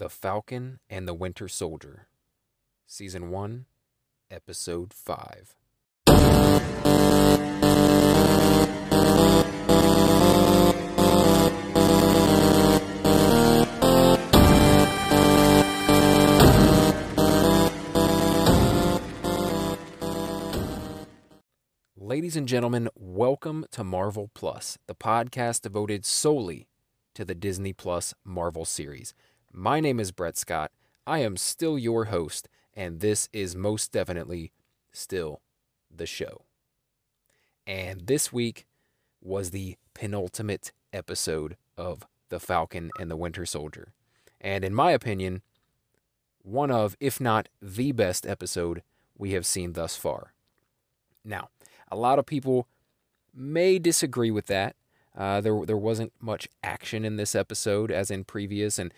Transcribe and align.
The 0.00 0.08
Falcon 0.08 0.80
and 0.88 1.06
the 1.06 1.12
Winter 1.12 1.46
Soldier, 1.46 2.08
Season 2.86 3.28
1, 3.28 3.66
Episode 4.30 4.94
5. 4.94 5.56
Ladies 21.98 22.36
and 22.36 22.48
gentlemen, 22.48 22.88
welcome 22.94 23.66
to 23.72 23.84
Marvel 23.84 24.30
Plus, 24.32 24.78
the 24.86 24.94
podcast 24.94 25.60
devoted 25.60 26.06
solely 26.06 26.68
to 27.14 27.26
the 27.26 27.34
Disney 27.34 27.74
Plus 27.74 28.14
Marvel 28.24 28.64
series. 28.64 29.12
My 29.52 29.80
name 29.80 29.98
is 29.98 30.12
Brett 30.12 30.36
Scott. 30.36 30.70
I 31.08 31.18
am 31.18 31.36
still 31.36 31.76
your 31.76 32.06
host, 32.06 32.48
and 32.72 33.00
this 33.00 33.28
is 33.32 33.56
most 33.56 33.90
definitely 33.90 34.52
still 34.92 35.40
the 35.94 36.06
show. 36.06 36.42
And 37.66 38.06
this 38.06 38.32
week 38.32 38.66
was 39.20 39.50
the 39.50 39.76
penultimate 39.92 40.70
episode 40.92 41.56
of 41.76 42.06
The 42.28 42.38
Falcon 42.38 42.90
and 42.98 43.10
the 43.10 43.16
Winter 43.16 43.44
Soldier. 43.44 43.92
And 44.40 44.64
in 44.64 44.72
my 44.72 44.92
opinion, 44.92 45.42
one 46.42 46.70
of, 46.70 46.96
if 47.00 47.20
not 47.20 47.48
the 47.60 47.90
best 47.90 48.26
episode 48.26 48.82
we 49.18 49.32
have 49.32 49.44
seen 49.44 49.72
thus 49.72 49.96
far. 49.96 50.32
Now, 51.24 51.48
a 51.90 51.96
lot 51.96 52.20
of 52.20 52.24
people 52.24 52.68
may 53.34 53.80
disagree 53.80 54.30
with 54.30 54.46
that. 54.46 54.76
Uh, 55.16 55.40
there, 55.40 55.66
there 55.66 55.76
wasn't 55.76 56.12
much 56.20 56.48
action 56.62 57.04
in 57.04 57.16
this 57.16 57.34
episode 57.34 57.90
as 57.90 58.12
in 58.12 58.22
previous, 58.22 58.78
and 58.78 58.94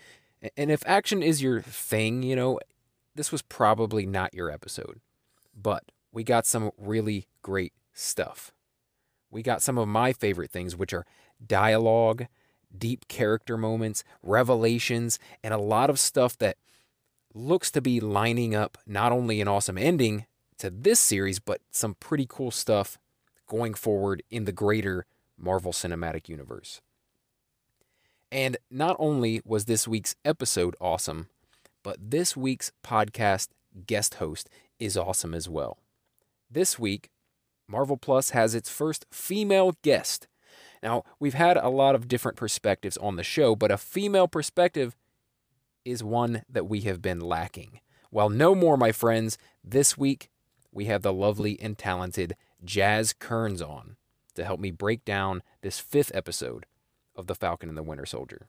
and 0.56 0.70
if 0.70 0.82
action 0.86 1.22
is 1.22 1.42
your 1.42 1.60
thing, 1.60 2.22
you 2.22 2.36
know, 2.36 2.58
this 3.14 3.30
was 3.30 3.42
probably 3.42 4.06
not 4.06 4.34
your 4.34 4.50
episode. 4.50 5.00
But 5.54 5.84
we 6.12 6.24
got 6.24 6.46
some 6.46 6.70
really 6.78 7.26
great 7.42 7.72
stuff. 7.92 8.52
We 9.30 9.42
got 9.42 9.62
some 9.62 9.78
of 9.78 9.88
my 9.88 10.12
favorite 10.12 10.50
things, 10.50 10.76
which 10.76 10.92
are 10.92 11.06
dialogue, 11.44 12.26
deep 12.76 13.08
character 13.08 13.56
moments, 13.56 14.04
revelations, 14.22 15.18
and 15.42 15.54
a 15.54 15.58
lot 15.58 15.90
of 15.90 15.98
stuff 15.98 16.36
that 16.38 16.56
looks 17.34 17.70
to 17.70 17.80
be 17.80 18.00
lining 18.00 18.54
up 18.54 18.78
not 18.86 19.12
only 19.12 19.40
an 19.40 19.48
awesome 19.48 19.78
ending 19.78 20.26
to 20.58 20.70
this 20.70 21.00
series, 21.00 21.38
but 21.38 21.60
some 21.70 21.94
pretty 21.94 22.26
cool 22.28 22.50
stuff 22.50 22.98
going 23.46 23.74
forward 23.74 24.22
in 24.30 24.44
the 24.44 24.52
greater 24.52 25.06
Marvel 25.38 25.72
Cinematic 25.72 26.28
Universe. 26.28 26.80
And 28.32 28.56
not 28.70 28.96
only 28.98 29.42
was 29.44 29.66
this 29.66 29.86
week's 29.86 30.16
episode 30.24 30.74
awesome, 30.80 31.28
but 31.82 31.98
this 32.00 32.34
week's 32.34 32.72
podcast 32.82 33.48
guest 33.86 34.14
host 34.14 34.48
is 34.78 34.96
awesome 34.96 35.34
as 35.34 35.50
well. 35.50 35.76
This 36.50 36.78
week, 36.78 37.10
Marvel 37.68 37.98
Plus 37.98 38.30
has 38.30 38.54
its 38.54 38.70
first 38.70 39.04
female 39.12 39.74
guest. 39.82 40.28
Now, 40.82 41.04
we've 41.20 41.34
had 41.34 41.58
a 41.58 41.68
lot 41.68 41.94
of 41.94 42.08
different 42.08 42.38
perspectives 42.38 42.96
on 42.96 43.16
the 43.16 43.22
show, 43.22 43.54
but 43.54 43.70
a 43.70 43.76
female 43.76 44.28
perspective 44.28 44.96
is 45.84 46.02
one 46.02 46.42
that 46.48 46.66
we 46.66 46.80
have 46.80 47.02
been 47.02 47.20
lacking. 47.20 47.80
Well, 48.10 48.30
no 48.30 48.54
more, 48.54 48.78
my 48.78 48.92
friends. 48.92 49.36
This 49.62 49.98
week, 49.98 50.30
we 50.72 50.86
have 50.86 51.02
the 51.02 51.12
lovely 51.12 51.60
and 51.60 51.76
talented 51.76 52.34
Jaz 52.64 53.14
Kerns 53.18 53.60
on 53.60 53.96
to 54.36 54.44
help 54.46 54.58
me 54.58 54.70
break 54.70 55.04
down 55.04 55.42
this 55.60 55.78
fifth 55.78 56.10
episode 56.14 56.64
of 57.16 57.26
The 57.26 57.34
Falcon 57.34 57.68
and 57.68 57.78
the 57.78 57.82
Winter 57.82 58.06
Soldier. 58.06 58.48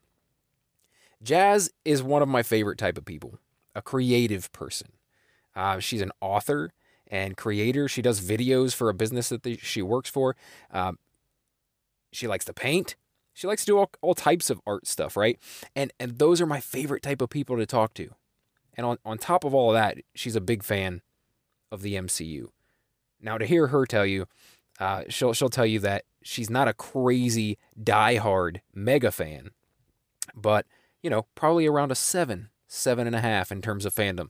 Jaz 1.23 1.69
is 1.85 2.03
one 2.03 2.21
of 2.21 2.27
my 2.27 2.43
favorite 2.43 2.77
type 2.77 2.97
of 2.97 3.05
people, 3.05 3.39
a 3.73 3.81
creative 3.81 4.51
person. 4.51 4.89
Uh, 5.55 5.79
she's 5.79 6.01
an 6.01 6.11
author 6.19 6.71
and 7.07 7.37
creator. 7.37 7.87
She 7.87 8.01
does 8.01 8.21
videos 8.21 8.73
for 8.73 8.89
a 8.89 8.93
business 8.93 9.29
that 9.29 9.43
the, 9.43 9.57
she 9.57 9.81
works 9.81 10.09
for. 10.09 10.35
Um, 10.71 10.97
she 12.11 12.27
likes 12.27 12.45
to 12.45 12.53
paint. 12.53 12.95
She 13.33 13.47
likes 13.47 13.63
to 13.63 13.71
do 13.71 13.77
all, 13.77 13.91
all 14.01 14.13
types 14.13 14.49
of 14.49 14.61
art 14.67 14.85
stuff, 14.87 15.17
right? 15.17 15.39
And 15.75 15.91
and 15.99 16.19
those 16.19 16.39
are 16.39 16.45
my 16.45 16.59
favorite 16.59 17.01
type 17.01 17.21
of 17.21 17.29
people 17.29 17.57
to 17.57 17.65
talk 17.65 17.93
to. 17.95 18.09
And 18.75 18.85
on, 18.85 18.97
on 19.05 19.17
top 19.17 19.43
of 19.43 19.53
all 19.53 19.69
of 19.69 19.75
that, 19.75 19.97
she's 20.15 20.35
a 20.35 20.41
big 20.41 20.63
fan 20.63 21.01
of 21.71 21.81
the 21.81 21.95
MCU. 21.95 22.47
Now, 23.21 23.37
to 23.37 23.45
hear 23.45 23.67
her 23.67 23.85
tell 23.85 24.05
you, 24.05 24.27
uh, 24.79 25.03
she'll 25.09 25.33
she'll 25.33 25.49
tell 25.49 25.65
you 25.65 25.79
that 25.79 26.05
she's 26.21 26.49
not 26.49 26.67
a 26.67 26.73
crazy 26.73 27.57
diehard 27.81 28.61
mega 28.73 29.11
fan, 29.11 29.51
but 30.35 30.65
you 31.01 31.09
know 31.09 31.25
probably 31.35 31.65
around 31.65 31.91
a 31.91 31.95
seven, 31.95 32.49
seven 32.67 33.07
and 33.07 33.15
a 33.15 33.21
half 33.21 33.51
in 33.51 33.61
terms 33.61 33.85
of 33.85 33.93
fandom. 33.93 34.29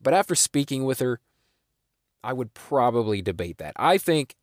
But 0.00 0.14
after 0.14 0.34
speaking 0.34 0.84
with 0.84 1.00
her, 1.00 1.20
I 2.22 2.32
would 2.32 2.54
probably 2.54 3.22
debate 3.22 3.58
that. 3.58 3.72
I 3.76 3.98
think 3.98 4.34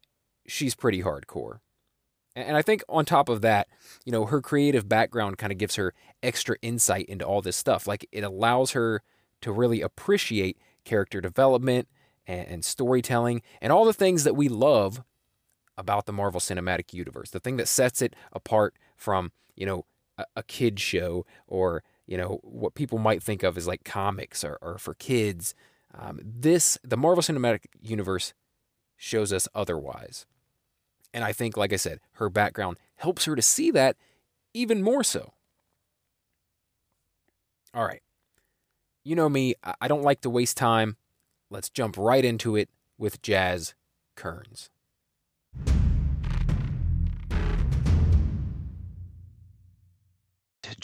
she's 0.48 0.76
pretty 0.76 1.04
hardcore. 1.04 1.60
And 2.36 2.58
I 2.58 2.62
think 2.62 2.84
on 2.90 3.06
top 3.06 3.30
of 3.30 3.42
that, 3.42 3.68
you 4.04 4.12
know, 4.12 4.26
her 4.26 4.42
creative 4.42 4.90
background 4.90 5.38
kind 5.38 5.54
of 5.54 5.58
gives 5.58 5.76
her 5.76 5.94
extra 6.22 6.58
insight 6.62 7.06
into 7.06 7.26
all 7.26 7.42
this 7.42 7.56
stuff. 7.56 7.88
Like 7.88 8.06
it 8.12 8.26
allows 8.26 8.72
her 8.72 9.02
to 9.42 9.52
really 9.54 9.82
appreciate 9.82 10.58
character 10.84 11.22
development 11.22 11.88
and, 12.28 12.48
and 12.48 12.66
storytelling 12.66 13.42
and 13.62 13.72
all 13.72 13.86
the 13.86 13.94
things 13.94 14.26
that 14.26 14.36
we 14.36 14.50
love 14.50 15.02
about 15.78 16.06
the 16.06 16.14
Marvel 16.14 16.40
Cinematic 16.40 16.94
Universe. 16.94 17.32
The 17.32 17.40
thing 17.40 17.58
that 17.58 17.68
sets 17.68 18.02
it 18.02 18.16
apart 18.32 18.76
from, 18.96 19.32
you 19.56 19.66
know, 19.66 19.86
a, 20.18 20.26
a 20.38 20.44
kid 20.44 20.80
show 20.80 21.26
or, 21.48 21.84
you 22.08 22.18
know, 22.18 22.40
what 22.44 22.76
people 22.76 22.98
might 22.98 23.22
think 23.22 23.44
of 23.44 23.58
as 23.58 23.68
like 23.68 23.84
comics 23.84 24.44
or, 24.44 24.58
or 24.62 24.78
for 24.78 24.94
kids. 24.94 25.54
Um, 25.94 26.20
this, 26.24 26.78
the 26.84 26.98
Marvel 26.98 27.24
Cinematic 27.24 27.66
Universe 27.82 28.34
shows 28.98 29.34
us 29.34 29.48
otherwise. 29.54 30.26
And 31.14 31.24
I 31.24 31.32
think, 31.32 31.56
like 31.56 31.72
I 31.72 31.78
said, 31.78 32.00
her 32.14 32.30
background 32.30 32.78
helps 32.96 33.26
her 33.26 33.36
to 33.36 33.42
see 33.42 33.72
that 33.72 33.96
even 34.54 34.82
more 34.82 35.04
so. 35.04 35.34
All 37.74 37.86
right. 37.86 38.02
You 39.04 39.16
know 39.16 39.30
me, 39.30 39.56
I 39.80 39.88
don't 39.88 40.02
like 40.02 40.22
to 40.22 40.30
waste 40.30 40.58
time. 40.58 40.98
Let's 41.50 41.70
jump 41.70 41.96
right 41.98 42.26
into 42.26 42.56
it 42.56 42.70
with 42.98 43.22
Jaz 43.22 43.74
Kerns. 44.16 44.70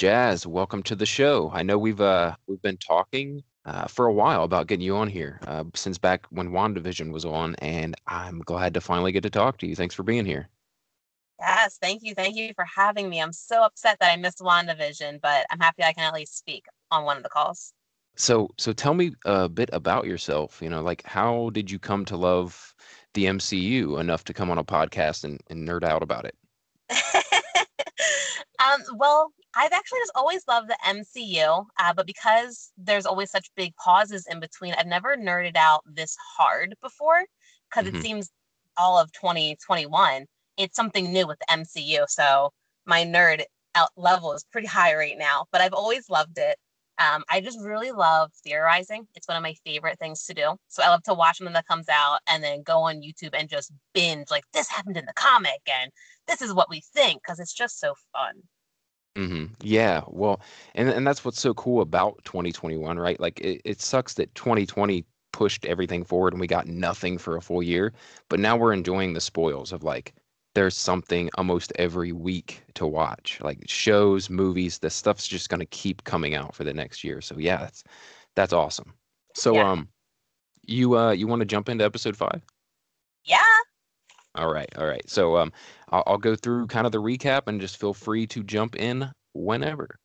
Jaz, 0.02 0.48
welcome 0.48 0.82
to 0.82 0.96
the 0.96 1.06
show. 1.06 1.52
I 1.54 1.62
know 1.62 1.78
we've 1.78 2.02
uh 2.02 2.36
we've 2.48 2.62
been 2.64 2.78
talking 2.78 3.44
uh, 3.66 3.86
for 3.86 4.08
a 4.08 4.14
while 4.14 4.44
about 4.44 4.66
getting 4.66 4.84
you 4.84 4.96
on 4.96 5.08
here 5.08 5.40
uh, 5.46 5.64
since 5.76 6.00
back 6.00 6.26
when 6.32 6.50
WandaVision 6.50 7.12
was 7.14 7.24
on, 7.24 7.54
and 7.60 7.94
I'm 8.08 8.40
glad 8.40 8.74
to 8.74 8.82
finally 8.82 9.12
get 9.12 9.22
to 9.22 9.30
talk 9.30 9.60
to 9.60 9.68
you. 9.68 9.76
Thanks 9.76 9.94
for 9.94 10.02
being 10.02 10.26
here. 10.26 10.50
Yes, 11.40 11.78
thank 11.80 12.02
you. 12.02 12.16
Thank 12.16 12.36
you 12.36 12.52
for 12.56 12.66
having 12.66 13.12
me. 13.12 13.22
I'm 13.22 13.32
so 13.32 13.62
upset 13.62 14.00
that 14.00 14.12
I 14.12 14.16
missed 14.16 14.40
WandaVision, 14.40 15.22
but 15.22 15.46
I'm 15.52 15.60
happy 15.60 15.84
I 15.84 15.94
can 15.94 16.06
at 16.06 16.16
least 16.16 16.36
speak 16.36 16.66
on 16.90 17.06
one 17.06 17.18
of 17.18 17.22
the 17.22 17.30
calls. 17.30 17.72
So, 18.16 18.50
so 18.58 18.74
tell 18.74 18.96
me 18.96 19.12
a 19.26 19.48
bit 19.48 19.70
about 19.72 20.08
yourself. 20.08 20.64
You 20.64 20.70
know, 20.70 20.82
like 20.82 21.04
how 21.06 21.52
did 21.52 21.70
you 21.70 21.78
come 21.78 22.06
to 22.06 22.18
love 22.18 22.74
the 23.14 23.26
MCU 23.26 24.00
enough 24.00 24.24
to 24.24 24.34
come 24.34 24.50
on 24.50 24.58
a 24.58 24.64
podcast 24.64 25.26
and, 25.26 25.40
and 25.52 25.68
nerd 25.68 25.84
out 25.84 26.02
about 26.02 26.26
it? 26.26 26.36
um, 28.60 28.82
well, 28.96 29.32
I've 29.56 29.74
actually 29.74 30.00
just 30.00 30.14
always 30.16 30.44
loved 30.48 30.70
the 30.70 30.78
MCU, 30.88 31.66
uh, 31.80 31.94
but 31.94 32.08
because 32.08 32.72
there's 32.78 33.06
always 33.06 33.32
such 33.32 33.52
big 33.56 33.76
pauses 33.76 34.26
in 34.30 34.40
between, 34.40 34.74
I've 34.78 34.88
never 34.88 35.18
nerded 35.18 35.58
out 35.58 35.82
this 35.86 36.16
hard 36.38 36.76
before 36.82 37.26
because 37.70 37.88
mm-hmm. 37.88 37.98
it 37.98 38.02
seems 38.02 38.30
all 38.78 38.98
of 38.98 39.12
2021 39.12 40.26
it's 40.58 40.76
something 40.76 41.12
new 41.12 41.28
with 41.28 41.40
the 41.40 41.54
MCU. 41.54 42.06
So 42.08 42.52
my 42.86 43.04
nerd 43.04 43.44
out 43.76 43.90
level 43.96 44.34
is 44.34 44.46
pretty 44.52 44.68
high 44.68 44.96
right 44.96 45.18
now, 45.18 45.46
but 45.52 45.62
I've 45.62 45.74
always 45.74 46.10
loved 46.10 46.38
it. 46.38 46.58
Um, 46.98 47.24
I 47.30 47.42
just 47.42 47.60
really 47.62 47.92
love 47.92 48.32
theorizing. 48.44 49.08
It's 49.16 49.28
one 49.28 49.38
of 49.38 49.44
my 49.44 49.56
favorite 49.66 49.98
things 49.98 50.24
to 50.26 50.34
do. 50.34 50.56
So 50.68 50.84
I 50.84 50.90
love 50.90 51.02
to 51.04 51.14
watch 51.16 51.40
when 51.42 51.54
that 51.54 51.68
comes 51.68 51.90
out 51.90 52.20
and 52.28 52.44
then 52.44 52.62
go 52.62 52.80
on 52.80 53.02
YouTube 53.02 53.34
and 53.34 53.50
just 53.50 53.72
binge 53.94 54.30
like 54.30 54.44
this 54.54 54.70
happened 54.70 54.98
in 54.98 55.06
the 55.06 55.14
comic 55.14 55.62
and 55.66 55.92
this 56.28 56.42
is 56.42 56.54
what 56.54 56.70
we 56.70 56.84
think 56.94 57.24
because 57.24 57.40
it's 57.40 57.54
just 57.54 57.80
so 57.80 57.96
fun. 58.14 58.34
Mm-hmm. 59.16 59.54
Yeah, 59.62 60.02
well, 60.08 60.42
and 60.74 60.90
and 60.90 61.06
that's 61.06 61.26
what's 61.26 61.42
so 61.42 61.54
cool 61.54 61.82
about 61.82 62.24
2021, 62.24 62.98
right? 62.98 63.20
Like 63.20 63.40
it, 63.42 63.62
it 63.66 63.82
sucks 63.82 64.14
that 64.16 64.34
2020 64.36 65.06
pushed 65.34 65.66
everything 65.66 66.04
forward 66.04 66.34
and 66.34 66.40
we 66.40 66.48
got 66.48 66.68
nothing 66.68 67.18
for 67.18 67.36
a 67.36 67.42
full 67.42 67.64
year, 67.64 67.94
but 68.30 68.40
now 68.40 68.56
we're 68.56 68.74
enjoying 68.74 69.14
the 69.14 69.22
spoils 69.22 69.72
of 69.72 69.84
like 69.84 70.14
there's 70.54 70.76
something 70.76 71.30
almost 71.38 71.72
every 71.78 72.12
week 72.12 72.64
to 72.74 72.86
watch 72.86 73.40
like 73.42 73.60
shows 73.68 74.30
movies 74.30 74.80
the 74.80 74.90
stuff's 74.90 75.28
just 75.28 75.50
going 75.50 75.60
to 75.60 75.66
keep 75.68 76.04
coming 76.04 76.36
out 76.36 76.54
for 76.54 76.64
the 76.64 76.74
next 76.74 77.04
year 77.04 77.22
so 77.22 77.38
yeah 77.38 77.58
that's 77.58 77.84
that's 78.36 78.54
awesome 78.54 78.94
so 79.36 79.56
yeah. 79.56 79.72
um 79.72 79.88
you 80.66 80.98
uh 80.98 81.12
you 81.12 81.28
want 81.28 81.40
to 81.40 81.46
jump 81.46 81.70
into 81.70 81.86
episode 81.86 82.16
five 82.16 82.42
yeah 83.24 83.40
all 84.36 84.52
right 84.52 84.70
all 84.78 84.86
right 84.86 85.10
so 85.10 85.38
um 85.38 85.52
I'll, 85.92 86.04
I'll 86.08 86.18
go 86.18 86.36
through 86.36 86.68
kind 86.68 86.86
of 86.86 86.92
the 86.92 87.02
recap 87.02 87.44
and 87.48 87.62
just 87.62 87.78
feel 87.78 87.94
free 87.94 88.28
to 88.28 88.44
jump 88.44 88.76
in 88.76 89.12
whenever 89.34 90.00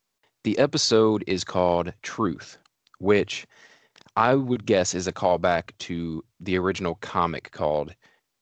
the 0.47 0.59
episode 0.59 1.25
is 1.27 1.43
called 1.43 1.93
Truth, 2.03 2.59
which 2.99 3.47
I 4.15 4.37
would 4.37 4.65
guess 4.65 4.95
is 4.95 5.09
a 5.09 5.13
callback 5.13 5.71
to 5.81 6.25
the 6.39 6.57
original 6.57 6.95
comic 6.97 7.51
called 7.51 7.95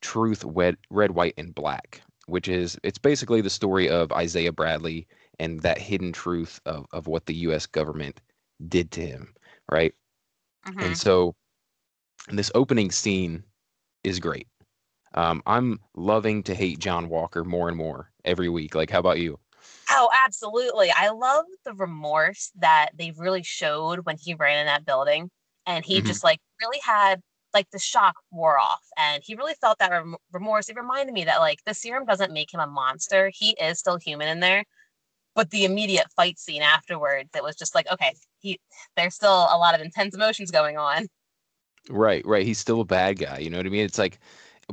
Truth 0.02 0.44
Red, 0.44 0.76
Red 0.90 1.12
White, 1.12 1.32
and 1.38 1.54
Black, 1.54 2.02
which 2.26 2.46
is 2.46 2.78
it's 2.82 2.98
basically 2.98 3.40
the 3.40 3.48
story 3.48 3.88
of 3.88 4.12
Isaiah 4.12 4.52
Bradley 4.52 5.06
and 5.38 5.60
that 5.60 5.78
hidden 5.78 6.12
truth 6.12 6.60
of, 6.66 6.86
of 6.92 7.06
what 7.06 7.24
the 7.24 7.34
US 7.36 7.64
government 7.64 8.20
did 8.68 8.90
to 8.92 9.00
him, 9.00 9.32
right? 9.72 9.94
Mm-hmm. 10.66 10.80
And 10.80 10.98
so 10.98 11.34
this 12.28 12.50
opening 12.54 12.90
scene 12.90 13.42
is 14.04 14.20
great. 14.20 14.46
Um, 15.14 15.42
I'm 15.46 15.80
loving 15.94 16.42
to 16.44 16.54
hate 16.54 16.80
John 16.80 17.08
Walker 17.08 17.44
more 17.44 17.68
and 17.68 17.76
more 17.76 18.10
every 18.24 18.48
week. 18.48 18.74
Like, 18.74 18.90
how 18.90 18.98
about 18.98 19.20
you? 19.20 19.38
Oh, 19.90 20.10
absolutely. 20.24 20.90
I 20.94 21.10
love 21.10 21.44
the 21.64 21.74
remorse 21.74 22.50
that 22.56 22.90
they 22.98 23.12
really 23.16 23.42
showed 23.42 24.00
when 24.04 24.16
he 24.18 24.34
ran 24.34 24.58
in 24.58 24.66
that 24.66 24.84
building. 24.84 25.30
And 25.66 25.84
he 25.84 25.98
mm-hmm. 25.98 26.06
just 26.06 26.24
like 26.24 26.40
really 26.60 26.80
had 26.84 27.20
like 27.54 27.70
the 27.70 27.78
shock 27.78 28.16
wore 28.32 28.58
off 28.58 28.82
and 28.98 29.22
he 29.24 29.36
really 29.36 29.54
felt 29.60 29.78
that 29.78 29.90
rem- 29.90 30.16
remorse. 30.32 30.68
It 30.68 30.76
reminded 30.76 31.14
me 31.14 31.24
that 31.24 31.38
like 31.38 31.60
the 31.64 31.72
serum 31.72 32.04
doesn't 32.04 32.32
make 32.32 32.52
him 32.52 32.60
a 32.60 32.66
monster. 32.66 33.30
He 33.32 33.50
is 33.52 33.78
still 33.78 33.96
human 33.96 34.28
in 34.28 34.40
there. 34.40 34.64
But 35.34 35.50
the 35.50 35.64
immediate 35.64 36.06
fight 36.14 36.38
scene 36.38 36.62
afterwards, 36.62 37.30
it 37.34 37.42
was 37.42 37.56
just 37.56 37.74
like, 37.74 37.90
okay, 37.90 38.14
he 38.40 38.60
there's 38.96 39.14
still 39.14 39.48
a 39.50 39.58
lot 39.58 39.74
of 39.74 39.80
intense 39.80 40.14
emotions 40.14 40.50
going 40.50 40.76
on. 40.76 41.06
Right, 41.88 42.24
right. 42.26 42.46
He's 42.46 42.58
still 42.58 42.80
a 42.80 42.84
bad 42.84 43.18
guy. 43.18 43.38
You 43.38 43.50
know 43.50 43.58
what 43.58 43.66
I 43.66 43.70
mean? 43.70 43.84
It's 43.84 43.98
like 43.98 44.18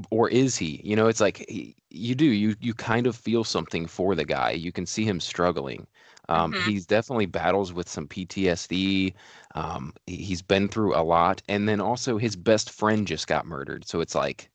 or 0.10 0.30
is 0.30 0.58
he? 0.58 0.82
You 0.84 0.96
know, 0.96 1.08
it's 1.08 1.22
like 1.22 1.46
he, 1.50 1.76
you 1.90 2.16
do. 2.16 2.26
You 2.26 2.56
you 2.60 2.74
kind 2.74 3.08
of 3.08 3.16
feel 3.16 3.44
something 3.44 3.88
for 3.88 4.16
the 4.16 4.26
guy. 4.26 4.52
You 4.52 4.72
can 4.72 4.86
see 4.86 5.04
him 5.06 5.20
struggling. 5.20 5.88
Um, 6.30 6.54
mm-hmm. 6.54 6.70
He's 6.70 6.86
definitely 6.86 7.26
battles 7.26 7.74
with 7.74 7.90
some 7.90 8.08
PTSD. 8.08 9.14
Um, 9.56 9.94
he's 10.06 10.42
been 10.42 10.68
through 10.68 10.96
a 10.96 11.04
lot, 11.04 11.42
and 11.50 11.68
then 11.68 11.82
also 11.82 12.18
his 12.18 12.36
best 12.36 12.72
friend 12.72 13.06
just 13.06 13.28
got 13.28 13.46
murdered. 13.46 13.88
So 13.88 14.00
it's 14.00 14.16
like, 14.16 14.50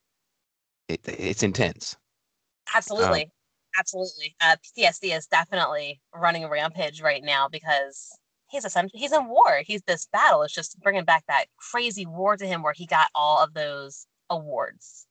it, 0.88 1.00
it's 1.04 1.42
intense. 1.42 1.96
Absolutely, 2.74 3.24
um, 3.24 3.30
absolutely. 3.78 4.34
Uh, 4.40 4.56
PTSD 4.56 5.16
is 5.16 5.26
definitely 5.26 6.00
running 6.14 6.44
a 6.44 6.48
rampage 6.48 7.02
right 7.02 7.22
now 7.22 7.48
because 7.48 8.10
he's 8.48 8.64
essentially 8.64 9.00
he's 9.00 9.12
in 9.12 9.28
war. 9.28 9.60
He's 9.64 9.82
this 9.82 10.06
battle. 10.12 10.42
It's 10.42 10.54
just 10.54 10.80
bringing 10.80 11.04
back 11.04 11.24
that 11.28 11.46
crazy 11.58 12.06
war 12.06 12.36
to 12.36 12.46
him 12.46 12.62
where 12.62 12.72
he 12.72 12.86
got 12.86 13.08
all 13.14 13.42
of 13.42 13.54
those 13.54 14.06
awards. 14.30 15.06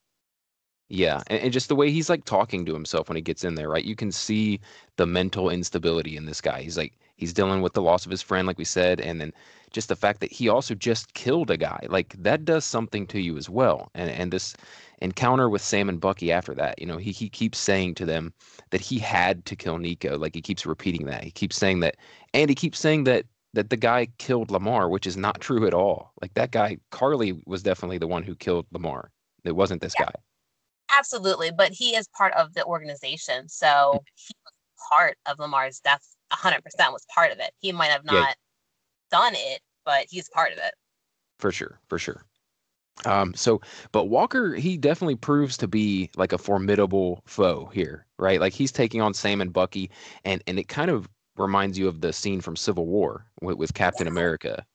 Yeah, 0.88 1.24
and, 1.28 1.42
and 1.42 1.54
just 1.54 1.68
the 1.68 1.76
way 1.76 1.90
he's 1.90 2.10
like 2.10 2.26
talking 2.26 2.66
to 2.66 2.74
himself 2.74 3.10
when 3.10 3.16
he 3.16 3.22
gets 3.22 3.44
in 3.44 3.56
there, 3.56 3.70
right? 3.70 3.84
You 3.84 3.96
can 3.96 4.12
see 4.12 4.60
the 4.98 5.08
mental 5.08 5.50
instability 5.50 6.16
in 6.16 6.26
this 6.26 6.42
guy. 6.42 6.62
He's 6.62 6.78
like 6.78 6.94
he's 7.16 7.34
dealing 7.34 7.62
with 7.62 7.74
the 7.74 7.82
loss 7.82 8.06
of 8.06 8.12
his 8.12 8.22
friend, 8.22 8.46
like 8.46 8.60
we 8.60 8.66
said, 8.66 9.00
and 9.00 9.20
then 9.20 9.34
just 9.72 9.90
the 9.90 9.96
fact 9.96 10.20
that 10.20 10.32
he 10.32 10.48
also 10.48 10.76
just 10.76 11.14
killed 11.16 11.50
a 11.50 11.58
guy, 11.58 11.80
like 11.90 12.16
that 12.22 12.46
does 12.46 12.66
something 12.66 13.08
to 13.08 13.20
you 13.20 13.36
as 13.36 13.50
well. 13.50 13.90
And 13.96 14.12
and 14.12 14.32
this 14.32 14.56
encounter 15.02 15.50
with 15.50 15.62
Sam 15.64 15.90
and 15.90 16.00
Bucky 16.00 16.32
after 16.32 16.54
that, 16.54 16.80
you 16.80 16.86
know, 16.86 16.98
he 16.98 17.12
he 17.12 17.30
keeps 17.30 17.58
saying 17.58 17.96
to 17.96 18.06
them 18.06 18.32
that 18.70 18.82
he 18.82 19.00
had 19.00 19.44
to 19.46 19.56
kill 19.56 19.80
Nico. 19.80 20.18
Like 20.20 20.36
he 20.36 20.42
keeps 20.42 20.68
repeating 20.68 21.08
that. 21.08 21.24
He 21.24 21.32
keeps 21.32 21.58
saying 21.58 21.80
that, 21.80 21.98
and 22.34 22.48
he 22.50 22.56
keeps 22.56 22.78
saying 22.80 23.06
that 23.06 23.26
that 23.54 23.72
the 23.72 23.78
guy 23.78 24.08
killed 24.20 24.52
Lamar, 24.52 24.90
which 24.90 25.08
is 25.08 25.18
not 25.18 25.42
true 25.42 25.66
at 25.66 25.74
all. 25.74 26.12
Like 26.22 26.36
that 26.36 26.52
guy, 26.52 26.78
Karli 26.92 27.34
was 27.48 27.64
definitely 27.64 27.98
the 27.98 28.08
one 28.08 28.22
who 28.22 28.36
killed 28.36 28.68
Lamar. 28.72 29.12
It 29.46 29.56
wasn't 29.56 29.82
this 29.82 29.96
yeah. 30.00 30.06
guy. 30.06 30.14
Absolutely, 30.92 31.52
but 31.52 31.72
he 31.72 31.96
is 31.96 32.08
part 32.18 32.34
of 32.34 32.54
the 32.54 32.64
organization, 32.66 33.50
so 33.50 34.04
he 34.16 34.34
was 34.46 34.54
part 34.90 35.18
of 35.26 35.40
Lamar's 35.40 35.80
death. 35.80 36.16
100% 36.32 36.62
was 36.92 37.06
part 37.14 37.32
of 37.32 37.40
it. 37.40 37.52
He 37.60 37.72
might 37.72 37.92
have 37.92 38.06
not 38.06 38.14
yeah. 38.14 38.34
done 39.12 39.34
it, 39.36 39.62
but 39.84 40.06
he's 40.10 40.30
part 40.30 40.52
of 40.52 40.58
it. 40.58 40.74
For 41.40 41.52
sure, 41.52 41.80
for 41.88 42.00
sure. 42.00 42.24
Um, 43.04 43.34
so, 43.34 43.62
but 43.92 44.06
Walker, 44.06 44.56
he 44.56 44.78
definitely 44.78 45.16
proves 45.16 45.58
to 45.58 45.68
be 45.68 46.10
like 46.16 46.32
a 46.32 46.38
formidable 46.38 47.22
foe 47.26 47.70
here, 47.74 48.06
right? 48.18 48.40
Like 48.40 48.54
he's 48.54 48.72
taking 48.72 49.02
on 49.02 49.14
Sam 49.14 49.42
and 49.42 49.52
Bucky, 49.52 49.92
and 50.24 50.42
and 50.48 50.58
it 50.58 50.70
kind 50.70 50.90
of 50.90 51.10
reminds 51.36 51.78
you 51.78 51.88
of 51.90 52.00
the 52.00 52.14
scene 52.14 52.40
from 52.40 52.56
Civil 52.56 52.86
War 52.86 53.26
with, 53.42 53.58
with 53.58 53.74
Captain 53.74 54.08
America. 54.08 54.66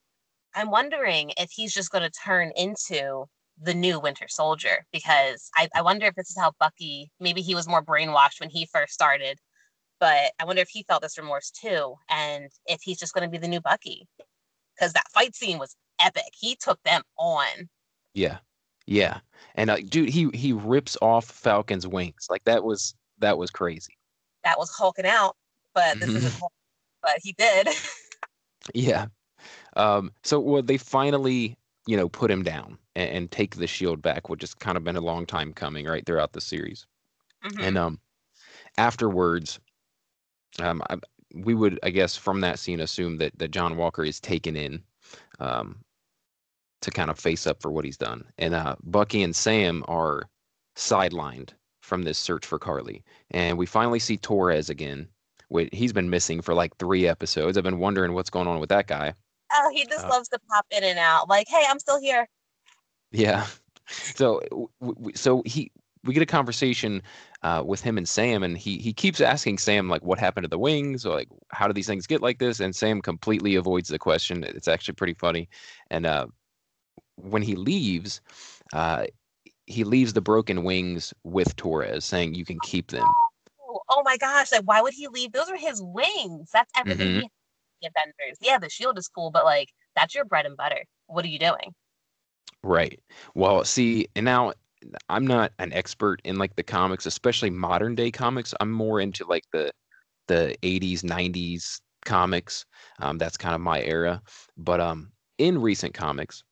I'm 0.55 0.71
wondering 0.71 1.33
if 1.39 1.51
he's 1.51 1.73
just 1.73 1.91
going 1.91 2.05
to 2.05 2.11
turn 2.11 2.53
into 2.57 3.25
the 3.63 3.75
new 3.75 4.01
Winter 4.01 4.27
Soldier 4.29 4.87
because 4.93 5.51
I, 5.57 5.69
I 5.75 5.83
wonder 5.83 6.07
if 6.07 6.15
this 6.15 6.31
is 6.31 6.39
how 6.39 6.53
Bucky 6.59 7.11
maybe 7.21 7.43
he 7.43 7.55
was 7.55 7.69
more 7.69 7.85
brainwashed 7.85 8.41
when 8.41 8.51
he 8.51 8.67
first 8.67 8.93
started, 8.93 9.39
but 9.99 10.33
I 10.41 10.45
wonder 10.45 10.63
if 10.63 10.69
he 10.69 10.83
felt 10.85 11.03
this 11.03 11.19
remorse 11.19 11.51
too, 11.51 11.95
and 12.09 12.51
if 12.67 12.81
he's 12.83 12.99
just 12.99 13.13
going 13.13 13.25
to 13.25 13.31
be 13.31 13.39
the 13.39 13.49
new 13.49 13.61
Bucky 13.61 14.09
because 14.75 14.93
that 14.95 15.11
fight 15.13 15.35
scene 15.35 15.59
was 15.59 15.77
epic. 16.01 16.33
He 16.33 16.57
took 16.57 16.83
them 16.85 17.03
on. 17.19 17.69
Yeah, 18.15 18.39
yeah, 18.87 19.19
and 19.55 19.71
uh, 19.71 19.77
dude, 19.89 20.09
he 20.09 20.31
he 20.33 20.53
rips 20.53 20.97
off 21.03 21.27
Falcon's 21.27 21.87
wings 21.87 22.27
like 22.31 22.45
that 22.45 22.65
was 22.65 22.95
that 23.19 23.39
was 23.39 23.51
crazy. 23.51 23.97
That 24.43 24.59
was 24.59 24.71
hulking 24.71 25.07
out, 25.07 25.37
but 25.75 26.01
this 26.01 26.09
isn't. 26.09 26.41
Hulk, 26.41 26.53
but 27.03 27.19
he 27.23 27.33
did. 27.33 27.69
yeah. 28.75 29.07
Um. 29.77 30.13
So 30.25 30.41
well, 30.41 30.63
they 30.63 30.79
finally 30.79 31.57
you 31.87 31.97
know 31.97 32.09
put 32.09 32.31
him 32.31 32.43
down 32.43 32.79
and, 32.97 33.11
and, 33.11 33.31
take 33.31 33.57
the 33.57 33.67
shield 33.67 34.03
back, 34.03 34.29
which 34.29 34.43
has 34.43 34.55
kind 34.55 34.77
of 34.77 34.85
been 34.85 34.97
a 34.97 35.01
long 35.01 35.27
time 35.27 35.53
coming, 35.53 35.87
right 35.87 36.05
throughout 36.05 36.33
the 36.33 36.41
series. 36.41 36.87
Mm-hmm. 37.45 37.61
And 37.61 37.79
um, 37.79 38.01
afterwards, 38.77 39.61
um, 40.59 40.83
I, 40.91 40.97
we 41.35 41.55
would, 41.55 41.79
I 41.83 41.91
guess, 41.91 42.17
from 42.17 42.41
that 42.41 42.59
scene, 42.59 42.81
assume 42.81 43.19
that 43.19 43.39
that 43.39 43.53
John 43.53 43.77
Walker 43.77 44.05
is 44.05 44.21
taken 44.21 44.57
in, 44.57 44.83
um, 45.39 45.79
to 46.83 46.91
kind 46.91 47.11
of 47.11 47.19
face 47.19 47.47
up 47.47 47.61
for 47.61 47.71
what 47.71 47.85
he's 47.85 47.97
done, 47.97 48.25
and 48.39 48.55
uh, 48.55 48.77
Bucky 48.83 49.23
and 49.23 49.35
Sam 49.37 49.85
are 49.87 50.29
sidelined 50.77 51.51
from 51.83 52.03
this 52.03 52.19
search 52.19 52.47
for 52.47 52.59
Karli, 52.59 53.05
and 53.31 53.59
we 53.59 53.67
finally 53.67 53.99
see 53.99 54.17
Torres 54.17 54.71
again. 54.71 55.09
Which 55.49 55.69
he's 55.73 55.93
been 55.93 56.11
missing 56.11 56.43
for 56.43 56.55
like 56.55 56.77
three 56.77 57.09
episodes. 57.09 57.59
I've 57.59 57.65
been 57.65 57.81
wondering 57.81 58.13
what's 58.13 58.31
going 58.31 58.47
on 58.47 58.61
with 58.61 58.69
that 58.69 58.87
guy. 58.87 59.15
Oh, 59.53 59.69
he 59.75 59.85
just 59.85 60.07
uh, 60.07 60.09
loves 60.09 60.29
to 60.29 60.39
pop 60.49 60.65
in 60.71 60.85
and 60.85 60.97
out. 60.97 61.29
Like, 61.29 61.49
hey, 61.49 61.65
I'm 61.69 61.81
still 61.81 62.01
here. 62.01 62.29
Yeah. 63.11 63.47
So, 64.15 64.41
so 65.17 65.43
he 65.45 65.73
we 66.05 66.15
get 66.15 66.23
a 66.23 66.27
conversation 66.27 67.03
uh, 67.43 67.63
with 67.67 67.81
him 67.81 67.99
and 67.99 68.09
Sam, 68.09 68.45
and 68.45 68.57
he 68.57 68.79
he 68.79 68.93
keeps 68.93 69.21
asking 69.21 69.59
Sam 69.59 69.89
like, 69.89 70.05
"What 70.05 70.21
happened 70.21 70.45
to 70.45 70.49
the 70.49 70.61
wings? 70.61 71.05
Or 71.05 71.17
like, 71.17 71.29
how 71.49 71.67
do 71.67 71.73
these 71.73 71.89
things 71.89 72.07
get 72.07 72.23
like 72.23 72.39
this?" 72.39 72.61
And 72.61 72.75
Sam 72.75 73.03
completely 73.03 73.57
avoids 73.57 73.89
the 73.89 73.99
question. 73.99 74.45
It's 74.45 74.69
actually 74.69 74.95
pretty 74.95 75.15
funny. 75.15 75.49
And 75.91 76.07
uh, 76.07 76.29
when 77.17 77.43
he 77.43 77.57
leaves, 77.57 78.21
uh, 78.73 79.07
he 79.67 79.83
leaves 79.83 80.13
the 80.13 80.21
broken 80.21 80.63
wings 80.63 81.13
with 81.25 81.57
Torres, 81.57 82.05
saying, 82.05 82.35
"You 82.35 82.45
can 82.45 82.61
keep 82.61 82.93
them." 82.93 83.07
Oh, 83.69 83.81
oh 83.89 84.03
my 84.05 84.17
gosh! 84.19 84.53
Like, 84.53 84.63
why 84.63 84.81
would 84.83 84.95
he 84.95 85.09
leave? 85.09 85.33
Those 85.33 85.51
are 85.51 85.57
his 85.57 85.83
wings. 85.83 86.51
That's 86.53 86.71
everything. 86.77 87.09
Mm-hmm. 87.09 87.87
Avengers. 87.87 88.39
Yeah, 88.41 88.59
the 88.59 88.69
shield 88.69 88.99
is 88.99 89.09
cool, 89.09 89.31
but 89.31 89.45
like, 89.45 89.71
that's 89.97 90.15
your 90.15 90.25
bread 90.25 90.47
and 90.47 90.57
butter. 90.57 90.85
What 91.07 91.25
are 91.25 91.29
you 91.29 91.39
doing? 91.39 91.75
Right. 92.63 93.01
Well, 93.35 93.65
see, 93.65 94.07
and 94.17 94.25
now 94.25 94.53
I'm 95.09 95.27
not 95.27 95.53
an 95.59 95.73
expert 95.73 96.21
in 96.25 96.39
like 96.39 96.57
the 96.57 96.63
comics, 96.63 97.07
especially 97.07 97.51
modern 97.51 97.95
day 97.95 98.11
comics. 98.11 98.55
I'm 98.61 98.71
more 98.71 99.01
into 99.01 99.27
like 99.27 99.45
the 99.53 99.73
the 100.29 100.57
80s, 100.63 101.03
90s 101.03 101.81
comics. 102.05 102.65
Um, 103.01 103.19
that's 103.19 103.37
kind 103.37 103.55
of 103.55 103.61
my 103.61 103.83
era. 103.83 104.23
But 104.57 104.81
um, 104.81 105.11
in 105.39 105.61
recent 105.61 105.93
comics, 105.93 106.45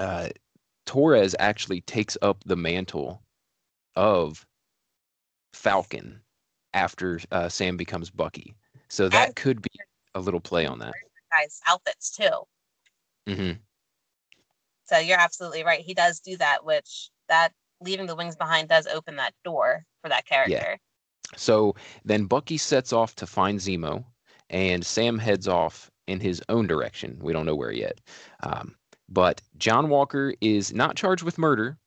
uh, 0.00 0.30
Torres 0.86 1.36
actually 1.38 1.82
takes 1.82 2.16
up 2.22 2.42
the 2.44 2.56
mantle 2.56 3.22
of 3.96 4.46
Falcon 5.52 6.20
after 6.72 7.20
uh, 7.32 7.48
Sam 7.48 7.76
becomes 7.76 8.10
Bucky. 8.10 8.54
So 8.88 9.08
that 9.08 9.36
could 9.36 9.60
be 9.60 9.70
a 10.14 10.20
little 10.20 10.40
play 10.40 10.66
on 10.66 10.78
that. 10.78 10.92
Guys' 11.32 11.60
outfits 11.66 12.10
too. 12.16 12.46
Mm-hmm. 13.26 13.52
So 14.86 14.98
you're 14.98 15.18
absolutely 15.18 15.64
right. 15.64 15.80
He 15.80 15.94
does 15.94 16.20
do 16.20 16.36
that, 16.38 16.64
which 16.64 17.10
that 17.28 17.50
leaving 17.80 18.06
the 18.06 18.16
wings 18.16 18.36
behind 18.36 18.68
does 18.68 18.86
open 18.86 19.16
that 19.16 19.34
door 19.44 19.84
for 20.02 20.08
that 20.08 20.26
character. 20.26 20.52
Yeah. 20.52 20.76
So 21.36 21.74
then 22.04 22.26
Bucky 22.26 22.56
sets 22.56 22.92
off 22.92 23.14
to 23.16 23.26
find 23.26 23.58
Zemo, 23.58 24.04
and 24.48 24.86
Sam 24.86 25.18
heads 25.18 25.48
off 25.48 25.90
in 26.06 26.20
his 26.20 26.42
own 26.48 26.66
direction. 26.66 27.18
We 27.20 27.32
don't 27.32 27.46
know 27.46 27.56
where 27.56 27.72
yet. 27.72 28.00
Um, 28.42 28.76
but 29.08 29.42
John 29.58 29.88
Walker 29.88 30.34
is 30.40 30.72
not 30.72 30.96
charged 30.96 31.22
with 31.22 31.38
murder. 31.38 31.78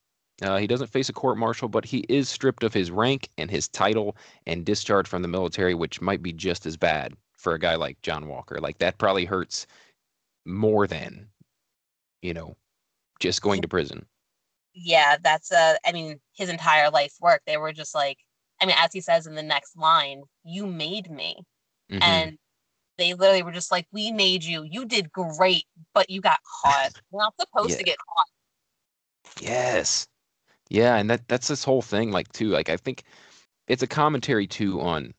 Uh, 0.41 0.57
he 0.57 0.67
doesn't 0.67 0.87
face 0.91 1.09
a 1.09 1.13
court 1.13 1.37
martial, 1.37 1.67
but 1.67 1.85
he 1.85 2.05
is 2.09 2.29
stripped 2.29 2.63
of 2.63 2.73
his 2.73 2.91
rank 2.91 3.29
and 3.37 3.51
his 3.51 3.67
title 3.67 4.15
and 4.45 4.65
discharged 4.65 5.09
from 5.09 5.21
the 5.21 5.27
military, 5.27 5.73
which 5.73 6.01
might 6.01 6.21
be 6.21 6.31
just 6.31 6.65
as 6.65 6.77
bad 6.77 7.13
for 7.33 7.53
a 7.53 7.59
guy 7.59 7.75
like 7.75 8.01
John 8.01 8.27
Walker. 8.27 8.59
Like 8.59 8.77
that 8.77 8.97
probably 8.97 9.25
hurts 9.25 9.67
more 10.45 10.87
than, 10.87 11.27
you 12.21 12.33
know, 12.33 12.55
just 13.19 13.41
going 13.41 13.61
to 13.61 13.67
prison. 13.67 14.05
Yeah, 14.73 15.17
that's 15.21 15.51
uh 15.51 15.75
I 15.85 15.91
mean, 15.91 16.19
his 16.33 16.49
entire 16.49 16.89
life 16.89 17.13
work. 17.21 17.41
They 17.45 17.57
were 17.57 17.73
just 17.73 17.95
like 17.95 18.17
I 18.61 18.65
mean, 18.65 18.75
as 18.77 18.91
he 18.93 19.01
says 19.01 19.27
in 19.27 19.35
the 19.35 19.43
next 19.43 19.77
line, 19.77 20.23
you 20.43 20.65
made 20.67 21.09
me. 21.09 21.43
Mm-hmm. 21.91 22.03
And 22.03 22.37
they 22.97 23.13
literally 23.13 23.43
were 23.43 23.51
just 23.51 23.71
like, 23.71 23.87
"We 23.91 24.11
made 24.11 24.43
you. 24.43 24.63
You 24.63 24.85
did 24.85 25.11
great, 25.11 25.63
but 25.93 26.09
you 26.09 26.21
got 26.21 26.39
caught. 26.61 26.91
You're 27.11 27.21
not 27.21 27.33
supposed 27.39 27.71
yeah. 27.71 27.77
to 27.77 27.83
get 27.83 27.97
caught." 27.97 29.41
Yes. 29.41 30.07
Yeah, 30.69 30.97
and 30.97 31.09
that 31.09 31.27
that's 31.27 31.47
this 31.47 31.63
whole 31.63 31.81
thing 31.81 32.11
like 32.11 32.31
too. 32.33 32.49
Like 32.49 32.69
I 32.69 32.77
think 32.77 33.03
it's 33.67 33.83
a 33.83 33.87
commentary 33.87 34.45
too 34.45 34.81
on, 34.81 35.13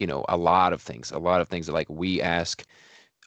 you 0.00 0.06
know, 0.06 0.24
a 0.28 0.36
lot 0.36 0.72
of 0.72 0.82
things. 0.82 1.12
A 1.12 1.18
lot 1.18 1.40
of 1.40 1.48
things 1.48 1.66
that 1.66 1.72
like 1.72 1.88
we 1.88 2.20
ask 2.20 2.64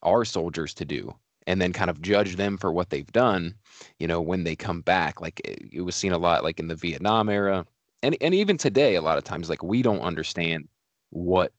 our 0.03 0.25
soldiers 0.25 0.73
to 0.75 0.85
do 0.85 1.13
and 1.49 1.59
then 1.59 1.73
kind 1.73 1.89
of 1.89 1.99
judge 1.99 2.35
them 2.35 2.57
for 2.57 2.71
what 2.71 2.91
they've 2.91 3.11
done, 3.11 3.55
you 3.97 4.05
know, 4.05 4.21
when 4.21 4.43
they 4.43 4.55
come 4.55 4.81
back. 4.81 5.19
Like 5.19 5.41
it, 5.43 5.67
it 5.73 5.81
was 5.81 5.95
seen 5.95 6.11
a 6.11 6.17
lot 6.19 6.43
like 6.43 6.59
in 6.59 6.67
the 6.67 6.75
Vietnam 6.75 7.27
era. 7.27 7.65
And 8.03 8.15
and 8.21 8.35
even 8.35 8.55
today 8.55 8.93
a 8.93 9.01
lot 9.01 9.17
of 9.17 9.23
times 9.23 9.49
like 9.49 9.63
we 9.63 9.81
don't 9.81 10.01
understand 10.01 10.67
what 11.09 11.51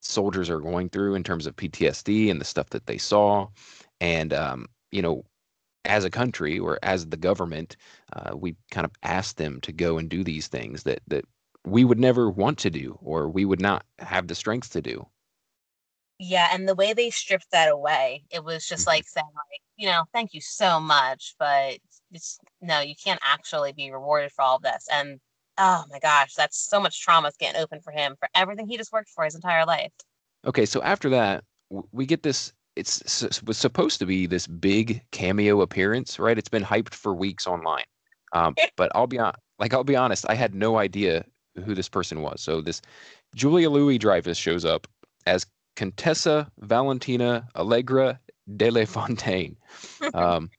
soldiers 0.00 0.48
are 0.48 0.60
going 0.60 0.88
through 0.88 1.14
in 1.14 1.22
terms 1.22 1.46
of 1.46 1.54
PTSD 1.54 2.30
and 2.30 2.40
the 2.40 2.46
stuff 2.46 2.70
that 2.70 2.86
they 2.86 2.96
saw. 2.96 3.48
And 4.00 4.32
um, 4.32 4.66
you 4.90 5.02
know, 5.02 5.22
as 5.84 6.04
a 6.04 6.10
country 6.10 6.58
or 6.58 6.78
as 6.82 7.06
the 7.06 7.18
government, 7.18 7.76
uh, 8.14 8.34
we 8.34 8.56
kind 8.70 8.86
of 8.86 8.92
ask 9.02 9.36
them 9.36 9.60
to 9.60 9.72
go 9.72 9.98
and 9.98 10.08
do 10.08 10.24
these 10.24 10.48
things 10.48 10.84
that 10.84 11.00
that 11.08 11.26
we 11.66 11.84
would 11.84 11.98
never 12.00 12.30
want 12.30 12.56
to 12.60 12.70
do 12.70 12.98
or 13.02 13.28
we 13.28 13.44
would 13.44 13.60
not 13.60 13.84
have 13.98 14.28
the 14.28 14.34
strength 14.34 14.70
to 14.72 14.80
do. 14.80 15.06
Yeah, 16.18 16.48
and 16.52 16.68
the 16.68 16.74
way 16.74 16.92
they 16.92 17.10
stripped 17.10 17.50
that 17.52 17.70
away, 17.70 18.24
it 18.30 18.42
was 18.42 18.66
just 18.66 18.82
mm-hmm. 18.82 18.96
like 18.96 19.06
saying, 19.06 19.26
like, 19.26 19.60
you 19.76 19.86
know, 19.86 20.04
thank 20.12 20.32
you 20.32 20.40
so 20.40 20.80
much, 20.80 21.34
but 21.38 21.78
it's 22.12 22.38
no, 22.62 22.80
you 22.80 22.94
can't 23.02 23.20
actually 23.22 23.72
be 23.72 23.90
rewarded 23.90 24.32
for 24.32 24.42
all 24.42 24.56
of 24.56 24.62
this. 24.62 24.86
And 24.90 25.20
oh 25.58 25.84
my 25.90 25.98
gosh, 25.98 26.34
that's 26.34 26.58
so 26.58 26.80
much 26.80 27.02
trauma 27.02 27.32
getting 27.38 27.60
open 27.60 27.80
for 27.80 27.90
him 27.90 28.16
for 28.18 28.28
everything 28.34 28.66
he 28.66 28.76
just 28.76 28.92
worked 28.92 29.10
for 29.10 29.24
his 29.24 29.34
entire 29.34 29.66
life. 29.66 29.92
Okay, 30.46 30.64
so 30.64 30.82
after 30.82 31.10
that, 31.10 31.44
we 31.92 32.06
get 32.06 32.22
this 32.22 32.52
it's 32.76 33.22
it 33.22 33.42
was 33.44 33.56
supposed 33.56 33.98
to 33.98 34.06
be 34.06 34.26
this 34.26 34.46
big 34.46 35.02
cameo 35.10 35.62
appearance, 35.62 36.18
right? 36.18 36.38
It's 36.38 36.48
been 36.48 36.62
hyped 36.62 36.94
for 36.94 37.14
weeks 37.14 37.46
online. 37.46 37.84
Um, 38.32 38.54
but 38.76 38.92
I'll 38.94 39.06
be 39.06 39.18
on, 39.18 39.32
like 39.58 39.74
I'll 39.74 39.84
be 39.84 39.96
honest, 39.96 40.26
I 40.28 40.34
had 40.34 40.54
no 40.54 40.78
idea 40.78 41.24
who 41.64 41.74
this 41.74 41.88
person 41.88 42.20
was. 42.20 42.42
So 42.42 42.60
this 42.60 42.82
Julia 43.34 43.70
Louis 43.70 43.98
Dreyfus 43.98 44.36
shows 44.36 44.64
up 44.64 44.86
as 45.26 45.46
Contessa 45.76 46.50
Valentina 46.58 47.46
Allegra 47.54 48.18
de 48.56 48.70
la 48.70 48.84
Fontaine. 48.84 49.56
Um, 50.14 50.50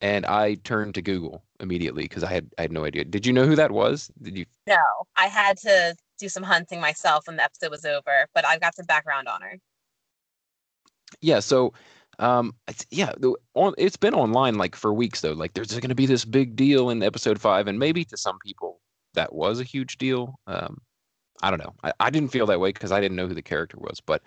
and 0.00 0.26
I 0.26 0.54
turned 0.56 0.96
to 0.96 1.02
Google 1.02 1.42
immediately 1.60 2.02
because 2.02 2.24
I 2.24 2.32
had 2.32 2.50
I 2.58 2.62
had 2.62 2.72
no 2.72 2.84
idea. 2.84 3.04
Did 3.04 3.24
you 3.24 3.32
know 3.32 3.46
who 3.46 3.56
that 3.56 3.70
was? 3.70 4.10
Did 4.20 4.36
you? 4.36 4.44
No, 4.66 4.76
I 5.16 5.28
had 5.28 5.56
to 5.58 5.94
do 6.18 6.28
some 6.28 6.42
hunting 6.42 6.80
myself 6.80 7.26
when 7.26 7.36
the 7.36 7.44
episode 7.44 7.70
was 7.70 7.84
over, 7.84 8.26
but 8.34 8.44
I've 8.44 8.60
got 8.60 8.74
some 8.74 8.86
background 8.86 9.28
on 9.28 9.40
her 9.40 9.58
yeah 11.20 11.40
so 11.40 11.72
um 12.18 12.54
it's, 12.68 12.86
yeah 12.90 13.12
the, 13.18 13.34
on, 13.54 13.74
it's 13.78 13.96
been 13.96 14.14
online 14.14 14.56
like 14.56 14.76
for 14.76 14.92
weeks 14.92 15.20
though 15.20 15.32
like 15.32 15.52
there's 15.54 15.72
going 15.72 15.88
to 15.88 15.94
be 15.94 16.06
this 16.06 16.24
big 16.24 16.56
deal 16.56 16.90
in 16.90 17.02
episode 17.02 17.40
five 17.40 17.66
and 17.66 17.78
maybe 17.78 18.04
to 18.04 18.16
some 18.16 18.38
people 18.44 18.80
that 19.14 19.32
was 19.34 19.60
a 19.60 19.64
huge 19.64 19.98
deal 19.98 20.38
um 20.46 20.78
i 21.42 21.50
don't 21.50 21.58
know 21.58 21.74
i, 21.82 21.92
I 22.00 22.10
didn't 22.10 22.30
feel 22.30 22.46
that 22.46 22.60
way 22.60 22.70
because 22.70 22.92
i 22.92 23.00
didn't 23.00 23.16
know 23.16 23.26
who 23.26 23.34
the 23.34 23.42
character 23.42 23.78
was 23.78 24.00
but 24.00 24.22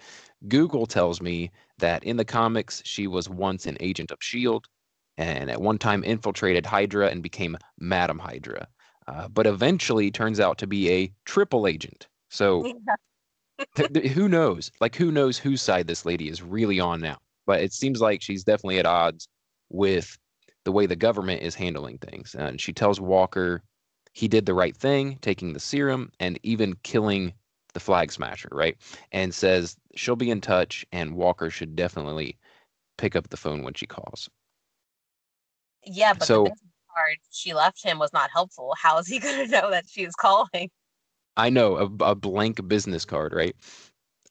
google 0.48 0.86
tells 0.86 1.22
me 1.22 1.52
that 1.80 2.04
in 2.04 2.18
the 2.18 2.26
comics 2.26 2.82
she 2.86 3.08
was 3.08 3.30
once 3.30 3.66
an 3.66 3.78
agent 3.80 4.12
of 4.12 4.18
shield 4.22 4.68
and 5.18 5.50
at 5.50 5.62
one 5.62 5.78
time 5.78 6.04
infiltrated 6.04 6.66
hydra 6.66 7.10
and 7.10 7.24
became 7.24 7.58
madam 7.80 8.20
hydra 8.20 8.68
uh, 9.08 9.28
but 9.30 9.48
eventually 9.48 10.12
turns 10.12 10.40
out 10.40 10.58
to 10.58 10.68
be 10.68 10.92
a 10.92 11.12
triple 11.26 11.68
agent 11.68 12.08
so 12.30 12.66
yeah 12.66 12.96
who 14.14 14.30
knows? 14.30 14.72
Like, 14.80 14.96
who 14.96 15.12
knows 15.12 15.38
whose 15.38 15.62
side 15.62 15.88
this 15.88 16.06
lady 16.06 16.30
is 16.30 16.42
really 16.42 16.80
on 16.80 17.02
now? 17.02 17.18
But 17.46 17.62
it 17.62 17.74
seems 17.74 18.02
like 18.02 18.22
she's 18.22 18.44
definitely 18.44 18.80
at 18.80 18.86
odds 18.86 19.28
with 19.70 20.18
the 20.66 20.72
way 20.72 20.86
the 20.86 20.96
government 20.96 21.42
is 21.42 21.56
handling 21.56 21.98
things. 21.98 22.36
And 22.36 22.60
she 22.60 22.74
tells 22.74 23.00
Walker 23.00 23.64
he 24.18 24.28
did 24.28 24.48
the 24.48 24.54
right 24.56 24.76
thing, 24.76 25.20
taking 25.22 25.54
the 25.54 25.60
serum 25.60 26.12
and 26.20 26.40
even 26.42 26.76
killing 26.82 27.32
the 27.76 27.80
flag 27.80 28.12
smasher, 28.12 28.50
right? 28.52 28.76
And 29.12 29.32
says 29.32 29.78
she'll 29.94 30.16
be 30.16 30.32
in 30.32 30.42
touch, 30.42 30.84
and 30.92 31.16
Walker 31.16 31.52
should 31.52 31.76
definitely 31.76 32.36
pick 32.98 33.16
up 33.16 33.30
the 33.30 33.38
phone 33.38 33.62
when 33.62 33.76
she 33.76 33.86
calls. 33.86 34.28
Yeah, 35.86 36.16
but 36.16 36.28
so, 36.28 36.46
the 36.46 36.50
card 36.96 37.18
she 37.30 37.54
left 37.54 37.84
him 37.84 38.00
was 38.00 38.12
not 38.12 38.32
helpful. 38.34 38.74
How 38.82 38.98
is 38.98 39.06
he 39.06 39.20
going 39.20 39.46
to 39.46 39.52
know 39.52 39.70
that 39.70 39.86
she 39.88 40.04
is 40.04 40.16
calling? 40.16 40.72
I 41.38 41.52
know 41.52 41.78
a, 41.78 42.06
a 42.06 42.16
blank 42.16 42.68
business 42.68 43.06
card, 43.06 43.36
right? 43.36 43.56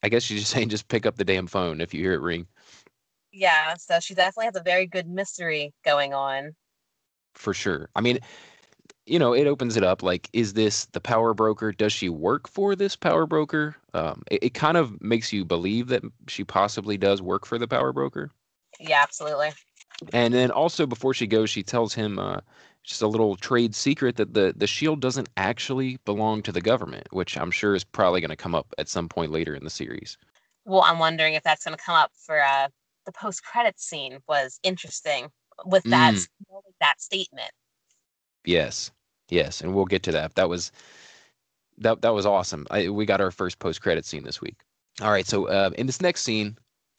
I 0.03 0.09
guess 0.09 0.25
she's 0.25 0.41
just 0.41 0.53
saying 0.53 0.71
just 0.71 0.89
pick 0.89 1.07
up 1.07 1.15
the 1.15 1.25
damn 1.25 1.47
phone 1.47 1.81
if 1.81 1.95
you 1.95 2.03
hear 2.03 2.15
it 2.15 2.21
ring. 2.21 2.49
Yeah, 3.31 3.75
so 3.79 4.01
she 4.01 4.17
definitely 4.17 4.47
has 4.47 4.57
a 4.57 4.65
very 4.65 4.89
good 4.89 5.07
mystery 5.07 5.73
going 5.85 6.13
on. 6.13 6.57
For 7.37 7.55
sure. 7.55 7.89
I 7.95 8.01
mean, 8.01 8.19
you 9.07 9.19
know, 9.19 9.33
it 9.33 9.47
opens 9.47 9.77
it 9.77 9.85
up 9.85 10.03
like, 10.03 10.29
is 10.33 10.53
this 10.53 10.87
the 10.87 11.01
power 11.01 11.33
broker? 11.33 11.73
Does 11.73 11.93
she 11.93 12.09
work 12.09 12.49
for 12.49 12.75
this 12.75 12.97
power 12.97 13.27
broker? 13.27 13.77
Um, 13.95 14.23
it, 14.31 14.45
it 14.45 14.55
kind 14.55 14.77
of 14.77 15.01
makes 15.01 15.33
you 15.33 15.45
believe 15.45 15.89
that 15.89 16.03
she 16.29 16.45
possibly 16.45 16.99
does 16.99 17.23
work 17.23 17.47
for 17.47 17.57
the 17.57 17.69
power 17.69 17.93
broker. 17.93 18.31
Yeah, 18.81 19.03
absolutely. 19.03 19.53
And 20.13 20.35
then 20.35 20.51
also 20.51 20.87
before 20.87 21.15
she 21.15 21.27
goes, 21.27 21.49
she 21.49 21.63
tells 21.63 21.95
him 21.95 22.19
uh, 22.19 22.41
just 22.83 23.03
a 23.03 23.07
little 23.07 23.37
trade 23.37 23.75
secret 23.75 24.17
that 24.17 24.35
the 24.35 24.53
the 24.57 24.67
shield 24.67 25.01
doesn't 25.01 25.29
actually 25.37 25.99
belong 26.05 26.43
to 26.43 26.53
the 26.53 26.61
government, 26.61 27.07
which 27.13 27.39
I'm 27.39 27.51
sure 27.51 27.75
is 27.75 27.85
probably 27.85 28.21
going 28.21 28.31
to 28.31 28.37
come 28.37 28.55
up 28.55 28.67
at 28.79 28.89
some 28.89 29.09
point 29.09 29.33
later 29.33 29.55
in 29.55 29.65
the 29.65 29.71
series. 29.71 30.19
Well, 30.65 30.83
I'm 30.83 30.99
wondering 30.99 31.35
if 31.35 31.43
that's 31.43 31.65
going 31.65 31.77
to 31.77 31.83
come 31.83 31.95
up 31.95 32.11
for 32.15 32.43
uh, 32.43 32.69
the 33.07 33.13
post 33.13 33.45
credit 33.45 33.79
scene. 33.81 34.19
Was 34.29 34.59
interesting 34.63 35.29
with 35.65 35.85
that 35.85 36.15
mm. 36.15 36.27
that 36.81 37.01
statement. 37.01 37.51
Yes, 38.45 38.91
yes, 39.29 39.61
and 39.61 39.75
we'll 39.75 39.85
get 39.85 40.03
to 40.05 40.13
that. 40.13 40.35
That 40.35 40.49
was 40.49 40.73
that 41.79 42.03
that 42.03 42.15
was 42.15 42.27
awesome. 42.27 42.67
I, 42.71 42.89
we 42.89 43.07
got 43.07 43.21
our 43.21 43.31
first 43.31 43.59
post 43.59 43.83
credit 43.83 44.05
scene 44.05 44.25
this 44.25 44.41
week. 44.41 44.57
All 45.03 45.11
right, 45.11 45.27
so 45.27 45.47
uh, 45.47 45.71
in 45.77 45.87
this 45.87 46.01
next 46.01 46.23
scene, 46.23 46.57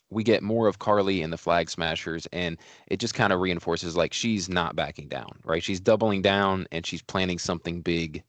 we 0.09 0.23
get 0.23 0.43
more 0.43 0.67
of 0.67 0.79
Karli 0.79 1.21
and 1.21 1.33
the 1.33 1.37
Flag 1.37 1.69
Smashers, 1.69 2.27
and 2.31 2.57
it 2.87 2.99
just 2.99 3.13
kind 3.13 3.33
of 3.33 3.39
reinforces 3.39 3.97
like 3.97 4.13
she's 4.13 4.47
not 4.47 4.75
backing 4.75 5.07
down, 5.07 5.39
right? 5.43 5.63
She's 5.63 5.79
doubling 5.79 6.21
down 6.21 6.67
and 6.71 6.85
she's 6.85 7.01
planning 7.01 7.39
something 7.39 7.81
big 7.81 8.23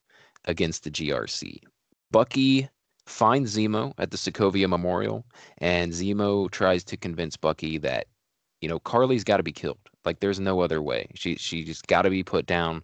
against 0.47 0.85
the 0.85 0.91
GRC. 0.91 1.59
Bucky 2.11 2.69
finds 3.07 3.57
Zemo 3.57 3.93
at 3.99 4.11
the 4.11 4.17
Sokovia 4.17 4.69
Memorial, 4.69 5.25
and 5.59 5.93
Zemo 5.93 6.51
tries 6.51 6.83
to 6.85 6.97
convince 6.97 7.37
Bucky 7.37 7.79
that, 7.79 8.07
you 8.61 8.69
know, 8.69 8.81
Karli's 8.81 9.25
got 9.25 9.37
to 9.37 9.43
be 9.43 9.53
killed. 9.53 9.79
Like, 10.05 10.21
there's 10.21 10.41
no 10.41 10.61
other 10.61 10.83
way. 10.83 11.09
She 11.15 11.37
she 11.37 11.65
just 11.65 11.87
got 11.87 12.03
to 12.03 12.11
be 12.11 12.23
put 12.23 12.47
down. 12.47 12.83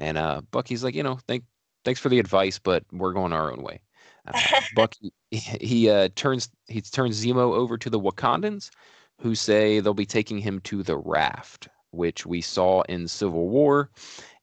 And 0.00 0.18
uh, 0.18 0.40
Bucky's 0.50 0.82
like, 0.82 0.94
you 0.94 1.02
know, 1.02 1.18
thank 1.28 1.44
thanks 1.84 2.00
for 2.00 2.08
the 2.08 2.18
advice, 2.18 2.58
but 2.58 2.84
we're 2.90 3.12
going 3.12 3.32
our 3.32 3.52
own 3.52 3.62
way. 3.62 3.80
Uh, 4.26 4.40
Bucky 4.74 5.12
he 5.30 5.88
uh, 5.88 6.08
turns 6.16 6.50
he 6.66 6.80
turns 6.80 7.24
Zemo 7.24 7.54
over 7.54 7.78
to 7.78 7.90
the 7.90 8.00
Wakandans, 8.00 8.70
who 9.20 9.34
say 9.34 9.80
they'll 9.80 9.94
be 9.94 10.06
taking 10.06 10.38
him 10.38 10.60
to 10.60 10.82
the 10.82 10.96
Raft, 10.96 11.68
which 11.90 12.26
we 12.26 12.40
saw 12.40 12.82
in 12.82 13.06
Civil 13.06 13.48
War, 13.48 13.90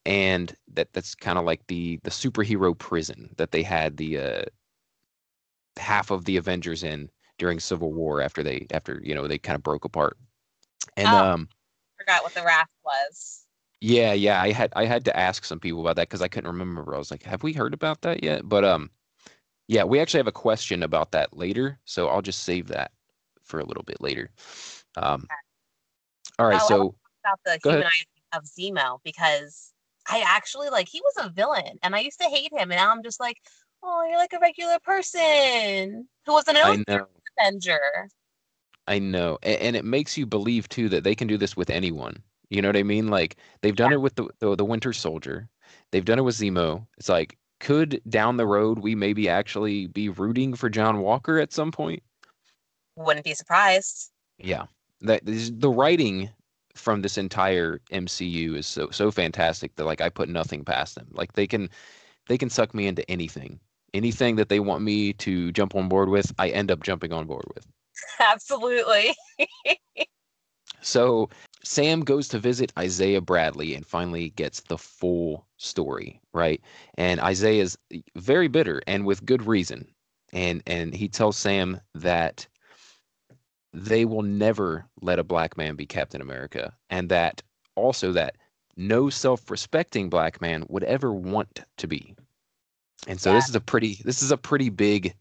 and 0.06 0.56
that 0.74 0.94
that's 0.94 1.16
kind 1.16 1.38
of 1.38 1.46
like 1.46 1.66
the 1.68 2.00
the 2.04 2.10
superhero 2.10 2.78
prison 2.78 3.34
that 3.38 3.52
they 3.52 3.64
had 3.64 3.98
the 3.98 4.18
uh, 4.18 4.42
half 5.78 6.12
of 6.12 6.26
the 6.26 6.38
Avengers 6.38 6.84
in 6.84 7.10
during 7.38 7.60
Civil 7.60 7.92
War 7.92 8.22
after 8.22 8.44
they 8.44 8.66
after 8.72 9.02
you 9.04 9.14
know 9.14 9.28
they 9.28 9.38
kind 9.38 9.56
of 9.56 9.64
broke 9.64 9.84
apart. 9.84 10.18
And 10.96 11.08
oh, 11.08 11.18
um, 11.18 11.50
forgot 11.98 12.24
what 12.24 12.34
the 12.34 12.44
Raft 12.44 12.72
was. 12.86 13.47
Yeah, 13.79 14.13
yeah, 14.13 14.41
I 14.41 14.51
had 14.51 14.74
I 14.75 14.86
had 14.86 15.05
to 15.05 15.17
ask 15.17 15.46
some 15.46 15.60
people 15.60 15.81
about 15.81 15.98
that 15.98 16.10
because 16.10 16.22
I 16.22 16.27
couldn't 16.27 16.50
remember. 16.50 16.96
I 16.96 16.98
was 16.98 17.12
like, 17.12 17.24
have 17.24 17.43
we 17.43 17.53
heard 17.53 17.74
about 17.74 18.01
that 18.01 18.24
yet? 18.24 18.48
But 18.48 18.65
um, 18.65 18.89
yeah, 19.67 19.84
we 19.84 20.00
actually 20.00 20.19
have 20.19 20.27
a 20.27 20.31
question 20.31 20.81
about 20.81 21.12
that 21.12 21.38
later, 21.38 21.79
so 21.86 22.07
I'll 22.07 22.22
just 22.24 22.43
save 22.43 22.67
that 22.69 22.91
for 23.43 23.60
a 23.60 23.65
little 23.65 23.84
bit 23.84 24.01
later. 24.01 24.31
Um, 24.96 25.27
all 26.39 26.48
right, 26.48 26.62
oh, 26.63 26.67
so 26.67 26.96
about 27.24 27.39
the 27.46 27.60
humanizing 27.63 28.07
of 28.34 28.43
Zemo 28.46 29.00
because 29.03 29.74
I 30.10 30.24
actually 30.25 30.69
like 30.69 30.88
he 30.88 31.01
was 31.01 31.25
a 31.25 31.29
villain, 31.29 31.77
and 31.84 31.96
I 31.96 32.00
used 32.00 32.19
to 32.22 32.27
hate 32.27 32.51
him, 32.51 32.72
and 32.72 32.79
now 32.79 32.91
I'm 32.91 33.03
just 33.03 33.19
like, 33.19 33.38
oh, 33.84 34.07
you're 34.10 34.17
like 34.17 34.34
a 34.34 34.39
regular 34.39 34.79
person 34.79 36.07
who 36.25 36.34
was 36.34 36.48
an 36.48 36.55
Avenger. 37.38 38.10
I 38.88 39.00
know, 39.00 39.38
and, 39.43 39.62
and, 39.62 39.75
it 39.75 39.84
makes 39.84 40.17
you 40.17 40.25
believe 40.25 40.69
too 40.69 40.88
that 40.89 41.03
they 41.03 41.13
can 41.13 41.27
do 41.27 41.38
this 41.38 41.57
with 41.57 41.69
anyone. 41.69 42.24
You 42.50 42.62
know 42.62 42.70
what 42.70 42.77
I 42.77 42.84
mean? 42.84 43.08
Like 43.08 43.38
they've 43.62 43.75
done 43.75 43.94
it 43.94 44.01
with 44.01 44.16
the, 44.16 44.27
the 44.39 44.56
the 44.56 44.66
Winter 44.66 44.94
Soldier, 44.94 45.50
they've 45.92 46.06
done 46.06 46.20
it 46.20 46.24
with 46.24 46.36
Zemo. 46.36 46.86
It's 46.98 47.10
like 47.10 47.38
could 47.60 48.01
down 48.08 48.38
the 48.38 48.46
road 48.46 48.80
we 48.80 48.96
maybe 48.96 49.27
actually 49.27 49.88
be 49.88 50.10
rooting 50.10 50.56
for 50.56 50.70
John 50.70 51.00
Walker 51.00 51.39
at 51.39 51.54
some 51.54 51.72
point? 51.72 52.04
Wouldn't 52.96 53.25
be 53.25 53.34
surprised. 53.34 54.12
Yeah, 54.38 54.66
that 55.01 55.22
the 55.25 55.70
writing 55.70 56.30
from 56.75 57.01
this 57.01 57.18
entire 57.18 57.82
MCU 57.92 58.56
is 58.56 58.68
so 58.68 58.89
so 58.92 59.12
fantastic 59.12 59.75
that 59.75 59.86
like 59.86 60.01
I 60.01 60.10
put 60.10 60.30
nothing 60.30 60.63
past 60.63 60.96
them. 60.96 61.08
Like 61.12 61.34
they 61.34 61.48
can 61.48 61.70
they 62.27 62.38
can 62.38 62.50
suck 62.50 62.74
me 62.74 62.88
into 62.88 63.10
anything. 63.10 63.60
Anything 63.94 64.36
that 64.36 64.50
they 64.50 64.60
want 64.60 64.84
me 64.84 65.13
to 65.13 65.51
jump 65.54 65.74
on 65.74 65.88
board 65.88 66.10
with, 66.10 66.32
I 66.38 66.50
end 66.50 66.72
up 66.72 66.84
jumping 66.84 67.13
on 67.13 67.25
board 67.25 67.46
with. 67.56 67.66
Absolutely. 68.20 69.16
so 70.82 71.30
Sam 71.68 72.00
goes 72.00 72.30
to 72.30 72.40
visit 72.40 72.72
Isaiah 72.80 73.20
Bradley 73.20 73.76
and 73.76 73.86
finally 73.86 74.30
gets 74.30 74.62
the 74.62 74.78
full 74.78 75.46
story, 75.58 76.22
right? 76.34 76.62
And 76.96 77.20
Isaiah 77.20 77.62
is 77.62 77.78
eh, 77.92 78.00
very 78.16 78.48
bitter 78.48 78.82
and 78.88 79.06
with 79.06 79.26
good 79.26 79.46
reason. 79.46 79.86
And 80.32 80.64
and 80.66 80.94
he 80.94 81.10
tells 81.10 81.36
Sam 81.36 81.82
that 81.94 82.48
they 83.74 84.06
will 84.06 84.22
never 84.22 84.86
let 85.02 85.20
a 85.20 85.26
black 85.26 85.58
man 85.58 85.76
be 85.76 85.86
Captain 85.86 86.22
America 86.22 86.74
and 86.90 87.10
that 87.10 87.44
also 87.76 88.14
that 88.14 88.38
no 88.78 89.10
self-respecting 89.10 90.10
black 90.10 90.40
man 90.40 90.66
would 90.70 90.86
ever 90.86 91.12
want 91.12 91.64
to 91.78 91.88
be. 91.88 92.16
And 93.08 93.20
so 93.20 93.32
yeah. 93.32 93.36
this 93.36 93.50
is 93.50 93.56
a 93.56 93.62
pretty 93.62 94.00
this 94.06 94.24
is 94.24 94.32
a 94.32 94.38
pretty 94.38 94.70
big 94.70 95.14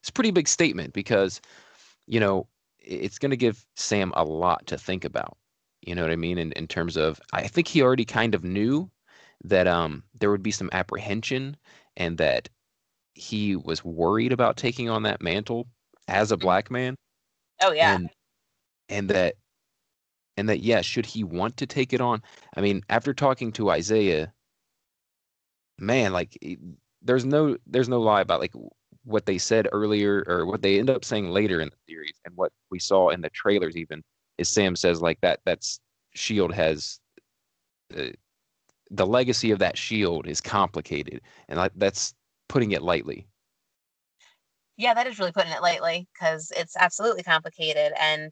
it's 0.00 0.08
a 0.08 0.12
pretty 0.12 0.32
big 0.32 0.48
statement 0.48 0.94
because 0.94 1.40
you 2.08 2.18
know 2.18 2.48
it's 2.80 3.20
going 3.20 3.30
to 3.30 3.36
give 3.36 3.64
Sam 3.76 4.12
a 4.16 4.24
lot 4.24 4.66
to 4.66 4.76
think 4.76 5.04
about. 5.04 5.36
You 5.82 5.94
know 5.94 6.02
what 6.02 6.10
I 6.10 6.16
mean? 6.16 6.38
In 6.38 6.52
in 6.52 6.66
terms 6.66 6.96
of 6.96 7.20
I 7.32 7.46
think 7.46 7.68
he 7.68 7.82
already 7.82 8.04
kind 8.04 8.34
of 8.34 8.44
knew 8.44 8.90
that 9.44 9.66
um 9.66 10.04
there 10.18 10.30
would 10.30 10.42
be 10.42 10.50
some 10.50 10.70
apprehension 10.72 11.56
and 11.96 12.18
that 12.18 12.48
he 13.14 13.56
was 13.56 13.84
worried 13.84 14.32
about 14.32 14.56
taking 14.56 14.88
on 14.88 15.02
that 15.02 15.22
mantle 15.22 15.66
as 16.08 16.32
a 16.32 16.36
mm-hmm. 16.36 16.42
black 16.42 16.70
man. 16.70 16.96
Oh 17.60 17.72
yeah. 17.72 17.94
And, 17.94 18.10
and 18.88 19.10
that 19.10 19.34
and 20.36 20.48
that 20.48 20.60
yeah, 20.60 20.80
should 20.80 21.06
he 21.06 21.24
want 21.24 21.56
to 21.58 21.66
take 21.66 21.92
it 21.92 22.00
on? 22.00 22.22
I 22.56 22.60
mean, 22.60 22.82
after 22.88 23.12
talking 23.12 23.52
to 23.52 23.70
Isaiah, 23.70 24.32
man, 25.78 26.12
like 26.12 26.38
there's 27.02 27.24
no 27.24 27.56
there's 27.66 27.88
no 27.88 28.00
lie 28.00 28.20
about 28.20 28.40
like 28.40 28.54
what 29.04 29.26
they 29.26 29.38
said 29.38 29.68
earlier 29.72 30.24
or 30.26 30.46
what 30.46 30.62
they 30.62 30.78
end 30.78 30.88
up 30.88 31.04
saying 31.04 31.30
later 31.30 31.60
in 31.60 31.68
the 31.68 31.92
series 31.92 32.14
and 32.24 32.34
what 32.36 32.52
we 32.70 32.78
saw 32.78 33.10
in 33.10 33.20
the 33.20 33.30
trailers 33.30 33.76
even 33.76 34.02
is 34.42 34.48
Sam 34.48 34.76
says 34.76 35.00
like 35.00 35.20
that 35.22 35.40
that's 35.44 35.80
shield 36.14 36.52
has 36.52 37.00
uh, 37.96 38.10
the 38.90 39.06
legacy 39.06 39.50
of 39.50 39.58
that 39.58 39.78
shield 39.78 40.26
is 40.26 40.40
complicated 40.40 41.22
and 41.48 41.58
like 41.58 41.72
that's 41.76 42.14
putting 42.48 42.72
it 42.72 42.82
lightly 42.82 43.26
yeah 44.76 44.92
that 44.92 45.06
is 45.06 45.18
really 45.18 45.32
putting 45.32 45.52
it 45.52 45.62
lightly 45.62 46.06
because 46.12 46.52
it's 46.56 46.76
absolutely 46.76 47.22
complicated 47.22 47.92
and 47.98 48.30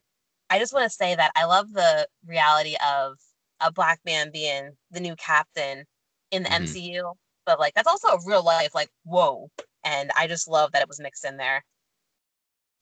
i 0.51 0.59
just 0.59 0.75
want 0.75 0.85
to 0.85 0.95
say 0.95 1.15
that 1.15 1.33
i 1.35 1.45
love 1.45 1.73
the 1.73 2.07
reality 2.27 2.75
of 2.87 3.15
a 3.61 3.73
black 3.73 4.01
man 4.05 4.31
being 4.31 4.71
the 4.91 5.01
new 5.01 5.17
captain 5.17 5.85
in 6.31 6.43
the 6.43 6.51
mm-hmm. 6.51 6.65
mcu 6.65 7.15
but 7.47 7.59
like 7.59 7.73
that's 7.75 7.89
also 7.89 8.09
a 8.09 8.21
real 8.27 8.45
life 8.45 8.75
like 8.75 8.91
whoa 9.05 9.49
and 9.85 10.11
i 10.17 10.27
just 10.27 10.49
love 10.49 10.71
that 10.73 10.83
it 10.83 10.89
was 10.89 11.01
mixed 11.01 11.25
in 11.25 11.39
there 11.39 11.65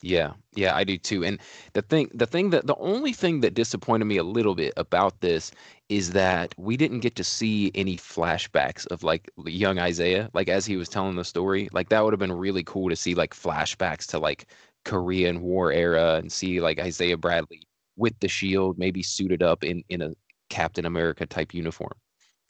yeah 0.00 0.32
yeah 0.54 0.76
i 0.76 0.84
do 0.84 0.96
too 0.96 1.24
and 1.24 1.40
the 1.72 1.82
thing 1.82 2.08
the 2.14 2.26
thing 2.26 2.50
that 2.50 2.66
the 2.66 2.76
only 2.76 3.12
thing 3.12 3.40
that 3.40 3.54
disappointed 3.54 4.04
me 4.04 4.16
a 4.16 4.22
little 4.22 4.54
bit 4.54 4.72
about 4.76 5.20
this 5.20 5.50
is 5.88 6.12
that 6.12 6.54
we 6.56 6.76
didn't 6.76 7.00
get 7.00 7.16
to 7.16 7.24
see 7.24 7.72
any 7.74 7.96
flashbacks 7.96 8.86
of 8.88 9.02
like 9.02 9.28
young 9.46 9.78
isaiah 9.78 10.30
like 10.34 10.48
as 10.48 10.64
he 10.64 10.76
was 10.76 10.88
telling 10.88 11.16
the 11.16 11.24
story 11.24 11.68
like 11.72 11.88
that 11.88 12.04
would 12.04 12.12
have 12.12 12.20
been 12.20 12.32
really 12.32 12.62
cool 12.62 12.88
to 12.88 12.96
see 12.96 13.14
like 13.14 13.34
flashbacks 13.34 14.06
to 14.06 14.18
like 14.18 14.46
korean 14.84 15.40
war 15.42 15.72
era 15.72 16.14
and 16.14 16.30
see 16.30 16.60
like 16.60 16.78
isaiah 16.78 17.16
bradley 17.16 17.66
with 17.96 18.18
the 18.20 18.28
shield 18.28 18.78
maybe 18.78 19.02
suited 19.02 19.42
up 19.42 19.64
in 19.64 19.82
in 19.88 20.00
a 20.00 20.12
captain 20.48 20.84
america 20.84 21.26
type 21.26 21.52
uniform 21.52 21.92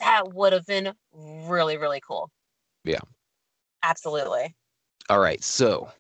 that 0.01 0.33
would 0.33 0.53
have 0.53 0.67
been 0.67 0.93
really, 1.13 1.77
really 1.77 2.01
cool. 2.07 2.31
Yeah. 2.85 3.01
Absolutely. 3.83 4.55
All 5.09 5.21
right. 5.21 5.43
So 5.43 5.91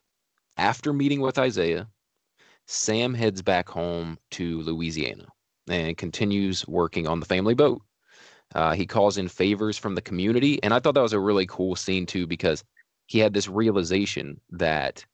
after 0.59 0.93
meeting 0.93 1.21
with 1.21 1.39
Isaiah, 1.39 1.89
Sam 2.67 3.15
heads 3.15 3.41
back 3.41 3.69
home 3.69 4.19
to 4.33 4.61
Louisiana 4.63 5.27
and 5.69 5.97
continues 5.97 6.67
working 6.67 7.07
on 7.07 7.21
the 7.21 7.27
family 7.27 7.55
boat. 7.55 7.81
Uh, 8.55 8.75
he 8.75 8.87
calls 8.87 9.19
in 9.19 9.29
favors 9.29 9.79
from 9.79 9.95
the 9.95 10.03
community. 10.03 10.63
And 10.63 10.75
I 10.75 10.81
thought 10.81 10.95
that 10.95 11.03
was 11.03 11.13
a 11.13 11.21
really 11.21 11.47
cool 11.47 11.77
scene, 11.77 12.07
too, 12.07 12.27
because 12.27 12.65
he 13.07 13.19
had 13.19 13.35
this 13.35 13.49
realization 13.49 14.41
that 14.51 15.05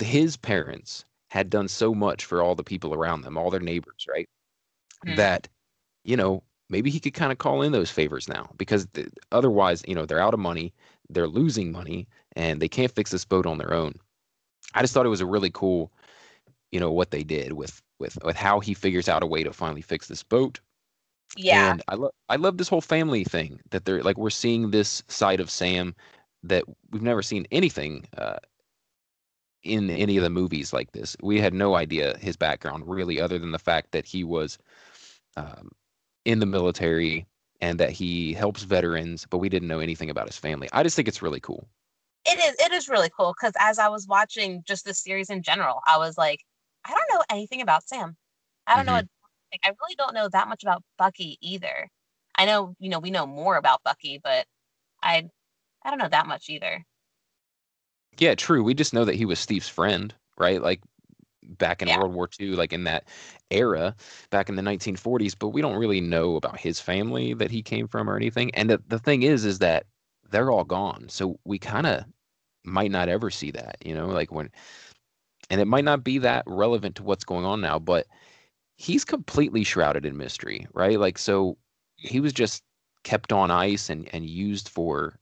his 0.00 0.36
parents 0.36 1.04
had 1.28 1.50
done 1.50 1.68
so 1.68 1.94
much 1.94 2.24
for 2.24 2.42
all 2.42 2.54
the 2.54 2.64
people 2.64 2.94
around 2.94 3.22
them, 3.22 3.36
all 3.36 3.50
their 3.50 3.60
neighbors, 3.60 4.06
right? 4.08 4.28
Mm. 5.06 5.16
That, 5.16 5.48
you 6.04 6.16
know, 6.16 6.42
maybe 6.68 6.90
he 6.90 7.00
could 7.00 7.14
kind 7.14 7.32
of 7.32 7.38
call 7.38 7.62
in 7.62 7.72
those 7.72 7.90
favors 7.90 8.28
now 8.28 8.50
because 8.56 8.86
th- 8.94 9.08
otherwise, 9.32 9.82
you 9.86 9.94
know, 9.94 10.06
they're 10.06 10.20
out 10.20 10.34
of 10.34 10.40
money, 10.40 10.72
they're 11.08 11.28
losing 11.28 11.72
money, 11.72 12.08
and 12.36 12.60
they 12.60 12.68
can't 12.68 12.94
fix 12.94 13.10
this 13.10 13.24
boat 13.24 13.46
on 13.46 13.58
their 13.58 13.72
own. 13.72 13.94
I 14.74 14.82
just 14.82 14.94
thought 14.94 15.06
it 15.06 15.10
was 15.10 15.20
a 15.20 15.26
really 15.26 15.50
cool, 15.50 15.90
you 16.70 16.80
know, 16.80 16.92
what 16.92 17.10
they 17.10 17.22
did 17.22 17.52
with 17.52 17.82
with 17.98 18.18
with 18.24 18.36
how 18.36 18.60
he 18.60 18.74
figures 18.74 19.08
out 19.08 19.22
a 19.22 19.26
way 19.26 19.42
to 19.42 19.52
finally 19.52 19.82
fix 19.82 20.08
this 20.08 20.22
boat. 20.22 20.60
Yeah. 21.36 21.72
And 21.72 21.82
I 21.88 21.94
love 21.94 22.12
I 22.28 22.36
love 22.36 22.58
this 22.58 22.68
whole 22.68 22.80
family 22.80 23.24
thing 23.24 23.60
that 23.70 23.84
they're 23.84 24.02
like 24.02 24.18
we're 24.18 24.30
seeing 24.30 24.70
this 24.70 25.02
side 25.08 25.40
of 25.40 25.50
Sam 25.50 25.94
that 26.42 26.64
we've 26.90 27.02
never 27.02 27.22
seen 27.22 27.46
anything 27.50 28.06
uh, 28.16 28.38
in 29.62 29.90
any 29.90 30.16
of 30.16 30.22
the 30.22 30.30
movies 30.30 30.72
like 30.72 30.92
this. 30.92 31.16
We 31.22 31.40
had 31.40 31.54
no 31.54 31.76
idea 31.76 32.16
his 32.18 32.36
background 32.36 32.84
really, 32.86 33.20
other 33.20 33.38
than 33.38 33.52
the 33.52 33.58
fact 33.58 33.92
that 33.92 34.06
he 34.06 34.24
was 34.24 34.58
um, 35.36 35.70
in 36.24 36.38
the 36.38 36.46
military 36.46 37.26
and 37.60 37.78
that 37.78 37.90
he 37.90 38.32
helps 38.32 38.62
veterans, 38.62 39.26
but 39.28 39.38
we 39.38 39.48
didn't 39.48 39.68
know 39.68 39.80
anything 39.80 40.08
about 40.10 40.26
his 40.26 40.38
family. 40.38 40.68
I 40.72 40.82
just 40.82 40.96
think 40.96 41.08
it's 41.08 41.22
really 41.22 41.40
cool. 41.40 41.68
It 42.26 42.38
is. 42.38 42.66
It 42.66 42.72
is 42.72 42.88
really 42.88 43.10
cool 43.16 43.34
because 43.38 43.54
as 43.58 43.78
I 43.78 43.88
was 43.88 44.06
watching 44.06 44.62
just 44.66 44.84
the 44.84 44.94
series 44.94 45.30
in 45.30 45.42
general, 45.42 45.80
I 45.86 45.98
was 45.98 46.18
like, 46.18 46.40
I 46.84 46.90
don't 46.90 47.18
know 47.18 47.24
anything 47.30 47.62
about 47.62 47.88
Sam. 47.88 48.16
I 48.66 48.76
don't 48.76 48.80
mm-hmm. 48.80 48.86
know. 48.86 48.92
What, 48.94 49.08
like, 49.52 49.60
I 49.64 49.68
really 49.68 49.94
don't 49.96 50.14
know 50.14 50.28
that 50.28 50.48
much 50.48 50.62
about 50.62 50.82
Bucky 50.98 51.38
either. 51.40 51.88
I 52.36 52.44
know, 52.46 52.74
you 52.78 52.88
know, 52.88 52.98
we 52.98 53.10
know 53.10 53.26
more 53.26 53.56
about 53.56 53.82
Bucky, 53.84 54.20
but 54.22 54.46
I, 55.02 55.28
I 55.82 55.90
don't 55.90 55.98
know 55.98 56.08
that 56.08 56.26
much 56.26 56.48
either. 56.48 56.84
Yeah, 58.18 58.34
true. 58.34 58.62
We 58.62 58.74
just 58.74 58.94
know 58.94 59.04
that 59.04 59.14
he 59.14 59.24
was 59.24 59.38
Steve's 59.38 59.68
friend, 59.68 60.14
right? 60.38 60.62
Like 60.62 60.80
back 61.42 61.82
in 61.82 61.88
yeah. 61.88 61.98
World 61.98 62.12
War 62.12 62.28
II, 62.38 62.50
like 62.50 62.72
in 62.72 62.84
that 62.84 63.04
era 63.50 63.94
back 64.30 64.48
in 64.48 64.56
the 64.56 64.62
1940s, 64.62 65.34
but 65.38 65.48
we 65.48 65.62
don't 65.62 65.76
really 65.78 66.00
know 66.00 66.36
about 66.36 66.58
his 66.58 66.80
family 66.80 67.34
that 67.34 67.50
he 67.50 67.62
came 67.62 67.88
from 67.88 68.08
or 68.08 68.16
anything. 68.16 68.54
And 68.54 68.70
the, 68.70 68.82
the 68.88 68.98
thing 68.98 69.22
is, 69.22 69.44
is 69.44 69.58
that 69.60 69.86
they're 70.30 70.50
all 70.50 70.64
gone. 70.64 71.08
So 71.08 71.38
we 71.44 71.58
kind 71.58 71.86
of 71.86 72.04
might 72.64 72.90
not 72.90 73.08
ever 73.08 73.30
see 73.30 73.50
that, 73.52 73.76
you 73.84 73.94
know, 73.94 74.06
like 74.06 74.32
when, 74.32 74.50
and 75.50 75.60
it 75.60 75.66
might 75.66 75.84
not 75.84 76.04
be 76.04 76.18
that 76.18 76.44
relevant 76.46 76.96
to 76.96 77.02
what's 77.02 77.24
going 77.24 77.44
on 77.44 77.60
now, 77.60 77.78
but 77.78 78.06
he's 78.76 79.04
completely 79.04 79.64
shrouded 79.64 80.06
in 80.06 80.16
mystery, 80.16 80.66
right? 80.72 80.98
Like, 80.98 81.18
so 81.18 81.58
he 81.96 82.20
was 82.20 82.32
just 82.32 82.62
kept 83.04 83.32
on 83.32 83.50
ice 83.50 83.90
and, 83.90 84.08
and 84.12 84.28
used 84.28 84.68
for 84.68 85.18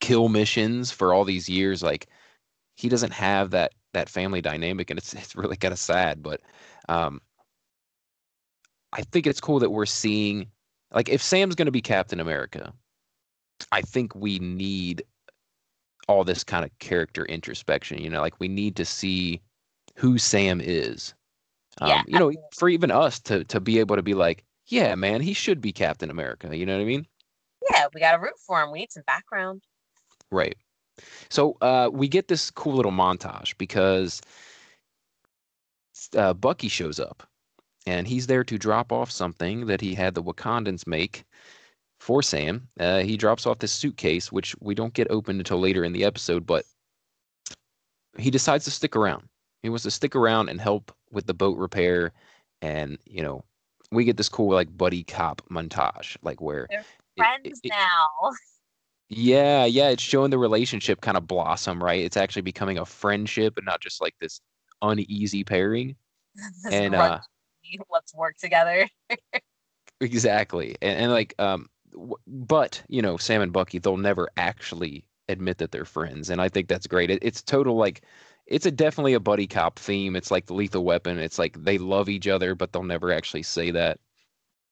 kill 0.00 0.28
missions 0.28 0.90
for 0.90 1.12
all 1.12 1.24
these 1.24 1.48
years. 1.48 1.82
Like, 1.82 2.08
he 2.76 2.88
doesn't 2.88 3.12
have 3.12 3.50
that 3.50 3.72
that 3.94 4.08
family 4.08 4.40
dynamic, 4.40 4.90
and 4.90 4.98
it's 4.98 5.12
it's 5.14 5.36
really 5.36 5.56
kind 5.56 5.72
of 5.72 5.78
sad. 5.78 6.22
But 6.22 6.40
um, 6.88 7.20
I 8.92 9.02
think 9.02 9.26
it's 9.26 9.40
cool 9.40 9.58
that 9.60 9.70
we're 9.70 9.86
seeing, 9.86 10.46
like, 10.92 11.08
if 11.08 11.22
Sam's 11.22 11.54
going 11.54 11.66
to 11.66 11.72
be 11.72 11.82
Captain 11.82 12.20
America, 12.20 12.72
I 13.72 13.82
think 13.82 14.14
we 14.14 14.38
need 14.38 15.02
all 16.08 16.24
this 16.24 16.44
kind 16.44 16.64
of 16.64 16.76
character 16.78 17.24
introspection. 17.26 17.98
You 17.98 18.10
know, 18.10 18.20
like 18.20 18.40
we 18.40 18.48
need 18.48 18.76
to 18.76 18.84
see 18.84 19.40
who 19.96 20.18
Sam 20.18 20.60
is. 20.60 21.14
Um, 21.80 21.90
yeah, 21.90 22.02
you 22.06 22.18
know, 22.18 22.32
for 22.56 22.68
even 22.68 22.90
us 22.90 23.20
to 23.20 23.44
to 23.44 23.60
be 23.60 23.78
able 23.78 23.96
to 23.96 24.02
be 24.02 24.14
like, 24.14 24.44
yeah, 24.66 24.94
man, 24.94 25.20
he 25.20 25.32
should 25.32 25.60
be 25.60 25.72
Captain 25.72 26.10
America. 26.10 26.56
You 26.56 26.66
know 26.66 26.76
what 26.76 26.82
I 26.82 26.86
mean? 26.86 27.06
Yeah, 27.70 27.86
we 27.94 28.00
got 28.00 28.12
to 28.12 28.18
root 28.18 28.38
for 28.46 28.62
him. 28.62 28.70
We 28.70 28.80
need 28.80 28.92
some 28.92 29.04
background. 29.06 29.62
Right. 30.30 30.56
So 31.28 31.56
uh, 31.60 31.90
we 31.92 32.08
get 32.08 32.28
this 32.28 32.50
cool 32.50 32.74
little 32.74 32.92
montage 32.92 33.56
because 33.58 34.20
uh, 36.16 36.34
Bucky 36.34 36.68
shows 36.68 36.98
up 36.98 37.26
and 37.86 38.06
he's 38.06 38.26
there 38.26 38.44
to 38.44 38.58
drop 38.58 38.92
off 38.92 39.10
something 39.10 39.66
that 39.66 39.80
he 39.80 39.94
had 39.94 40.14
the 40.14 40.22
Wakandans 40.22 40.86
make 40.86 41.24
for 41.98 42.22
Sam. 42.22 42.68
Uh, 42.78 43.00
he 43.00 43.16
drops 43.16 43.46
off 43.46 43.58
this 43.58 43.72
suitcase, 43.72 44.32
which 44.32 44.54
we 44.60 44.74
don't 44.74 44.94
get 44.94 45.10
opened 45.10 45.40
until 45.40 45.60
later 45.60 45.84
in 45.84 45.92
the 45.92 46.04
episode, 46.04 46.46
but 46.46 46.64
he 48.18 48.30
decides 48.30 48.64
to 48.64 48.70
stick 48.70 48.96
around. 48.96 49.28
He 49.62 49.68
wants 49.68 49.84
to 49.84 49.90
stick 49.90 50.14
around 50.14 50.48
and 50.48 50.60
help 50.60 50.92
with 51.10 51.26
the 51.26 51.34
boat 51.34 51.58
repair. 51.58 52.12
And, 52.62 52.98
you 53.04 53.22
know, 53.22 53.44
we 53.90 54.04
get 54.04 54.16
this 54.16 54.28
cool, 54.28 54.54
like, 54.54 54.76
buddy 54.76 55.04
cop 55.04 55.42
montage, 55.50 56.16
like, 56.22 56.40
where. 56.40 56.66
They're 56.70 56.84
friends 57.16 57.60
it, 57.62 57.68
it, 57.68 57.70
now. 57.70 58.30
Yeah, 59.10 59.64
yeah, 59.64 59.88
it's 59.88 60.02
showing 60.02 60.30
the 60.30 60.38
relationship 60.38 61.00
kind 61.00 61.16
of 61.16 61.26
blossom, 61.26 61.82
right? 61.82 62.04
It's 62.04 62.18
actually 62.18 62.42
becoming 62.42 62.76
a 62.76 62.84
friendship 62.84 63.56
and 63.56 63.64
not 63.64 63.80
just 63.80 64.02
like 64.02 64.14
this 64.20 64.40
uneasy 64.82 65.44
pairing. 65.44 65.96
and 66.70 66.94
uh 66.94 67.18
let's 67.90 68.14
work 68.14 68.36
together. 68.36 68.86
exactly. 70.00 70.76
And, 70.82 70.98
and 70.98 71.12
like 71.12 71.34
um 71.38 71.68
but, 72.26 72.82
you 72.88 73.02
know, 73.02 73.16
Sam 73.16 73.42
and 73.42 73.52
Bucky 73.52 73.78
they'll 73.78 73.96
never 73.96 74.28
actually 74.36 75.04
admit 75.28 75.58
that 75.58 75.72
they're 75.72 75.84
friends 75.84 76.30
and 76.30 76.40
I 76.40 76.48
think 76.48 76.68
that's 76.68 76.86
great. 76.86 77.10
It, 77.10 77.18
it's 77.22 77.42
total 77.42 77.76
like 77.76 78.02
it's 78.46 78.66
a 78.66 78.70
definitely 78.70 79.14
a 79.14 79.20
buddy 79.20 79.46
cop 79.46 79.78
theme. 79.78 80.16
It's 80.16 80.30
like 80.30 80.46
the 80.46 80.54
Lethal 80.54 80.84
Weapon. 80.84 81.18
It's 81.18 81.38
like 81.38 81.62
they 81.62 81.78
love 81.78 82.08
each 82.08 82.26
other, 82.26 82.54
but 82.54 82.72
they'll 82.72 82.82
never 82.82 83.12
actually 83.12 83.42
say 83.42 83.70
that. 83.72 83.98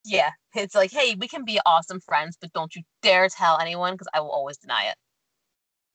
Yeah, 0.04 0.30
it's 0.54 0.74
like, 0.74 0.92
hey, 0.92 1.14
we 1.18 1.28
can 1.28 1.44
be 1.44 1.60
awesome 1.66 2.00
friends, 2.00 2.38
but 2.40 2.52
don't 2.52 2.74
you 2.74 2.82
dare 3.02 3.28
tell 3.28 3.58
anyone 3.58 3.94
because 3.94 4.08
I 4.14 4.20
will 4.20 4.30
always 4.30 4.56
deny 4.56 4.84
it. 4.84 4.94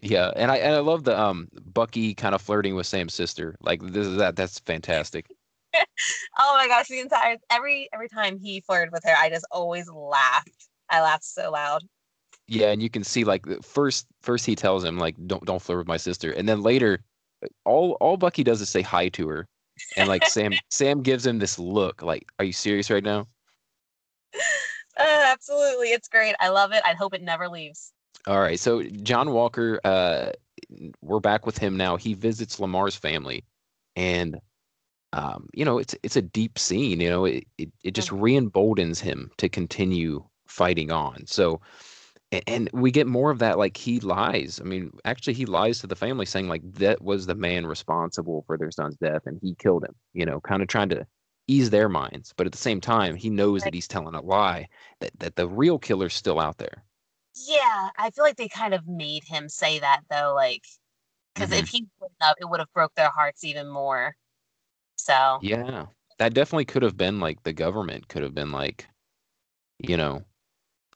Yeah, 0.02 0.32
and 0.36 0.52
I 0.52 0.58
and 0.58 0.76
I 0.76 0.80
love 0.80 1.04
the 1.04 1.20
um 1.20 1.48
Bucky 1.74 2.14
kind 2.14 2.36
of 2.36 2.42
flirting 2.42 2.76
with 2.76 2.88
Sam's 2.88 3.14
sister. 3.14 3.56
Like 3.62 3.82
this 3.82 4.08
is 4.08 4.18
that 4.18 4.36
that's 4.36 4.60
fantastic. 4.60 5.28
oh 5.76 6.56
my 6.56 6.68
gosh, 6.68 6.88
the 6.88 7.00
entire 7.00 7.38
every 7.50 7.88
every 7.94 8.10
time 8.10 8.38
he 8.38 8.62
flirted 8.62 8.92
with 8.92 9.04
her, 9.06 9.16
I 9.18 9.30
just 9.30 9.46
always 9.52 9.90
laughed. 9.90 10.68
I 10.92 11.02
laughed 11.02 11.24
so 11.24 11.52
loud. 11.52 11.84
Yeah, 12.48 12.72
and 12.72 12.84
you 12.84 12.90
can 12.90 13.04
see 13.04 13.24
like 13.24 13.46
first 13.64 14.08
first 14.22 14.46
he 14.46 14.56
tells 14.56 14.84
him 14.84 14.98
like 14.98 15.16
don't 15.26 15.46
don't 15.46 15.62
flirt 15.62 15.80
with 15.80 15.88
my 15.88 15.98
sister, 15.98 16.32
and 16.32 16.48
then 16.48 16.62
later 16.62 17.04
all 17.66 17.94
all 18.02 18.18
Bucky 18.18 18.44
does 18.44 18.62
is 18.62 18.70
say 18.70 18.82
hi 18.82 19.10
to 19.10 19.28
her, 19.30 19.48
and 19.96 20.10
like 20.10 20.26
Sam 20.28 20.54
Sam 20.70 21.02
gives 21.02 21.26
him 21.26 21.40
this 21.40 21.58
look 21.58 22.02
like 22.02 22.28
Are 22.40 22.46
you 22.46 22.54
serious 22.54 22.90
right 22.90 23.04
now? 23.04 23.28
Uh, 24.98 25.24
absolutely, 25.26 25.90
it's 25.90 26.08
great. 26.08 26.36
I 26.40 26.50
love 26.50 26.74
it. 26.74 26.82
I 26.86 26.94
hope 26.94 27.14
it 27.14 27.22
never 27.22 27.48
leaves. 27.48 27.94
All 28.28 28.40
right, 28.40 28.60
so 28.60 28.84
John 28.84 29.32
Walker, 29.32 29.80
uh, 29.84 30.32
we're 31.02 31.20
back 31.20 31.46
with 31.46 31.58
him 31.58 31.76
now. 31.76 31.96
He 31.96 32.14
visits 32.14 32.60
Lamar's 32.60 32.96
family, 32.96 33.44
and 33.96 34.40
um, 35.14 35.50
you 35.54 35.66
know 35.66 35.78
it's 35.78 35.96
it's 36.04 36.18
a 36.18 36.22
deep 36.22 36.60
scene. 36.60 37.00
You 37.00 37.10
know, 37.10 37.26
it 37.26 37.48
it, 37.58 37.72
it 37.84 37.92
just 37.96 38.10
mm-hmm. 38.10 38.22
re-emboldens 38.22 39.00
him 39.00 39.32
to 39.38 39.50
continue 39.50 40.24
fighting 40.52 40.92
on. 40.92 41.26
So, 41.26 41.62
and 42.48 42.70
we 42.74 42.92
get 42.92 43.08
more 43.08 43.32
of 43.32 43.40
that. 43.40 43.58
Like 43.58 43.78
he 43.78 44.00
lies. 44.00 44.60
I 44.62 44.66
mean, 44.66 44.92
actually, 45.06 45.34
he 45.34 45.46
lies 45.46 45.80
to 45.80 45.88
the 45.88 45.96
family, 45.96 46.26
saying 46.26 46.48
like 46.48 46.62
that 46.74 47.02
was 47.02 47.26
the 47.26 47.36
man 47.36 47.66
responsible 47.66 48.44
for 48.46 48.58
their 48.58 48.72
son's 48.72 48.98
death, 48.98 49.24
and 49.26 49.40
he 49.42 49.56
killed 49.56 49.84
him. 49.84 49.96
You 50.14 50.26
know, 50.26 50.40
kind 50.40 50.62
of 50.62 50.68
trying 50.68 50.90
to 50.90 51.06
ease 51.48 51.70
their 51.70 51.90
minds, 51.90 52.34
but 52.38 52.46
at 52.46 52.52
the 52.52 52.58
same 52.58 52.80
time, 52.80 53.16
he 53.16 53.30
knows 53.30 53.64
that 53.64 53.74
he's 53.74 53.88
telling 53.88 54.16
a 54.16 54.22
lie. 54.22 54.68
That 55.00 55.12
that 55.20 55.36
the 55.36 55.48
real 55.48 55.80
killer's 55.80 56.14
still 56.14 56.40
out 56.40 56.58
there. 56.58 56.84
Yeah, 57.48 57.90
I 57.98 58.10
feel 58.12 58.24
like 58.24 58.38
they 58.38 58.50
kind 58.50 58.74
of 58.74 58.88
made 58.88 59.24
him 59.24 59.50
say 59.50 59.80
that 59.80 60.02
though, 60.10 60.34
like 60.36 60.64
because 61.34 61.50
mm-hmm. 61.50 61.60
if 61.60 61.70
he 61.70 61.88
have, 62.22 62.36
it 62.40 62.50
would 62.50 62.60
have 62.60 62.72
broke 62.74 62.94
their 62.96 63.10
hearts 63.10 63.44
even 63.44 63.68
more. 63.68 64.16
So 64.96 65.40
yeah, 65.42 65.88
that 66.20 66.34
definitely 66.34 66.66
could 66.66 66.84
have 66.84 66.98
been 66.98 67.20
like 67.20 67.42
the 67.44 67.54
government 67.54 68.08
could 68.08 68.24
have 68.24 68.36
been 68.36 68.52
like, 68.52 68.88
you 69.80 69.98
know, 69.98 70.24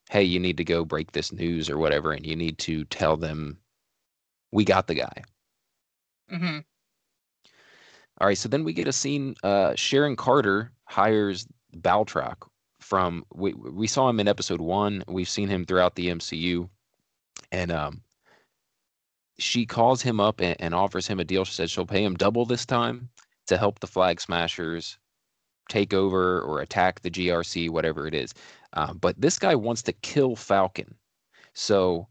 hey, 0.10 0.24
you 0.24 0.40
need 0.40 0.58
to 0.58 0.64
go 0.64 0.86
break 0.86 1.12
this 1.12 1.32
news 1.32 1.70
or 1.70 1.78
whatever, 1.78 2.12
and 2.12 2.26
you 2.26 2.36
need 2.36 2.58
to 2.60 2.86
tell 2.86 3.18
them 3.18 3.58
we 4.52 4.64
got 4.64 4.88
the 4.88 4.96
guy. 4.96 5.24
Mm-hmm. 6.32 6.60
All 8.22 8.28
right, 8.28 8.38
so 8.38 8.48
then 8.48 8.64
we 8.64 8.74
get 8.74 8.88
a 8.88 8.94
scene. 8.94 9.36
Uh, 9.44 9.74
Sharon 9.76 10.16
Carter 10.16 10.72
hires 10.86 11.48
Batroc 11.76 12.48
from 12.80 13.26
we 13.34 13.54
we 13.54 13.88
saw 13.88 14.08
him 14.08 14.20
in 14.20 14.28
episode 14.28 14.62
one. 14.62 15.04
We've 15.08 15.30
seen 15.30 15.50
him 15.50 15.66
throughout 15.66 15.96
the 15.96 16.08
MCU, 16.08 16.70
and 17.52 17.72
um, 17.72 18.02
she 19.38 19.66
calls 19.66 20.02
him 20.02 20.20
up 20.20 20.40
and, 20.40 20.56
and 20.60 20.74
offers 20.74 21.08
him 21.08 21.20
a 21.20 21.26
deal. 21.26 21.46
She 21.46 21.54
says 21.54 21.72
she'll 21.72 21.86
pay 21.86 22.04
him 22.04 22.16
double 22.16 22.46
this 22.46 22.66
time 22.66 23.10
to 23.48 23.58
help 23.58 23.80
the 23.80 23.88
Flag 23.88 24.22
Smashers 24.22 24.98
take 25.68 25.94
over 25.94 26.42
or 26.42 26.62
attack 26.62 27.02
the 27.02 27.12
GRC, 27.12 27.70
whatever 27.70 28.08
it 28.08 28.14
is. 28.14 28.34
Uh, 28.76 28.94
but 28.94 29.20
this 29.20 29.40
guy 29.40 29.56
wants 29.56 29.82
to 29.84 29.94
kill 29.94 30.36
Falcon. 30.36 30.96
So 31.54 32.08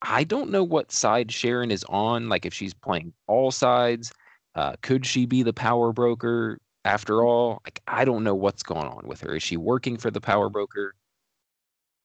I 0.00 0.24
don't 0.24 0.50
know 0.50 0.62
what 0.62 0.92
side 0.92 1.32
Sharon 1.32 1.70
is 1.70 1.84
on. 1.88 2.28
Like 2.28 2.46
if 2.46 2.54
she's 2.54 2.74
playing 2.74 3.12
all 3.26 3.50
sides, 3.50 4.12
uh, 4.54 4.74
could 4.82 5.04
she 5.04 5.26
be 5.26 5.42
the 5.42 5.52
power 5.52 5.92
broker 5.92 6.58
after 6.84 7.24
all? 7.24 7.60
Like 7.64 7.82
I 7.88 8.04
don't 8.04 8.22
know 8.22 8.34
what's 8.34 8.62
going 8.62 8.86
on 8.86 9.06
with 9.06 9.20
her. 9.22 9.34
Is 9.34 9.42
she 9.42 9.56
working 9.56 9.96
for 9.96 10.10
the 10.10 10.20
power 10.20 10.48
broker? 10.48 10.94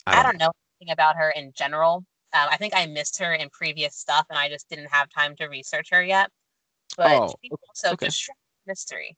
I 0.07 0.15
don't, 0.15 0.19
I 0.19 0.23
don't 0.23 0.39
know. 0.39 0.51
anything 0.81 0.91
about 0.91 1.15
her 1.15 1.29
in 1.31 1.51
general. 1.55 2.03
Um, 2.31 2.47
I 2.51 2.57
think 2.57 2.73
I 2.75 2.85
missed 2.85 3.19
her 3.19 3.33
in 3.33 3.49
previous 3.49 3.95
stuff, 3.95 4.25
and 4.29 4.37
I 4.37 4.49
just 4.49 4.69
didn't 4.69 4.89
have 4.91 5.09
time 5.09 5.35
to 5.37 5.47
research 5.47 5.89
her 5.91 6.03
yet. 6.03 6.29
But 6.95 7.11
oh, 7.11 7.33
also 7.67 7.93
okay. 7.93 8.07
just 8.07 8.29
mystery. 8.65 9.15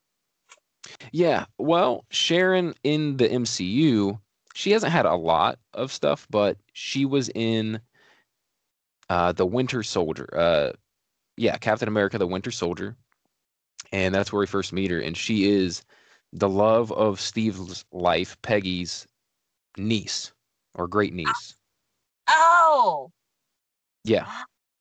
Yeah, 1.11 1.45
well, 1.57 2.05
Sharon 2.09 2.73
in 2.83 3.17
the 3.17 3.29
MCU, 3.29 4.19
she 4.53 4.71
hasn't 4.71 4.91
had 4.91 5.05
a 5.05 5.15
lot 5.15 5.59
of 5.73 5.91
stuff, 5.91 6.27
but 6.29 6.57
she 6.73 7.05
was 7.05 7.29
in 7.29 7.79
uh, 9.09 9.31
the 9.31 9.45
Winter 9.45 9.83
Soldier. 9.83 10.29
Uh, 10.37 10.71
yeah, 11.37 11.57
Captain 11.57 11.87
America: 11.87 12.17
The 12.17 12.27
Winter 12.27 12.51
Soldier, 12.51 12.95
and 13.91 14.13
that's 14.13 14.31
where 14.31 14.41
we 14.41 14.47
first 14.47 14.73
meet 14.73 14.91
her. 14.91 14.99
And 14.99 15.15
she 15.15 15.49
is 15.49 15.83
the 16.33 16.49
love 16.49 16.91
of 16.91 17.19
Steve's 17.19 17.85
life, 17.91 18.37
Peggy's 18.41 19.07
niece 19.77 20.31
or 20.75 20.87
great 20.87 21.13
niece. 21.13 21.55
Oh, 22.29 23.11
yeah, 24.03 24.27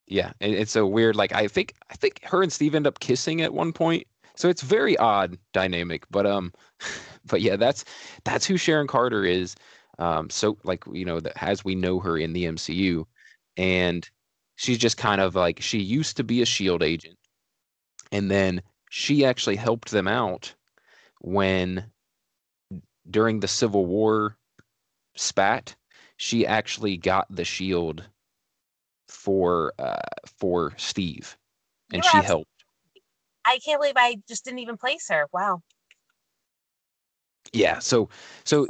yeah. 0.06 0.32
And 0.40 0.54
it's 0.54 0.72
so 0.72 0.86
weird. 0.86 1.16
Like 1.16 1.32
I 1.32 1.48
think 1.48 1.74
I 1.90 1.94
think 1.94 2.20
her 2.24 2.42
and 2.42 2.52
Steve 2.52 2.74
end 2.74 2.86
up 2.86 3.00
kissing 3.00 3.40
at 3.42 3.54
one 3.54 3.72
point 3.72 4.06
so 4.40 4.48
it's 4.48 4.62
very 4.62 4.96
odd 4.96 5.36
dynamic, 5.52 6.06
but 6.10 6.26
um, 6.26 6.52
but 7.26 7.42
yeah, 7.42 7.56
that's 7.56 7.84
that's 8.24 8.46
who 8.46 8.56
Sharon 8.56 8.86
Carter 8.86 9.22
is. 9.22 9.54
Um, 9.98 10.30
so 10.30 10.56
like 10.64 10.82
you 10.90 11.04
know 11.04 11.20
that 11.20 11.42
as 11.42 11.62
we 11.62 11.74
know 11.74 12.00
her 12.00 12.16
in 12.16 12.32
the 12.32 12.46
MCU, 12.46 13.04
and 13.58 14.08
she's 14.56 14.78
just 14.78 14.96
kind 14.96 15.20
of 15.20 15.34
like 15.34 15.60
she 15.60 15.78
used 15.78 16.16
to 16.16 16.24
be 16.24 16.40
a 16.40 16.46
Shield 16.46 16.82
agent, 16.82 17.18
and 18.12 18.30
then 18.30 18.62
she 18.88 19.26
actually 19.26 19.56
helped 19.56 19.90
them 19.90 20.08
out 20.08 20.54
when 21.20 21.84
during 23.10 23.40
the 23.40 23.48
Civil 23.48 23.84
War 23.84 24.38
spat, 25.16 25.76
she 26.16 26.46
actually 26.46 26.96
got 26.96 27.26
the 27.28 27.44
shield 27.44 28.04
for 29.06 29.74
uh, 29.78 30.00
for 30.38 30.72
Steve, 30.78 31.36
and 31.92 32.02
You're 32.02 32.10
she 32.10 32.26
helped. 32.26 32.59
I 33.50 33.58
can't 33.58 33.80
believe 33.80 33.94
I 33.96 34.16
just 34.28 34.44
didn't 34.44 34.60
even 34.60 34.76
place 34.76 35.08
her. 35.08 35.26
Wow. 35.32 35.62
Yeah, 37.52 37.80
so 37.80 38.08
so 38.44 38.68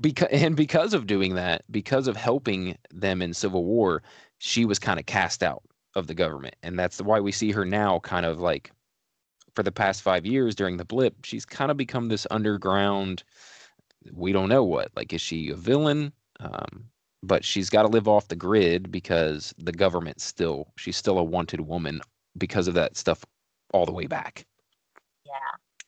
because 0.00 0.28
and 0.30 0.54
because 0.54 0.94
of 0.94 1.06
doing 1.08 1.34
that, 1.34 1.64
because 1.70 2.06
of 2.06 2.16
helping 2.16 2.76
them 2.92 3.22
in 3.22 3.34
Civil 3.34 3.64
War, 3.64 4.02
she 4.38 4.64
was 4.64 4.78
kind 4.78 5.00
of 5.00 5.06
cast 5.06 5.42
out 5.42 5.62
of 5.96 6.06
the 6.06 6.14
government, 6.14 6.54
and 6.62 6.78
that's 6.78 7.02
why 7.02 7.18
we 7.18 7.32
see 7.32 7.50
her 7.50 7.64
now, 7.64 7.98
kind 8.00 8.24
of 8.24 8.38
like 8.38 8.70
for 9.56 9.64
the 9.64 9.72
past 9.72 10.02
five 10.02 10.24
years 10.24 10.54
during 10.54 10.76
the 10.76 10.84
blip, 10.84 11.24
she's 11.24 11.44
kind 11.44 11.72
of 11.72 11.76
become 11.76 12.06
this 12.08 12.24
underground. 12.30 13.24
We 14.12 14.32
don't 14.32 14.48
know 14.48 14.62
what. 14.62 14.90
Like, 14.94 15.12
is 15.12 15.20
she 15.20 15.50
a 15.50 15.56
villain? 15.56 16.12
Um, 16.38 16.84
but 17.22 17.44
she's 17.44 17.68
got 17.68 17.82
to 17.82 17.88
live 17.88 18.06
off 18.06 18.28
the 18.28 18.36
grid 18.36 18.92
because 18.92 19.52
the 19.58 19.72
government 19.72 20.20
still 20.20 20.68
she's 20.76 20.96
still 20.96 21.18
a 21.18 21.24
wanted 21.24 21.62
woman 21.62 22.00
because 22.38 22.68
of 22.68 22.74
that 22.74 22.96
stuff 22.96 23.24
all 23.72 23.86
the 23.86 23.92
way 23.92 24.06
back. 24.06 24.46
Yeah, 25.26 25.32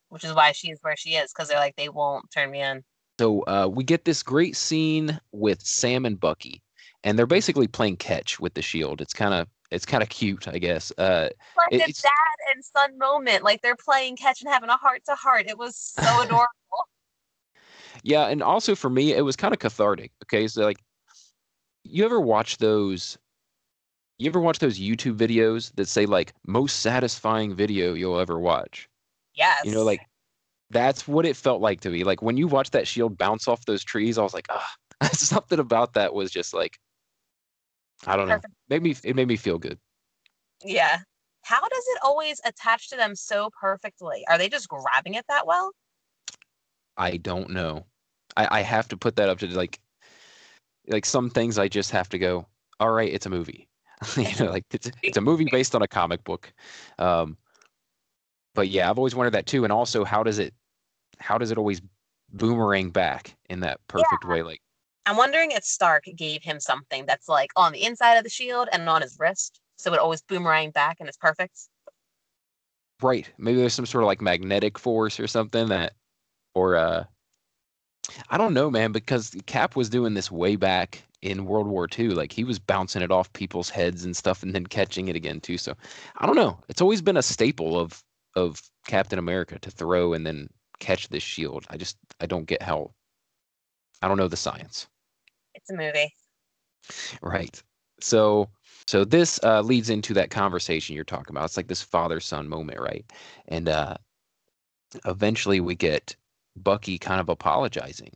which 0.09 0.25
is 0.25 0.35
why 0.35 0.53
she 0.53 0.71
is 0.71 0.79
where 0.83 0.97
she 0.97 1.11
is 1.11 1.33
because 1.33 1.49
they're 1.49 1.59
like 1.59 1.77
they 1.77 1.88
won't 1.88 2.31
turn 2.31 2.51
me 2.51 2.62
in. 2.62 2.85
So 3.18 3.42
uh, 3.42 3.68
we 3.71 3.85
get 3.85 4.05
this 4.05 4.23
great 4.23 4.57
scene 4.57 5.21
with 5.33 5.62
Sam 5.62 6.05
and 6.05 6.18
Bucky, 6.18 6.62
and 7.05 7.18
they're 7.18 7.27
basically 7.27 7.66
playing 7.66 7.97
catch 7.97 8.40
with 8.40 8.55
the 8.55 8.62
shield. 8.62 9.01
It's 9.01 9.12
kind 9.12 9.35
of 9.35 9.49
it's 9.71 9.87
kind 9.87 10.03
of 10.03 10.09
cute, 10.11 10.49
I 10.49 10.59
guess. 10.59 10.92
Uh, 10.99 11.31
like 11.57 11.81
a 11.81 11.92
dad 11.92 12.53
and 12.55 12.64
son 12.64 12.99
moment, 12.99 13.42
like 13.42 13.62
they're 13.62 13.77
playing 13.77 14.16
catch 14.16 14.42
and 14.42 14.51
having 14.51 14.68
a 14.68 14.77
heart 14.77 15.03
to 15.07 15.14
heart. 15.14 15.47
It 15.49 15.59
was 15.59 15.77
so 15.77 16.03
adorable. 16.23 16.47
yeah, 18.03 18.27
and 18.27 18.42
also 18.42 18.75
for 18.75 18.90
me, 18.90 19.14
it 19.14 19.23
was 19.23 19.37
kind 19.37 19.55
of 19.55 19.61
cathartic. 19.61 20.12
Okay, 20.25 20.47
so 20.47 20.62
like, 20.62 20.81
you 21.85 22.05
ever 22.05 22.21
watch 22.21 22.59
those 22.59 23.18
you 24.23 24.31
ever 24.31 24.41
watch 24.41 24.61
those 24.61 24.79
YouTube 24.79 25.17
videos 25.17 25.75
that 25.75 25.89
say 25.89 26.07
like 26.07 26.33
most 26.47 26.81
satisfying 26.81 27.55
video 27.55 27.95
you'll 27.95 28.19
ever 28.19 28.39
watch? 28.39 28.89
Yes. 29.35 29.65
You 29.65 29.73
know, 29.73 29.83
like 29.83 30.01
that's 30.71 31.09
what 31.09 31.27
it 31.27 31.37
felt 31.37 31.61
like 31.61 31.81
to 31.81 31.91
me. 31.91 32.05
Like 32.05 32.23
when 32.23 32.37
you 32.37 32.47
watch 32.47 32.71
that 32.71 32.87
shield 32.87 33.19
bounce 33.19 33.49
off 33.49 33.65
those 33.67 33.83
trees, 33.83 34.19
I 34.19 34.23
was 34.23 34.35
like, 34.35 34.47
ah, 34.51 34.73
something 35.13 35.59
about 35.59 35.95
that 35.95 36.15
was 36.15 36.31
just 36.31 36.55
like, 36.55 36.79
I 38.07 38.17
don't 38.17 38.29
Perfect. 38.29 38.49
know. 38.49 38.55
Maybe 38.69 38.97
it 39.05 39.17
made 39.17 39.29
me 39.29 39.37
feel 39.37 39.59
good. 39.59 39.79
Yeah. 40.65 40.99
How 41.43 41.61
does 41.61 41.85
it 41.89 41.99
always 42.05 42.41
attach 42.45 42.91
to 42.91 42.97
them 42.97 43.17
so 43.17 43.51
perfectly? 43.61 44.25
Are 44.29 44.39
they 44.39 44.49
just 44.49 44.69
grabbing 44.69 45.15
it 45.15 45.25
that 45.29 45.47
well? 45.47 45.73
I 46.97 47.17
don't 47.17 47.51
know. 47.51 47.87
I, 48.37 48.59
I 48.59 48.61
have 48.63 48.87
to 48.89 48.97
put 48.97 49.17
that 49.17 49.29
up 49.29 49.39
to 49.41 49.49
like, 49.49 49.81
like 50.87 51.05
some 51.05 51.29
things 51.29 51.59
I 51.59 51.67
just 51.67 51.91
have 51.91 52.09
to 52.11 52.19
go. 52.19 52.47
All 52.79 52.93
right, 52.93 53.13
it's 53.13 53.27
a 53.27 53.31
movie. 53.31 53.69
you 54.17 54.45
know, 54.45 54.51
like 54.51 54.65
it's 54.73 54.91
it's 55.03 55.17
a 55.17 55.21
movie 55.21 55.49
based 55.51 55.75
on 55.75 55.83
a 55.83 55.88
comic 55.88 56.25
book. 56.25 56.53
Um, 56.99 57.37
but 58.55 58.69
yeah, 58.69 58.91
I've 58.91 58.99
always 58.99 59.15
wondered 59.15 59.35
that 59.35 59.47
too. 59.47 59.65
And 59.65 59.73
also, 59.73 60.05
how 60.05 60.23
does 60.23 60.38
it 60.38 60.55
how 61.19 61.38
does 61.38 61.51
it 61.51 61.59
always 61.59 61.81
boomerang 62.33 62.91
back 62.91 63.37
in 63.49 63.61
that 63.61 63.81
perfect 63.88 64.25
yeah. 64.25 64.31
way? 64.31 64.43
Like, 64.43 64.61
I'm 65.07 65.17
wondering 65.17 65.53
if 65.53 65.65
Stark 65.65 66.05
gave 66.17 66.43
him 66.43 66.61
something 66.61 67.07
that's 67.07 67.29
like 67.29 67.51
on 67.57 67.73
the 67.73 67.85
inside 67.85 68.15
of 68.15 68.25
the 68.25 68.31
shield 68.31 68.69
and 68.73 68.88
on 68.88 69.03
his 69.03 69.17
wrist, 69.19 69.61
so 69.77 69.93
it 69.93 69.99
always 69.99 70.23
boomerang 70.23 70.71
back 70.71 70.99
and 71.01 71.09
it's 71.09 71.19
perfect. 71.19 71.69
Right. 73.01 73.31
Maybe 73.37 73.59
there's 73.59 73.75
some 73.75 73.87
sort 73.87 74.05
of 74.05 74.07
like 74.07 74.21
magnetic 74.21 74.79
force 74.79 75.19
or 75.19 75.27
something 75.27 75.69
that, 75.69 75.95
or 76.55 76.77
uh, 76.77 77.05
I 78.31 78.38
don't 78.38 78.55
know, 78.55 78.71
man, 78.71 78.93
because 78.93 79.35
Cap 79.47 79.75
was 79.75 79.88
doing 79.88 80.15
this 80.15 80.31
way 80.31 80.55
back 80.55 81.03
in 81.23 81.47
World 81.47 81.69
War 81.69 81.89
II. 81.99 82.11
Like 82.11 82.33
he 82.33 82.45
was 82.45 82.59
bouncing 82.59 83.03
it 83.03 83.11
off 83.11 83.33
people's 83.33 83.71
heads 83.71 84.05
and 84.05 84.17
stuff 84.17 84.43
and 84.43 84.55
then 84.55 84.67
catching 84.67 85.09
it 85.09 85.17
again 85.17 85.41
too. 85.41 85.57
So 85.57 85.75
I 86.19 86.27
don't 86.27 86.37
know. 86.37 86.59
It's 86.69 86.83
always 86.83 87.01
been 87.01 87.17
a 87.17 87.23
staple 87.23 87.79
of 87.79 88.03
of 88.35 88.61
Captain 88.87 89.19
America 89.19 89.59
to 89.61 89.71
throw 89.71 90.13
and 90.13 90.27
then 90.27 90.49
catch 90.81 91.09
this 91.09 91.23
shield. 91.23 91.65
I 91.71 91.77
just 91.77 91.97
I 92.21 92.27
don't 92.27 92.47
get 92.47 92.63
how 92.63 92.93
I 94.03 94.09
don't 94.09 94.19
know 94.19 94.29
the 94.29 94.37
science. 94.37 94.89
It's 95.55 95.71
a 95.71 95.75
movie. 95.75 96.13
Right. 97.23 97.63
So 98.01 98.51
so 98.89 99.05
this 99.05 99.39
uh, 99.45 99.61
leads 99.61 99.91
into 99.91 100.13
that 100.15 100.31
conversation 100.31 100.97
you're 100.97 101.05
talking 101.05 101.35
about. 101.35 101.45
It's 101.45 101.57
like 101.57 101.69
this 101.69 101.83
father 101.83 102.19
son 102.19 102.49
moment, 102.49 102.81
right? 102.81 103.05
And 103.47 103.69
uh, 103.69 103.97
eventually 105.05 105.61
we 105.61 105.77
get 105.77 106.17
Bucky 106.57 106.99
kind 106.99 107.21
of 107.21 107.29
apologizing 107.29 108.13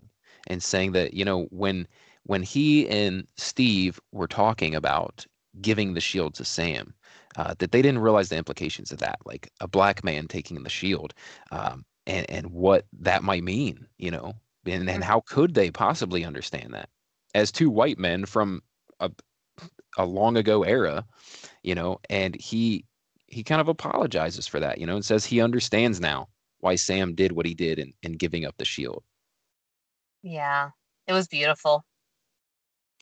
and 0.48 0.62
saying 0.62 0.92
that 0.92 1.14
you 1.14 1.24
know 1.24 1.44
when 1.50 1.86
when 2.26 2.42
he 2.42 2.88
and 2.88 3.26
Steve 3.36 4.00
were 4.12 4.26
talking 4.28 4.74
about 4.74 5.24
giving 5.60 5.94
the 5.94 6.00
shield 6.00 6.34
to 6.34 6.44
Sam, 6.44 6.92
uh, 7.36 7.54
that 7.58 7.72
they 7.72 7.82
didn't 7.82 8.00
realize 8.00 8.28
the 8.28 8.36
implications 8.36 8.92
of 8.92 8.98
that, 8.98 9.18
like 9.24 9.50
a 9.60 9.68
black 9.68 10.04
man 10.04 10.26
taking 10.26 10.62
the 10.62 10.70
shield, 10.70 11.14
um, 11.50 11.84
and 12.06 12.28
and 12.28 12.46
what 12.48 12.86
that 13.00 13.22
might 13.22 13.44
mean, 13.44 13.86
you 13.98 14.10
know, 14.10 14.34
and 14.66 14.88
and 14.90 15.04
how 15.04 15.20
could 15.26 15.54
they 15.54 15.70
possibly 15.70 16.24
understand 16.24 16.74
that 16.74 16.88
as 17.34 17.52
two 17.52 17.70
white 17.70 17.98
men 17.98 18.26
from 18.26 18.62
a 19.00 19.10
a 19.98 20.04
long 20.04 20.36
ago 20.36 20.62
era, 20.62 21.04
you 21.62 21.74
know, 21.74 21.98
and 22.10 22.34
he 22.40 22.84
he 23.26 23.42
kind 23.42 23.60
of 23.60 23.68
apologizes 23.68 24.46
for 24.46 24.60
that, 24.60 24.78
you 24.78 24.86
know, 24.86 24.96
and 24.96 25.04
says 25.04 25.24
he 25.24 25.40
understands 25.40 26.00
now 26.00 26.28
why 26.60 26.74
Sam 26.76 27.14
did 27.14 27.32
what 27.32 27.46
he 27.46 27.54
did 27.54 27.78
in, 27.78 27.92
in 28.02 28.12
giving 28.12 28.44
up 28.44 28.56
the 28.56 28.64
shield. 28.64 29.04
Yeah, 30.22 30.70
it 31.06 31.12
was 31.12 31.28
beautiful. 31.28 31.84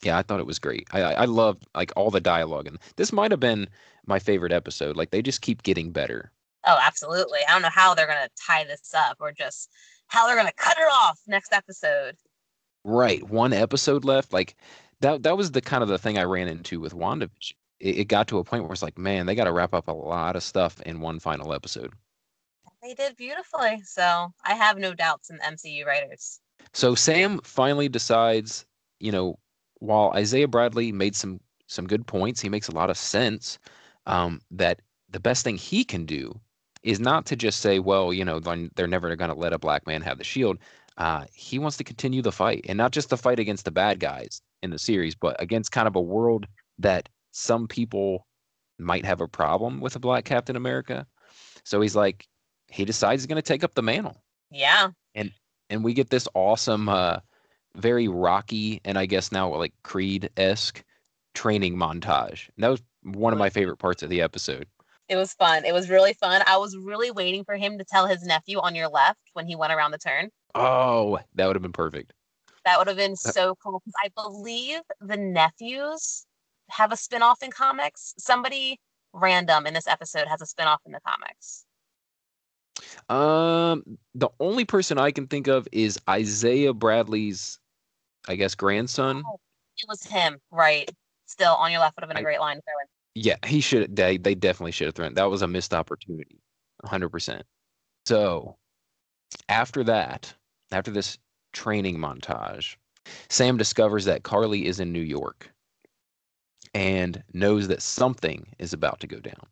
Yeah, 0.05 0.19
I 0.19 0.23
thought 0.23 0.41
it 0.41 0.47
was 0.47 0.59
great. 0.59 0.87
I 0.93 1.03
I, 1.03 1.13
I 1.13 1.25
loved 1.25 1.67
like 1.75 1.93
all 1.97 2.11
the 2.11 2.21
dialogue, 2.21 2.67
and 2.67 2.79
this 2.97 3.13
might 3.13 3.31
have 3.31 3.41
been 3.41 3.69
my 4.07 4.19
favorite 4.19 4.53
episode. 4.53 4.97
Like 4.97 5.11
they 5.11 5.23
just 5.23 5.43
keep 5.43 5.63
getting 5.63 5.91
better. 5.91 6.31
Oh, 6.67 6.79
absolutely. 6.81 7.41
I 7.49 7.53
don't 7.53 7.63
know 7.63 7.69
how 7.69 7.95
they're 7.95 8.07
gonna 8.07 8.29
tie 8.47 8.65
this 8.65 8.93
up, 8.95 9.17
or 9.21 9.33
just 9.33 9.71
how 10.09 10.27
they're 10.27 10.37
gonna 10.37 10.53
cut 10.57 10.77
it 10.79 10.89
off 10.93 11.21
next 11.27 11.53
episode. 11.53 12.17
Right, 12.85 13.23
one 13.29 13.53
episode 13.53 14.05
left. 14.05 14.33
Like 14.33 14.57
that 15.01 15.23
that 15.23 15.37
was 15.37 15.53
the 15.53 15.61
kind 15.61 15.83
of 15.83 15.89
the 15.89 15.99
thing 15.99 16.19
I 16.19 16.25
ran 16.25 16.49
into 16.49 16.81
with 16.81 16.95
WandaVision. 16.95 17.53
It, 17.81 17.99
it 17.99 18.05
got 18.09 18.29
to 18.29 18.39
a 18.39 18.45
point 18.45 18.65
where 18.65 18.73
it's 18.73 18.83
like, 18.83 18.99
man, 18.99 19.27
they 19.27 19.35
got 19.35 19.45
to 19.45 19.53
wrap 19.53 19.75
up 19.75 19.89
a 19.89 19.93
lot 19.93 20.37
of 20.37 20.43
stuff 20.43 20.81
in 20.83 21.01
one 21.01 21.19
final 21.19 21.53
episode. 21.53 21.93
They 22.83 22.95
did 22.95 23.17
beautifully. 23.17 23.81
So 23.85 24.33
I 24.45 24.55
have 24.55 24.79
no 24.79 24.95
doubts 24.95 25.31
in 25.31 25.39
the 25.39 25.43
MCU 25.43 25.87
writers. 25.87 26.41
So 26.73 26.95
Sam 26.95 27.41
finally 27.43 27.89
decides, 27.89 28.67
you 29.01 29.11
know, 29.11 29.39
while 29.85 30.13
Isaiah 30.15 30.49
Bradley 30.49 30.93
made 30.93 31.15
some 31.15 31.41
some 31.67 31.87
good 31.87 32.07
points, 32.07 32.41
he 32.41 32.49
makes 32.49 32.69
a 32.69 32.75
lot 32.75 32.91
of 32.91 32.97
sense. 32.97 33.59
Um, 34.07 34.41
that 34.51 34.81
the 35.11 35.21
best 35.21 35.45
thing 35.45 35.57
he 35.57 35.85
can 35.85 36.05
do 36.05 36.39
is 36.83 37.01
not 37.01 37.25
to 37.27 37.37
just 37.37 37.61
say, 37.61 37.79
well, 37.79 38.13
you 38.13 38.25
know, 38.25 38.39
they're 38.41 38.87
never 38.87 39.17
going 39.17 39.31
to 39.31 39.37
let 39.37 39.55
a 39.55 39.59
black 39.59 39.87
man 39.87 40.03
have 40.03 40.19
the 40.19 40.25
shield. 40.25 40.59
Uh, 40.99 41.25
he 41.33 41.59
wants 41.59 41.79
to 41.79 41.85
continue 41.85 42.21
the 42.21 42.33
fight, 42.33 42.67
and 42.69 42.77
not 42.77 42.93
just 42.93 43.09
the 43.09 43.17
fight 43.17 43.39
against 43.39 43.65
the 43.65 43.71
bad 43.71 43.99
guys 43.99 44.43
in 44.63 44.71
the 44.71 44.79
series, 44.79 45.15
but 45.15 45.41
against 45.41 45.73
kind 45.73 45.89
of 45.89 45.97
a 45.97 46.01
world 46.01 46.47
that 46.79 47.09
some 47.33 47.67
people 47.67 48.27
might 48.79 49.05
have 49.05 49.21
a 49.21 49.29
problem 49.29 49.81
with 49.81 49.97
a 49.97 49.99
black 49.99 50.25
Captain 50.25 50.57
America. 50.57 51.07
So 51.65 51.81
he's 51.81 51.97
like, 51.97 52.27
he 52.69 52.85
decides 52.85 53.23
he's 53.23 53.27
going 53.27 53.43
to 53.43 53.43
take 53.43 53.65
up 53.65 53.75
the 53.75 53.83
mantle. 53.83 54.23
Yeah. 54.51 54.91
And 55.15 55.33
and 55.71 55.83
we 55.83 55.95
get 55.95 56.11
this 56.11 56.29
awesome, 56.35 56.89
uh, 56.89 57.21
very 57.77 58.09
Rocky 58.09 58.81
and 58.85 58.99
I 58.99 59.07
guess 59.07 59.33
now 59.33 59.55
like 59.55 59.73
Creed 59.83 60.31
esque 60.37 60.85
training 61.35 61.77
montage. 61.77 62.49
And 62.57 62.65
that 62.65 62.69
was 62.69 62.83
one 63.03 63.33
of 63.33 63.39
my 63.39 63.51
favorite 63.51 63.79
parts 63.79 64.03
of 64.03 64.11
the 64.11 64.23
episode. 64.23 64.67
It 65.09 65.17
was 65.17 65.35
fun. 65.35 65.65
It 65.65 65.75
was 65.75 65.91
really 65.91 66.15
fun. 66.15 66.43
I 66.47 66.57
was 66.57 66.77
really 66.77 67.11
waiting 67.11 67.45
for 67.45 67.57
him 67.57 67.77
to 67.79 67.85
tell 67.85 68.07
his 68.07 68.23
nephew 68.23 68.59
on 68.59 68.75
your 68.75 68.89
left 68.89 69.21
when 69.35 69.47
he 69.47 69.55
went 69.55 69.73
around 69.73 69.91
the 69.91 69.99
turn. 69.99 70.31
Oh, 70.55 71.19
that 71.35 71.47
would 71.47 71.57
have 71.57 71.63
been 71.63 71.73
perfect. 71.73 72.15
That 72.65 72.79
would 72.79 72.87
have 72.87 72.97
been 72.97 73.17
so 73.17 73.55
cool 73.63 73.83
because 73.85 73.95
I 74.03 74.09
believe 74.15 74.81
the 75.01 75.19
nephews 75.19 76.25
have 76.71 76.93
a 76.93 76.95
spinoff 76.95 77.43
in 77.43 77.51
comics. 77.51 78.15
Somebody 78.19 78.81
random 79.13 79.67
in 79.67 79.75
this 79.75 79.87
episode 79.87 80.27
has 80.29 80.41
a 80.41 80.47
spinoff 80.47 80.79
in 80.87 80.93
the 80.93 81.01
comics. 81.07 81.67
Um, 83.09 83.99
the 84.15 84.31
only 84.41 84.65
person 84.65 84.99
I 84.99 85.11
can 85.11 85.27
think 85.27 85.47
of 85.47 85.69
is 85.73 85.99
Isaiah 86.09 86.73
Bradley's, 86.73 87.59
I 88.29 88.37
guess, 88.37 88.55
grandson. 88.55 89.23
Oh, 89.27 89.39
it 89.79 89.87
was 89.89 90.05
him, 90.05 90.39
right? 90.51 90.91
Still, 91.27 91.55
on 91.55 91.71
your 91.71 91.81
left 91.81 91.97
would 91.97 92.03
have 92.03 92.09
been 92.09 92.19
a 92.19 92.23
great 92.23 92.41
line 92.41 92.57
to 92.57 92.63
throw 92.63 92.81
in. 92.81 92.87
Yeah, 93.15 93.37
he 93.47 93.61
should. 93.61 93.95
They 93.95 94.17
they 94.19 94.35
definitely 94.35 94.73
should 94.73 94.87
have 94.87 94.95
thrown. 94.95 95.15
That 95.15 95.31
was 95.31 95.43
a 95.43 95.49
missed 95.49 95.75
opportunity, 95.75 96.41
hundred 96.85 97.11
percent. 97.11 97.45
So, 98.07 98.57
after 99.49 99.85
that, 99.85 100.35
after 100.73 100.91
this 100.91 101.19
training 101.53 101.99
montage, 101.99 102.77
Sam 103.29 103.57
discovers 103.57 104.05
that 104.07 104.25
Karli 104.25 104.67
is 104.67 104.81
in 104.81 104.93
New 104.93 105.01
York 105.01 105.51
and 106.75 107.23
knows 107.33 107.69
that 107.69 107.83
something 107.83 108.47
is 108.59 108.73
about 108.73 109.01
to 109.01 109.07
go 109.07 109.21
down. 109.21 109.47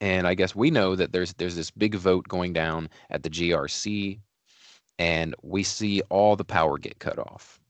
And 0.00 0.26
I 0.26 0.34
guess 0.34 0.54
we 0.54 0.70
know 0.70 0.94
that 0.96 1.12
there's 1.12 1.32
there's 1.34 1.56
this 1.56 1.70
big 1.70 1.94
vote 1.94 2.28
going 2.28 2.52
down 2.52 2.88
at 3.10 3.22
the 3.22 3.30
GRC 3.30 4.20
and 4.98 5.34
we 5.42 5.62
see 5.62 6.02
all 6.10 6.36
the 6.36 6.44
power 6.44 6.78
get 6.78 6.98
cut 6.98 7.18
off. 7.18 7.60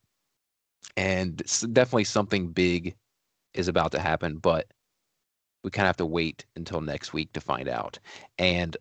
And 0.97 1.37
definitely 1.73 2.05
something 2.05 2.49
big 2.49 2.95
is 3.55 3.69
about 3.69 3.93
to 3.93 4.01
happen, 4.01 4.39
but 4.39 4.67
we 5.65 5.71
kind 5.71 5.87
of 5.87 5.89
have 5.89 5.97
to 5.99 6.07
wait 6.07 6.45
until 6.57 6.81
next 6.81 7.13
week 7.13 7.33
to 7.33 7.41
find 7.41 7.69
out. 7.69 7.99
And 8.39 8.77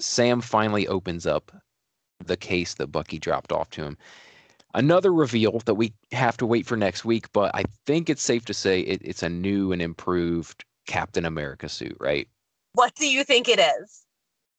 Sam 0.00 0.40
finally 0.40 0.86
opens 0.88 1.26
up 1.26 1.52
the 2.24 2.36
case 2.36 2.74
that 2.74 2.88
Bucky 2.88 3.18
dropped 3.18 3.52
off 3.52 3.70
to 3.70 3.84
him. 3.84 3.96
Another 4.74 5.12
reveal 5.12 5.60
that 5.60 5.74
we 5.74 5.94
have 6.12 6.36
to 6.38 6.46
wait 6.46 6.66
for 6.66 6.76
next 6.76 7.04
week, 7.04 7.30
but 7.32 7.54
I 7.54 7.64
think 7.86 8.10
it's 8.10 8.22
safe 8.22 8.44
to 8.46 8.54
say 8.54 8.80
it, 8.80 9.00
it's 9.02 9.22
a 9.22 9.28
new 9.28 9.72
and 9.72 9.80
improved 9.80 10.64
Captain 10.86 11.24
America 11.24 11.68
suit, 11.68 11.96
right? 12.00 12.28
What 12.74 12.94
do 12.94 13.08
you 13.08 13.24
think 13.24 13.48
it 13.48 13.58
is? 13.58 14.04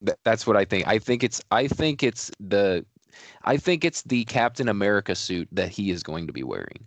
Th- 0.06 0.18
that's 0.24 0.48
what 0.48 0.58
I 0.58 0.66
think. 0.66 0.88
I 0.88 1.00
think 1.00 1.24
it's 1.24 1.42
I 1.52 1.68
think 1.68 2.04
it's 2.04 2.32
the 2.40 2.86
I 3.44 3.58
think 3.58 3.84
it's 3.84 4.02
the 4.04 4.26
Captain 4.26 4.70
America 4.70 5.16
suit 5.16 5.48
that 5.52 5.70
he 5.70 5.92
is 5.92 6.04
going 6.04 6.28
to 6.28 6.34
be 6.34 6.44
wearing. 6.44 6.86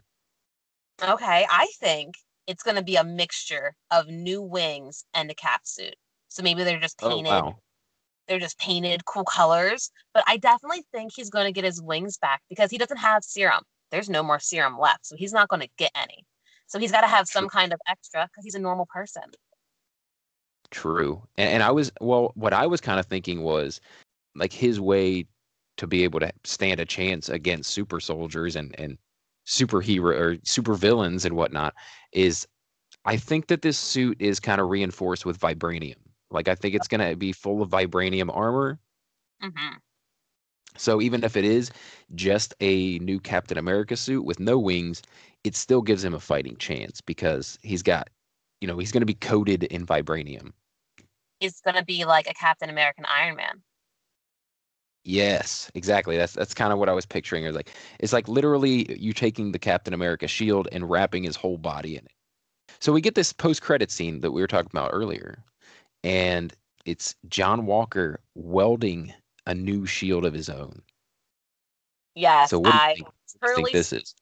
Okay, 1.02 1.46
I 1.50 1.68
think 1.80 2.14
it's 2.46 2.62
going 2.62 2.76
to 2.76 2.82
be 2.82 2.96
a 2.96 3.04
mixture 3.04 3.74
of 3.90 4.08
new 4.08 4.42
wings 4.42 5.04
and 5.14 5.30
a 5.30 5.34
cap 5.34 5.62
suit. 5.64 5.96
So 6.28 6.42
maybe 6.42 6.64
they're 6.64 6.80
just 6.80 7.00
oh, 7.02 7.08
painted 7.08 7.30
oh, 7.30 7.40
wow 7.40 7.56
they're 8.28 8.38
just 8.38 8.58
painted 8.58 9.04
cool 9.04 9.24
colors. 9.24 9.90
But 10.14 10.24
I 10.26 10.36
definitely 10.36 10.84
think 10.92 11.12
he's 11.14 11.30
going 11.30 11.46
to 11.46 11.52
get 11.52 11.64
his 11.64 11.82
wings 11.82 12.18
back 12.18 12.40
because 12.48 12.70
he 12.70 12.78
doesn't 12.78 12.96
have 12.98 13.24
serum. 13.24 13.62
There's 13.90 14.08
no 14.08 14.22
more 14.22 14.38
serum 14.38 14.78
left. 14.78 15.06
So 15.06 15.16
he's 15.16 15.32
not 15.32 15.48
going 15.48 15.60
to 15.60 15.68
get 15.76 15.90
any. 15.94 16.24
So 16.66 16.78
he's 16.78 16.92
got 16.92 17.02
to 17.02 17.06
have 17.06 17.28
some 17.28 17.48
kind 17.48 17.72
of 17.72 17.80
extra 17.86 18.26
because 18.26 18.44
he's 18.44 18.54
a 18.54 18.58
normal 18.58 18.86
person. 18.86 19.24
True. 20.72 21.22
And, 21.36 21.50
and 21.50 21.62
I 21.62 21.70
was, 21.70 21.92
well, 22.00 22.32
what 22.34 22.52
I 22.52 22.66
was 22.66 22.80
kind 22.80 22.98
of 22.98 23.06
thinking 23.06 23.42
was 23.42 23.80
like 24.34 24.52
his 24.52 24.80
way 24.80 25.26
to 25.76 25.86
be 25.86 26.02
able 26.02 26.18
to 26.20 26.32
stand 26.44 26.80
a 26.80 26.84
chance 26.84 27.28
against 27.28 27.70
super 27.70 28.00
soldiers 28.00 28.56
and, 28.56 28.74
and 28.78 28.98
superhero 29.46 30.18
or 30.18 30.36
super 30.44 30.74
villains 30.74 31.24
and 31.24 31.36
whatnot 31.36 31.74
is 32.12 32.46
I 33.04 33.16
think 33.16 33.48
that 33.48 33.62
this 33.62 33.78
suit 33.78 34.20
is 34.20 34.40
kind 34.40 34.60
of 34.60 34.70
reinforced 34.70 35.26
with 35.26 35.38
vibranium. 35.38 35.96
Like 36.30 36.48
I 36.48 36.54
think 36.54 36.74
it's 36.74 36.88
gonna 36.88 37.16
be 37.16 37.32
full 37.32 37.62
of 37.62 37.70
vibranium 37.70 38.34
armor. 38.34 38.78
Mm-hmm. 39.42 39.76
So 40.76 41.02
even 41.02 41.22
if 41.22 41.36
it 41.36 41.44
is 41.44 41.70
just 42.14 42.54
a 42.60 42.98
new 43.00 43.20
Captain 43.20 43.58
America 43.58 43.96
suit 43.96 44.22
with 44.24 44.40
no 44.40 44.58
wings, 44.58 45.02
it 45.44 45.54
still 45.54 45.82
gives 45.82 46.02
him 46.02 46.14
a 46.14 46.20
fighting 46.20 46.56
chance 46.56 47.02
because 47.02 47.58
he's 47.62 47.82
got, 47.82 48.08
you 48.62 48.68
know, 48.68 48.78
he's 48.78 48.92
going 48.92 49.02
to 49.02 49.06
be 49.06 49.14
coated 49.14 49.64
in 49.64 49.84
vibranium. 49.84 50.52
He's 51.42 51.60
going 51.60 51.74
to 51.74 51.84
be 51.84 52.04
like 52.04 52.28
a 52.28 52.34
Captain 52.34 52.70
American 52.70 53.04
Iron 53.06 53.34
Man. 53.34 53.62
Yes, 55.04 55.70
exactly. 55.74 56.16
That's 56.16 56.32
that's 56.32 56.54
kind 56.54 56.72
of 56.72 56.78
what 56.78 56.88
I 56.88 56.92
was 56.92 57.04
picturing. 57.04 57.44
It's 57.44 57.56
like 57.56 57.72
it's 57.98 58.12
like 58.12 58.28
literally 58.28 58.96
you 58.96 59.12
taking 59.12 59.50
the 59.50 59.58
Captain 59.58 59.92
America 59.92 60.28
shield 60.28 60.68
and 60.70 60.88
wrapping 60.88 61.24
his 61.24 61.34
whole 61.34 61.58
body 61.58 61.96
in 61.96 62.04
it. 62.04 62.12
So 62.78 62.92
we 62.92 63.00
get 63.00 63.16
this 63.16 63.32
post 63.32 63.62
credit 63.62 63.90
scene 63.90 64.20
that 64.20 64.30
we 64.30 64.40
were 64.40 64.46
talking 64.46 64.70
about 64.72 64.90
earlier 64.92 65.42
and 66.04 66.54
it's 66.84 67.16
John 67.28 67.66
Walker 67.66 68.20
welding 68.36 69.12
a 69.46 69.54
new 69.54 69.86
shield 69.86 70.24
of 70.24 70.32
his 70.32 70.48
own. 70.48 70.82
Yes, 72.14 72.50
so 72.50 72.60
what 72.60 72.74
I 72.74 72.94
do 72.94 73.00
you 73.00 73.06
think, 73.40 73.56
think 73.56 73.72
this 73.72 73.92
is? 73.92 74.14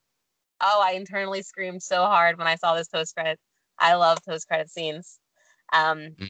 Oh, 0.62 0.82
I 0.82 0.92
internally 0.92 1.42
screamed 1.42 1.82
so 1.82 2.04
hard 2.04 2.38
when 2.38 2.46
I 2.46 2.54
saw 2.54 2.74
this 2.74 2.88
post 2.88 3.14
credit. 3.14 3.38
I 3.78 3.94
love 3.94 4.18
post 4.26 4.46
credit 4.46 4.70
scenes. 4.70 5.18
Um, 5.72 5.98
mm-hmm. 5.98 6.26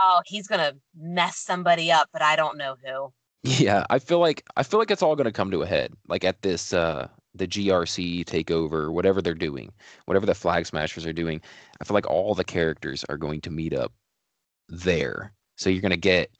Oh, 0.00 0.22
he's 0.26 0.46
gonna 0.46 0.74
mess 0.96 1.38
somebody 1.38 1.90
up, 1.92 2.08
but 2.12 2.22
I 2.22 2.36
don't 2.36 2.58
know 2.58 2.76
who. 2.84 3.12
Yeah, 3.44 3.86
I 3.90 3.98
feel 3.98 4.18
like 4.18 4.44
I 4.56 4.62
feel 4.62 4.80
like 4.80 4.90
it's 4.90 5.02
all 5.02 5.16
going 5.16 5.26
to 5.26 5.32
come 5.32 5.50
to 5.52 5.62
a 5.62 5.66
head, 5.66 5.92
like 6.08 6.24
at 6.24 6.42
this 6.42 6.72
uh 6.72 7.08
the 7.34 7.46
GRC 7.46 8.24
takeover, 8.24 8.92
whatever 8.92 9.22
they're 9.22 9.34
doing, 9.34 9.72
whatever 10.06 10.26
the 10.26 10.34
Flag 10.34 10.66
Smashers 10.66 11.06
are 11.06 11.12
doing. 11.12 11.40
I 11.80 11.84
feel 11.84 11.94
like 11.94 12.08
all 12.10 12.34
the 12.34 12.44
characters 12.44 13.04
are 13.08 13.16
going 13.16 13.40
to 13.42 13.50
meet 13.50 13.72
up 13.72 13.92
there. 14.68 15.32
So 15.56 15.70
you're 15.70 15.82
going 15.82 15.90
to 15.90 15.96
get 15.96 16.30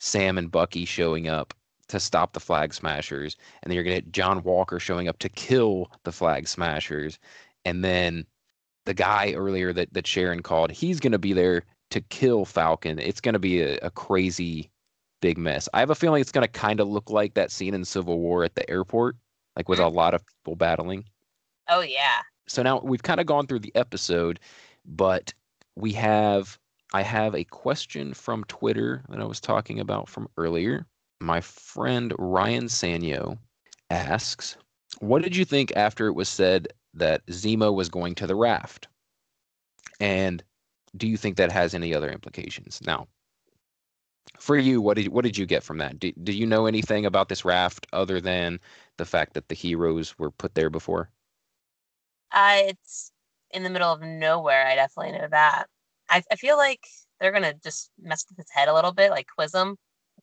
Sam 0.00 0.38
and 0.38 0.50
Bucky 0.50 0.84
showing 0.84 1.28
up 1.28 1.52
to 1.88 2.00
stop 2.00 2.32
the 2.32 2.40
Flag 2.40 2.74
Smashers, 2.74 3.36
and 3.62 3.70
then 3.70 3.74
you're 3.74 3.84
going 3.84 3.96
to 3.96 4.02
get 4.02 4.12
John 4.12 4.42
Walker 4.42 4.80
showing 4.80 5.08
up 5.08 5.18
to 5.20 5.28
kill 5.28 5.90
the 6.04 6.12
Flag 6.12 6.48
Smashers, 6.48 7.18
and 7.64 7.84
then 7.84 8.26
the 8.86 8.94
guy 8.94 9.34
earlier 9.34 9.72
that 9.72 9.92
that 9.92 10.06
Sharon 10.06 10.42
called, 10.42 10.70
he's 10.70 11.00
going 11.00 11.12
to 11.12 11.18
be 11.18 11.32
there 11.32 11.64
to 11.90 12.00
kill 12.00 12.44
Falcon. 12.44 12.98
It's 12.98 13.20
going 13.20 13.34
to 13.34 13.38
be 13.38 13.60
a, 13.60 13.78
a 13.82 13.90
crazy 13.90 14.70
big 15.20 15.38
mess. 15.38 15.68
I 15.74 15.80
have 15.80 15.90
a 15.90 15.94
feeling 15.94 16.20
it's 16.20 16.32
going 16.32 16.46
to 16.46 16.48
kind 16.48 16.80
of 16.80 16.88
look 16.88 17.10
like 17.10 17.34
that 17.34 17.50
scene 17.50 17.74
in 17.74 17.84
Civil 17.84 18.18
War 18.18 18.44
at 18.44 18.54
the 18.54 18.68
airport, 18.70 19.16
like 19.56 19.68
with 19.68 19.78
a 19.78 19.82
mm-hmm. 19.82 19.96
lot 19.96 20.14
of 20.14 20.22
people 20.26 20.56
battling. 20.56 21.04
Oh 21.68 21.80
yeah. 21.80 22.20
So 22.48 22.62
now 22.62 22.80
we've 22.80 23.02
kind 23.02 23.20
of 23.20 23.26
gone 23.26 23.46
through 23.46 23.60
the 23.60 23.74
episode, 23.74 24.40
but 24.84 25.32
we 25.74 25.92
have 25.92 26.58
I 26.92 27.02
have 27.02 27.34
a 27.34 27.44
question 27.44 28.14
from 28.14 28.44
Twitter 28.44 29.04
that 29.08 29.20
I 29.20 29.24
was 29.24 29.40
talking 29.40 29.80
about 29.80 30.08
from 30.08 30.28
earlier. 30.36 30.86
My 31.20 31.40
friend 31.40 32.12
Ryan 32.18 32.66
Sanyo 32.66 33.38
asks, 33.90 34.56
"What 35.00 35.22
did 35.22 35.34
you 35.34 35.44
think 35.44 35.72
after 35.74 36.06
it 36.06 36.14
was 36.14 36.28
said 36.28 36.68
that 36.94 37.26
Zemo 37.26 37.74
was 37.74 37.88
going 37.88 38.14
to 38.16 38.26
the 38.26 38.36
raft?" 38.36 38.86
And 39.98 40.44
do 40.96 41.06
you 41.06 41.16
think 41.16 41.36
that 41.36 41.52
has 41.52 41.74
any 41.74 41.94
other 41.94 42.10
implications? 42.10 42.80
Now, 42.84 43.08
for 44.38 44.56
you, 44.56 44.80
what 44.80 44.96
did 44.96 45.08
what 45.08 45.24
did 45.24 45.36
you 45.36 45.46
get 45.46 45.62
from 45.62 45.78
that? 45.78 45.98
Do, 45.98 46.12
do 46.22 46.32
you 46.32 46.46
know 46.46 46.66
anything 46.66 47.06
about 47.06 47.28
this 47.28 47.44
raft 47.44 47.86
other 47.92 48.20
than 48.20 48.60
the 48.96 49.04
fact 49.04 49.34
that 49.34 49.48
the 49.48 49.54
heroes 49.54 50.18
were 50.18 50.30
put 50.30 50.54
there 50.54 50.70
before? 50.70 51.10
Uh, 52.32 52.58
it's 52.64 53.12
in 53.52 53.62
the 53.62 53.70
middle 53.70 53.92
of 53.92 54.02
nowhere. 54.02 54.66
I 54.66 54.74
definitely 54.74 55.18
know 55.18 55.28
that. 55.30 55.66
I, 56.10 56.22
I 56.30 56.36
feel 56.36 56.56
like 56.56 56.80
they're 57.20 57.32
gonna 57.32 57.54
just 57.62 57.90
mess 58.00 58.24
with 58.28 58.38
his 58.38 58.50
head 58.50 58.68
a 58.68 58.74
little 58.74 58.92
bit, 58.92 59.10
like 59.10 59.26
quiz 59.34 59.54
him. 59.54 59.76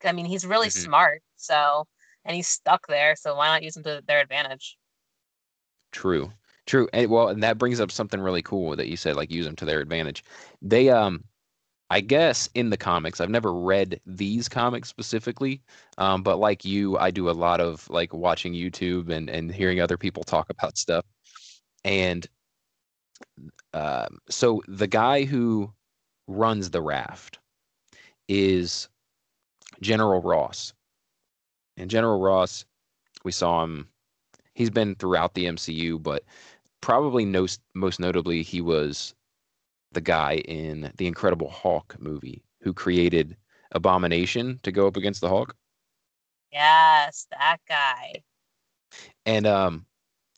I 0.03 0.12
mean, 0.12 0.25
he's 0.25 0.45
really 0.45 0.67
mm-hmm. 0.67 0.86
smart, 0.86 1.21
so 1.36 1.86
and 2.25 2.36
he's 2.36 2.47
stuck 2.47 2.86
there. 2.88 3.15
So 3.15 3.36
why 3.36 3.47
not 3.47 3.63
use 3.63 3.77
him 3.77 3.83
to 3.83 4.03
their 4.07 4.19
advantage? 4.19 4.77
True, 5.91 6.31
true. 6.65 6.88
And 6.93 7.10
well, 7.10 7.30
and 7.30 7.43
that 7.43 7.58
brings 7.58 7.80
up 7.80 7.91
something 7.91 8.19
really 8.21 8.41
cool 8.41 8.76
that 8.76 8.88
you 8.88 8.97
said, 8.97 9.15
like 9.15 9.32
use 9.32 9.45
them 9.45 9.56
to 9.58 9.65
their 9.65 9.80
advantage. 9.82 10.23
They 10.62 10.89
um 10.89 11.23
I 11.89 12.02
guess 12.02 12.49
in 12.56 12.71
the 12.71 12.78
comics, 12.78 13.21
I've 13.21 13.30
never 13.30 13.54
read 13.54 14.02
these 14.08 14.49
comics 14.49 14.89
specifically, 14.89 15.62
um, 15.99 16.23
but 16.23 16.39
like 16.39 16.65
you, 16.65 16.97
I 16.97 17.12
do 17.12 17.30
a 17.30 17.32
lot 17.32 17.62
of 17.62 17.88
like 17.89 18.13
watching 18.13 18.54
YouTube 18.54 19.10
and 19.10 19.30
and 19.30 19.54
hearing 19.54 19.80
other 19.80 19.97
people 19.97 20.23
talk 20.23 20.49
about 20.49 20.78
stuff. 20.78 21.06
And 21.86 22.26
uh, 23.73 24.08
so 24.30 24.63
the 24.67 24.88
guy 24.88 25.26
who 25.26 25.71
runs 26.28 26.71
the 26.71 26.82
raft 26.82 27.38
is 28.28 28.89
General 29.82 30.21
Ross, 30.21 30.73
and 31.78 31.91
General 31.91 32.19
Ross, 32.19 32.65
we 33.23 33.32
saw 33.32 33.63
him. 33.63 33.88
He's 34.56 34.69
been 34.69 34.95
throughout 34.95 35.34
the 35.34 35.45
MCU, 35.45 36.02
but 36.02 36.23
probably 36.84 37.24
most 37.24 37.62
most 37.74 37.98
notably, 37.98 38.43
he 38.43 38.60
was 38.60 39.15
the 39.93 40.02
guy 40.02 40.36
in 40.46 40.91
the 40.98 41.08
Incredible 41.08 41.50
Hulk 41.50 41.96
movie 41.98 42.43
who 42.60 42.74
created 42.74 43.38
Abomination 43.72 44.60
to 44.63 44.72
go 44.72 44.86
up 44.86 44.98
against 44.98 45.22
the 45.22 45.30
Hulk. 45.30 45.56
Yes, 46.52 47.26
that 47.32 47.58
guy. 47.69 48.22
And 49.26 49.48
um 49.48 49.86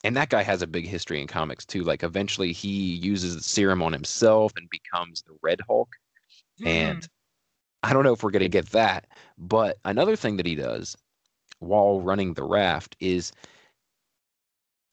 and 0.03 0.15
that 0.17 0.29
guy 0.29 0.43
has 0.43 0.61
a 0.61 0.67
big 0.67 0.85
history 0.85 1.19
in 1.19 1.25
comics 1.25 1.65
too. 1.65 1.81
Like 1.81 2.03
eventually 2.03 2.53
he 2.53 2.93
uses 2.93 3.35
the 3.35 3.41
serum 3.41 3.81
on 3.81 3.91
himself 3.91 4.53
and 4.55 4.69
becomes 4.69 5.23
the 5.23 5.35
Red 5.41 5.61
Hulk. 5.67 5.89
Mm. 6.61 6.67
And 6.67 7.09
I 7.81 7.91
don't 7.91 8.03
know 8.03 8.13
if 8.13 8.21
we're 8.21 8.29
going 8.29 8.43
to 8.43 8.49
get 8.49 8.67
that, 8.67 9.07
but 9.39 9.79
another 9.83 10.15
thing 10.15 10.37
that 10.37 10.45
he 10.45 10.53
does 10.53 10.95
while 11.57 12.01
running 12.01 12.35
the 12.35 12.43
raft 12.43 12.95
is 12.99 13.31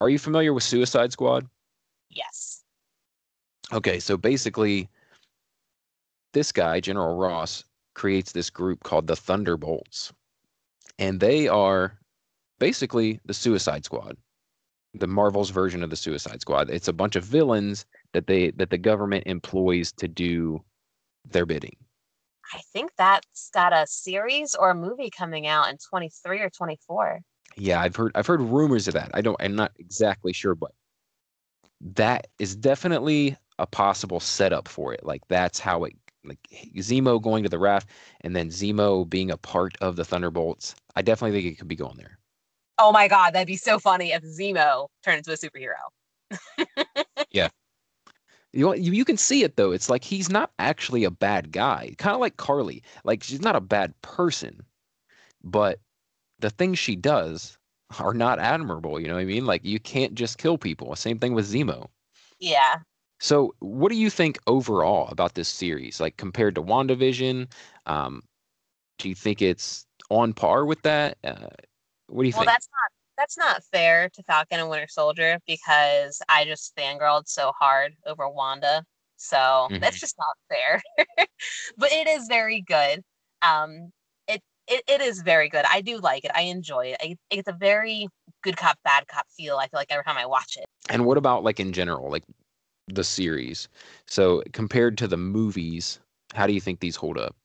Are 0.03 0.09
you 0.09 0.19
familiar 0.19 0.53
with 0.53 0.65
Suicide 0.65 1.13
Squad? 1.13 1.47
Yes. 2.11 2.65
Okay, 3.73 4.01
so 4.01 4.17
basically, 4.17 4.89
this 6.33 6.51
guy, 6.51 6.81
General 6.81 7.15
Ross, 7.15 7.63
creates 7.95 8.33
this 8.33 8.51
group 8.51 8.83
called 8.83 9.07
the 9.07 9.15
Thunderbolts. 9.15 10.13
And 10.99 11.21
they 11.21 11.47
are 11.47 12.01
basically 12.59 13.21
the 13.27 13.33
Suicide 13.33 13.85
Squad, 13.85 14.17
the 14.93 15.07
Marvel's 15.07 15.51
version 15.51 15.85
of 15.85 15.91
the 15.91 15.95
Suicide 15.95 16.41
Squad. 16.41 16.69
It's 16.69 16.89
a 16.89 16.93
bunch 16.93 17.15
of 17.15 17.23
villains 17.23 17.87
that 18.13 18.27
they 18.27 18.51
that 18.57 18.71
the 18.71 18.79
government 18.79 19.23
employs 19.27 19.93
to 19.93 20.09
do 20.09 20.65
their 21.31 21.47
bidding. 21.47 21.77
I 22.53 22.61
think 22.73 22.91
that's 22.99 23.51
got 23.55 23.73
a 23.73 23.87
series 23.87 24.57
or 24.57 24.71
a 24.71 24.75
movie 24.75 25.11
coming 25.11 25.47
out 25.47 25.71
in 25.71 25.79
23 25.79 26.41
or 26.41 26.51
24. 26.51 27.21
Yeah, 27.57 27.81
I've 27.81 27.97
heard 27.97 28.13
I've 28.15 28.27
heard 28.27 28.41
rumors 28.41 28.89
of 28.89 28.95
that. 28.95 29.11
I 29.15 29.21
don't 29.21 29.37
I'm 29.41 29.55
not 29.55 29.73
exactly 29.79 30.33
sure, 30.33 30.55
but 30.55 30.73
that 31.81 32.29
is 32.39 32.57
definitely 32.57 33.37
a 33.59 33.67
possible 33.67 34.21
setup 34.21 34.69
for 34.69 34.93
it. 34.93 35.05
Like 35.05 35.23
that's 35.29 35.59
how 35.59 35.85
it 35.85 35.95
like 36.25 36.39
Zemo 36.77 37.21
going 37.21 37.43
to 37.43 37.49
the 37.49 37.59
raft 37.59 37.89
and 38.21 38.35
then 38.37 38.49
Zemo 38.49 39.09
being 39.09 39.31
a 39.31 39.37
part 39.37 39.77
of 39.81 39.97
the 39.97 40.05
Thunderbolts. 40.05 40.75
I 40.95 41.03
definitely 41.03 41.41
think 41.41 41.53
it 41.53 41.59
could 41.59 41.69
be 41.69 41.77
going 41.77 41.97
there. 41.97 42.19
Oh 42.79 42.93
my 42.93 43.09
god, 43.09 43.35
that'd 43.35 43.47
be 43.47 43.57
so 43.57 43.79
funny 43.79 44.13
if 44.13 44.23
Zemo 44.23 44.89
turned 45.05 45.19
into 45.19 45.33
a 45.33 45.37
superhero. 45.37 45.75
yeah. 47.31 47.49
You, 48.53 48.75
you 48.75 48.93
you 48.93 49.05
can 49.05 49.17
see 49.17 49.45
it 49.45 49.57
though. 49.57 49.73
It's 49.73 49.89
like 49.89 50.05
he's 50.05 50.29
not 50.29 50.51
actually 50.59 51.05
a 51.05 51.11
bad 51.11 51.53
guy. 51.53 51.95
Kind 51.99 52.15
of 52.15 52.21
like 52.21 52.37
Karli. 52.37 52.83
Like 53.05 53.23
she's 53.23 53.41
not 53.41 53.57
a 53.57 53.61
bad 53.61 53.95
person, 54.03 54.61
but 55.43 55.81
the 56.43 56.51
things 56.51 56.79
she 56.79 56.95
does 56.95 57.57
are 57.99 58.15
not 58.15 58.39
admirable. 58.39 59.01
You 59.01 59.09
know 59.09 59.15
what 59.15 59.21
I 59.21 59.25
mean? 59.25 59.47
Like 59.47 59.65
you 59.65 59.81
can't 59.81 60.15
just 60.15 60.39
kill 60.39 60.59
people. 60.59 60.95
Same 60.97 61.19
thing 61.19 61.35
with 61.35 61.51
Zemo. 61.51 61.89
Yeah. 62.39 62.77
So, 63.21 63.55
what 63.61 63.91
do 63.91 63.97
you 63.97 64.11
think 64.11 64.39
overall 64.47 65.09
about 65.09 65.35
this 65.35 65.49
series? 65.49 66.01
Like 66.01 66.17
compared 66.17 66.57
to 66.57 66.63
WandaVision, 66.63 67.51
um, 67.87 68.23
do 68.99 69.09
you 69.09 69.15
think 69.15 69.41
it's 69.41 69.87
on 70.11 70.33
par 70.33 70.67
with 70.67 70.83
that? 70.83 71.19
Uh, 71.23 71.49
what 72.09 72.25
do 72.25 72.29
you 72.29 72.33
well, 72.35 72.41
think? 72.43 72.47
Well, 72.47 72.47
that's 72.47 72.69
not 72.69 72.91
that's 73.17 73.39
not 73.39 73.63
fair 73.73 74.09
to 74.11 74.23
Falcon 74.25 74.59
and 74.59 74.69
Winter 74.69 74.89
Soldier 74.89 75.39
because 75.47 76.21
I 76.29 76.45
just 76.45 76.75
fangirled 76.77 77.29
so 77.29 77.53
hard 77.59 77.95
over 78.07 78.29
Wanda. 78.29 78.83
So 79.17 79.37
mm-hmm. 79.37 79.79
that's 79.79 80.01
just 80.01 80.17
not 80.19 80.37
fair. 80.49 80.83
but 81.77 81.93
it 81.93 82.09
is 82.09 82.27
very 82.27 82.61
good. 82.63 83.03
Um, 83.43 83.93
it, 84.69 84.83
it 84.87 85.01
is 85.01 85.23
very 85.23 85.49
good. 85.49 85.65
I 85.69 85.81
do 85.81 85.99
like 85.99 86.25
it. 86.25 86.31
I 86.35 86.43
enjoy 86.43 86.87
it. 86.87 86.97
I, 87.03 87.17
it's 87.31 87.49
a 87.49 87.53
very 87.53 88.09
good 88.43 88.57
cop, 88.57 88.79
bad 88.85 89.07
cop 89.09 89.27
feel. 89.37 89.57
I 89.57 89.69
feel 89.69 89.79
like 89.79 89.91
every 89.91 90.05
time 90.05 90.17
I 90.17 90.27
watch 90.27 90.57
it. 90.57 90.67
And 90.89 91.05
what 91.05 91.19
about 91.19 91.45
like 91.45 91.61
in 91.61 91.73
general? 91.73 92.11
Like 92.11 92.25
the 92.89 93.05
series. 93.05 93.69
So 94.07 94.43
compared 94.53 94.99
to 94.99 95.09
the 95.09 95.17
movies, 95.17 96.01
how 96.35 96.47
do 96.47 96.53
you 96.53 96.61
think 96.61 96.81
these 96.81 96.97
hold 96.97 97.19
up? 97.19 97.37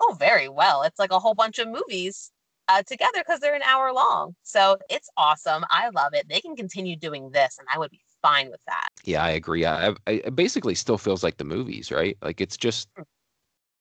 Oh, 0.00 0.16
very 0.18 0.48
well. 0.48 0.82
It's 0.82 0.98
like 0.98 1.10
a 1.10 1.18
whole 1.18 1.34
bunch 1.34 1.58
of 1.58 1.68
movies 1.68 2.30
uh, 2.68 2.82
together 2.82 3.18
because 3.18 3.40
they're 3.40 3.54
an 3.54 3.62
hour 3.62 3.92
long. 3.92 4.34
So 4.42 4.78
it's 4.88 5.08
awesome. 5.16 5.64
I 5.70 5.88
love 5.90 6.14
it. 6.14 6.28
They 6.28 6.40
can 6.40 6.54
continue 6.54 6.96
doing 6.96 7.30
this, 7.30 7.56
and 7.58 7.66
I 7.72 7.78
would 7.78 7.90
be 7.90 8.00
fine 8.22 8.50
with 8.50 8.60
that. 8.66 8.88
Yeah, 9.04 9.24
I 9.24 9.30
agree. 9.30 9.64
I, 9.64 9.90
I 10.06 10.10
it 10.10 10.36
basically 10.36 10.74
still 10.74 10.98
feels 10.98 11.22
like 11.24 11.38
the 11.38 11.44
movies, 11.44 11.90
right? 11.90 12.16
Like 12.22 12.40
it's 12.40 12.56
just 12.56 12.88
hmm. 12.96 13.02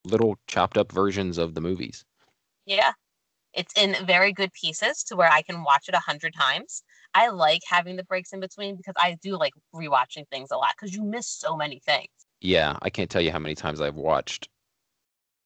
little 0.06 0.38
chopped 0.48 0.78
up 0.78 0.92
versions 0.92 1.38
of 1.38 1.54
the 1.54 1.62
movies. 1.62 2.06
Yeah, 2.68 2.92
it's 3.54 3.74
in 3.76 3.96
very 4.06 4.34
good 4.34 4.52
pieces 4.54 5.04
to 5.06 5.16
where 5.16 5.32
I 5.32 5.42
can 5.42 5.64
watch 5.64 5.86
it 5.88 5.96
a 5.96 6.00
hundred 6.00 6.34
times. 6.36 6.84
I 7.14 7.30
like 7.30 7.62
having 7.68 7.96
the 7.96 8.04
breaks 8.04 8.34
in 8.34 8.42
between 8.42 8.76
because 8.76 8.94
I 8.98 9.18
do 9.22 9.38
like 9.38 9.54
rewatching 9.74 10.28
things 10.30 10.52
a 10.52 10.58
lot 10.58 10.74
because 10.78 10.94
you 10.94 11.04
miss 11.04 11.28
so 11.28 11.56
many 11.56 11.80
things. 11.80 12.10
Yeah, 12.42 12.78
I 12.82 12.90
can't 12.90 13.10
tell 13.10 13.22
you 13.22 13.32
how 13.32 13.40
many 13.40 13.56
times 13.56 13.82
I've 13.82 13.96
watched 13.96 14.50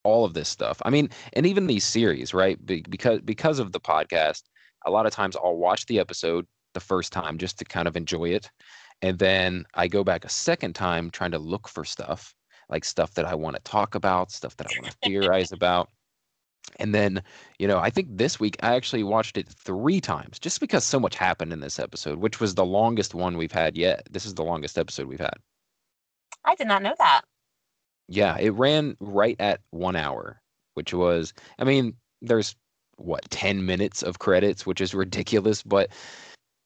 all 0.03 0.25
of 0.25 0.33
this 0.33 0.49
stuff. 0.49 0.81
I 0.83 0.89
mean, 0.89 1.09
and 1.33 1.45
even 1.45 1.67
these 1.67 1.83
series, 1.83 2.33
right? 2.33 2.63
Be- 2.65 2.83
because 2.89 3.21
because 3.21 3.59
of 3.59 3.71
the 3.71 3.79
podcast, 3.79 4.41
a 4.85 4.91
lot 4.91 5.05
of 5.05 5.13
times 5.13 5.37
I'll 5.37 5.57
watch 5.57 5.85
the 5.85 5.99
episode 5.99 6.47
the 6.73 6.79
first 6.79 7.13
time 7.13 7.37
just 7.37 7.59
to 7.59 7.65
kind 7.65 7.87
of 7.87 7.95
enjoy 7.95 8.29
it, 8.29 8.49
and 9.03 9.19
then 9.19 9.63
I 9.75 9.87
go 9.87 10.03
back 10.03 10.25
a 10.25 10.29
second 10.29 10.73
time 10.73 11.11
trying 11.11 11.31
to 11.31 11.39
look 11.39 11.67
for 11.69 11.85
stuff 11.85 12.33
like 12.67 12.83
stuff 12.85 13.13
that 13.13 13.25
I 13.25 13.35
want 13.35 13.57
to 13.57 13.61
talk 13.61 13.95
about, 13.95 14.31
stuff 14.31 14.55
that 14.57 14.67
I 14.67 14.79
want 14.81 14.91
to 14.91 14.97
theorize 15.03 15.51
about. 15.51 15.89
And 16.79 16.95
then, 16.95 17.21
you 17.59 17.67
know, 17.67 17.79
I 17.79 17.89
think 17.89 18.07
this 18.11 18.39
week 18.39 18.57
I 18.63 18.75
actually 18.75 19.03
watched 19.03 19.37
it 19.37 19.47
three 19.47 20.01
times 20.01 20.39
just 20.39 20.59
because 20.59 20.83
so 20.83 20.99
much 20.99 21.15
happened 21.15 21.53
in 21.53 21.59
this 21.59 21.79
episode, 21.79 22.19
which 22.19 22.39
was 22.39 22.55
the 22.55 22.65
longest 22.65 23.13
one 23.13 23.37
we've 23.37 23.51
had 23.51 23.75
yet. 23.75 24.07
This 24.09 24.25
is 24.25 24.33
the 24.33 24.43
longest 24.43 24.77
episode 24.77 25.07
we've 25.07 25.19
had. 25.19 25.35
I 26.45 26.55
did 26.55 26.67
not 26.67 26.81
know 26.81 26.95
that. 26.97 27.21
Yeah, 28.07 28.37
it 28.39 28.49
ran 28.51 28.97
right 28.99 29.35
at 29.39 29.61
one 29.69 29.95
hour, 29.95 30.41
which 30.73 30.93
was, 30.93 31.33
I 31.59 31.63
mean, 31.63 31.95
there's 32.21 32.55
what, 32.97 33.29
10 33.29 33.65
minutes 33.65 34.03
of 34.03 34.19
credits, 34.19 34.65
which 34.65 34.81
is 34.81 34.93
ridiculous, 34.93 35.63
but 35.63 35.89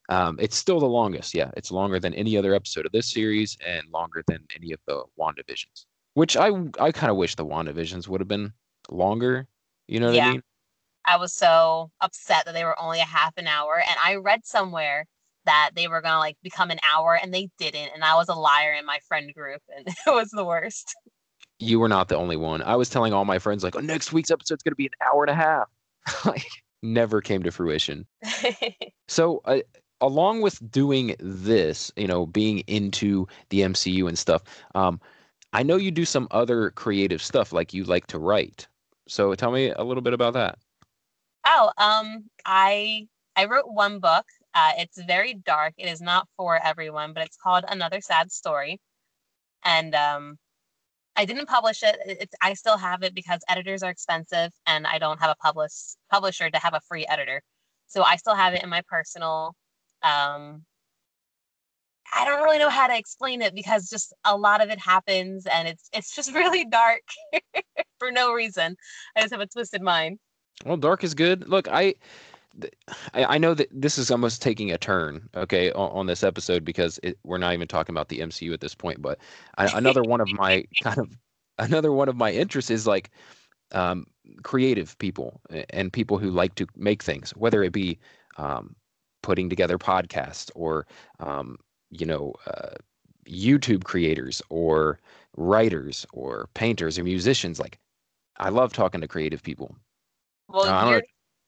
um, 0.09 0.37
it's 0.39 0.55
still 0.55 0.79
the 0.79 0.85
longest. 0.85 1.33
Yeah, 1.33 1.51
it's 1.57 1.71
longer 1.71 1.99
than 1.99 2.13
any 2.13 2.37
other 2.37 2.53
episode 2.53 2.85
of 2.85 2.91
this 2.91 3.11
series 3.11 3.57
and 3.65 3.83
longer 3.91 4.23
than 4.27 4.45
any 4.55 4.71
of 4.71 4.79
the 4.87 5.03
WandaVisions, 5.19 5.85
which 6.13 6.37
I, 6.37 6.49
I 6.79 6.91
kind 6.91 7.11
of 7.11 7.17
wish 7.17 7.35
the 7.35 7.45
WandaVisions 7.45 8.07
would 8.07 8.21
have 8.21 8.27
been 8.27 8.53
longer. 8.89 9.47
You 9.87 9.99
know 9.99 10.07
what 10.07 10.15
yeah. 10.15 10.27
I 10.27 10.31
mean? 10.31 10.41
I 11.05 11.17
was 11.17 11.33
so 11.33 11.91
upset 12.01 12.45
that 12.45 12.53
they 12.53 12.63
were 12.63 12.79
only 12.81 12.99
a 12.99 13.05
half 13.05 13.33
an 13.37 13.47
hour. 13.47 13.75
And 13.75 13.95
I 14.03 14.15
read 14.15 14.45
somewhere 14.45 15.05
that 15.45 15.71
they 15.75 15.87
were 15.87 16.01
gonna 16.01 16.19
like 16.19 16.37
become 16.41 16.71
an 16.71 16.79
hour 16.93 17.17
and 17.21 17.33
they 17.33 17.49
didn't. 17.57 17.91
And 17.93 18.03
I 18.03 18.15
was 18.15 18.29
a 18.29 18.33
liar 18.33 18.73
in 18.73 18.85
my 18.85 18.99
friend 19.07 19.33
group 19.33 19.61
and 19.75 19.87
it 20.07 20.13
was 20.13 20.29
the 20.29 20.45
worst. 20.45 20.95
You 21.59 21.79
were 21.79 21.87
not 21.87 22.09
the 22.09 22.17
only 22.17 22.35
one. 22.35 22.61
I 22.63 22.75
was 22.75 22.89
telling 22.89 23.13
all 23.13 23.25
my 23.25 23.39
friends 23.39 23.63
like, 23.63 23.75
oh, 23.75 23.81
next 23.81 24.11
week's 24.11 24.31
episode's 24.31 24.63
gonna 24.63 24.75
be 24.75 24.87
an 24.87 25.07
hour 25.07 25.23
and 25.23 25.31
a 25.31 25.35
half. 25.35 25.69
like 26.25 26.47
never 26.81 27.21
came 27.21 27.43
to 27.43 27.51
fruition. 27.51 28.05
so 29.07 29.41
uh, 29.45 29.59
along 30.01 30.41
with 30.41 30.59
doing 30.71 31.15
this, 31.19 31.91
you 31.95 32.07
know, 32.07 32.25
being 32.25 32.59
into 32.67 33.27
the 33.49 33.61
MCU 33.61 34.07
and 34.07 34.17
stuff, 34.17 34.43
um, 34.73 34.99
I 35.53 35.63
know 35.63 35.77
you 35.77 35.91
do 35.91 36.05
some 36.05 36.27
other 36.31 36.71
creative 36.71 37.21
stuff, 37.21 37.53
like 37.53 37.73
you 37.73 37.85
like 37.85 38.07
to 38.07 38.19
write. 38.19 38.67
So 39.07 39.35
tell 39.35 39.51
me 39.51 39.69
a 39.69 39.83
little 39.83 40.01
bit 40.01 40.13
about 40.13 40.33
that. 40.33 40.57
Oh, 41.45 41.71
um, 41.77 42.25
I 42.45 43.07
I 43.35 43.45
wrote 43.45 43.71
one 43.71 43.99
book. 43.99 44.25
Uh, 44.53 44.71
it's 44.77 45.01
very 45.03 45.33
dark. 45.33 45.73
It 45.77 45.87
is 45.89 46.01
not 46.01 46.27
for 46.37 46.57
everyone, 46.63 47.13
but 47.13 47.25
it's 47.25 47.37
called 47.37 47.65
Another 47.67 48.01
Sad 48.01 48.31
Story. 48.31 48.79
And 49.63 49.93
um, 49.95 50.37
I 51.15 51.25
didn't 51.25 51.47
publish 51.47 51.83
it. 51.83 51.97
It's 52.05 52.35
I 52.41 52.53
still 52.53 52.77
have 52.77 53.03
it 53.03 53.13
because 53.15 53.41
editors 53.49 53.83
are 53.83 53.91
expensive, 53.91 54.51
and 54.65 54.87
I 54.87 54.97
don't 54.99 55.19
have 55.19 55.31
a 55.31 55.35
publish 55.35 55.71
publisher 56.11 56.49
to 56.49 56.57
have 56.59 56.73
a 56.73 56.81
free 56.87 57.05
editor. 57.07 57.41
So 57.87 58.03
I 58.03 58.15
still 58.17 58.35
have 58.35 58.53
it 58.53 58.63
in 58.63 58.69
my 58.69 58.81
personal. 58.87 59.55
Um, 60.03 60.63
I 62.13 62.25
don't 62.25 62.43
really 62.43 62.59
know 62.59 62.69
how 62.69 62.87
to 62.87 62.97
explain 62.97 63.41
it 63.41 63.55
because 63.55 63.89
just 63.89 64.13
a 64.23 64.37
lot 64.37 64.61
of 64.61 64.69
it 64.69 64.79
happens, 64.79 65.45
and 65.47 65.67
it's 65.67 65.89
it's 65.93 66.15
just 66.15 66.33
really 66.33 66.65
dark 66.65 67.01
for 67.99 68.11
no 68.11 68.33
reason. 68.33 68.75
I 69.15 69.21
just 69.21 69.33
have 69.33 69.41
a 69.41 69.47
twisted 69.47 69.81
mind. 69.81 70.19
Well, 70.65 70.77
dark 70.77 71.03
is 71.03 71.13
good. 71.13 71.49
Look, 71.49 71.67
I, 71.67 71.95
I, 73.13 73.37
know 73.37 73.53
that 73.53 73.67
this 73.71 73.97
is 73.97 74.09
almost 74.09 74.41
taking 74.41 74.71
a 74.71 74.77
turn, 74.77 75.27
okay, 75.35 75.71
on, 75.73 75.91
on 75.91 76.05
this 76.05 76.23
episode 76.23 76.63
because 76.63 76.97
it, 77.03 77.17
we're 77.23 77.37
not 77.37 77.53
even 77.53 77.67
talking 77.67 77.93
about 77.93 78.07
the 78.07 78.19
MCU 78.19 78.53
at 78.53 78.61
this 78.61 78.73
point. 78.73 79.01
But 79.01 79.19
I, 79.57 79.77
another 79.77 80.01
one 80.01 80.21
of 80.21 80.31
my 80.31 80.63
kind 80.83 80.97
of 80.97 81.17
another 81.59 81.91
one 81.91 82.07
of 82.07 82.15
my 82.15 82.31
interests 82.31 82.71
is 82.71 82.87
like 82.87 83.11
um, 83.73 84.05
creative 84.43 84.97
people 84.97 85.41
and 85.71 85.91
people 85.91 86.17
who 86.17 86.31
like 86.31 86.55
to 86.55 86.67
make 86.75 87.03
things, 87.03 87.31
whether 87.31 87.63
it 87.63 87.73
be 87.73 87.99
um, 88.37 88.75
putting 89.21 89.49
together 89.49 89.77
podcasts 89.77 90.49
or 90.55 90.87
um, 91.19 91.57
you 91.99 92.05
know 92.05 92.33
uh, 92.47 92.75
YouTube 93.27 93.83
creators 93.83 94.41
or 94.49 94.99
writers 95.37 96.05
or 96.13 96.49
painters 96.53 96.97
or 96.99 97.03
musicians. 97.03 97.59
Like 97.59 97.77
I 98.37 98.49
love 98.49 98.73
talking 98.73 99.01
to 99.01 99.07
creative 99.07 99.43
people 99.43 99.75
well, 100.47 100.67
uh, 100.67 100.89
you're 100.89 101.03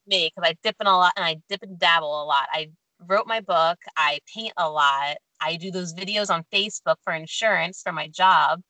me 0.06 0.32
because 0.34 0.48
I 0.48 0.56
dip 0.62 0.76
in 0.80 0.86
a 0.86 0.96
lot 0.96 1.12
and 1.16 1.24
I 1.24 1.36
dip 1.48 1.62
and 1.62 1.78
dabble 1.78 2.22
a 2.22 2.24
lot. 2.24 2.48
I 2.52 2.70
wrote 3.06 3.26
my 3.26 3.40
book. 3.40 3.78
I 3.96 4.20
paint 4.34 4.52
a 4.56 4.68
lot. 4.68 5.18
I 5.40 5.56
do 5.56 5.70
those 5.70 5.94
videos 5.94 6.30
on 6.30 6.44
Facebook 6.52 6.96
for 7.04 7.12
insurance 7.12 7.80
for 7.82 7.92
my 7.92 8.08
job. 8.08 8.60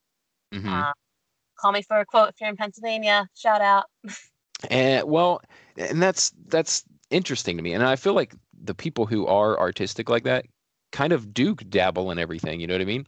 Mm-hmm. 0.52 0.68
Uh, 0.68 0.92
call 1.58 1.72
me 1.72 1.82
for 1.82 2.00
a 2.00 2.04
quote 2.04 2.30
if 2.30 2.34
you're 2.40 2.50
in 2.50 2.56
Pennsylvania. 2.56 3.28
Shout 3.34 3.60
out. 3.60 3.84
and 4.70 5.04
well, 5.08 5.40
and 5.76 6.02
that's 6.02 6.32
that's 6.48 6.84
interesting 7.10 7.56
to 7.56 7.62
me. 7.62 7.72
And 7.72 7.84
I 7.84 7.96
feel 7.96 8.14
like 8.14 8.34
the 8.60 8.74
people 8.74 9.06
who 9.06 9.26
are 9.26 9.58
artistic 9.58 10.08
like 10.08 10.24
that 10.24 10.44
kind 10.92 11.12
of 11.12 11.32
do 11.34 11.54
dabble 11.54 12.10
in 12.10 12.18
everything. 12.18 12.60
You 12.60 12.66
know 12.66 12.74
what 12.74 12.82
I 12.82 12.86
mean? 12.86 13.06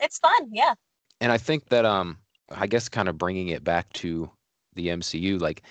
It's 0.00 0.18
fun, 0.18 0.48
yeah. 0.52 0.74
And 1.20 1.32
I 1.32 1.38
think 1.38 1.68
that 1.68 1.84
um, 1.84 2.18
I 2.50 2.66
guess 2.66 2.88
kind 2.88 3.08
of 3.08 3.18
bringing 3.18 3.48
it 3.48 3.64
back 3.64 3.92
to 3.94 4.30
the 4.74 4.88
MCU, 4.88 5.40
like 5.40 5.62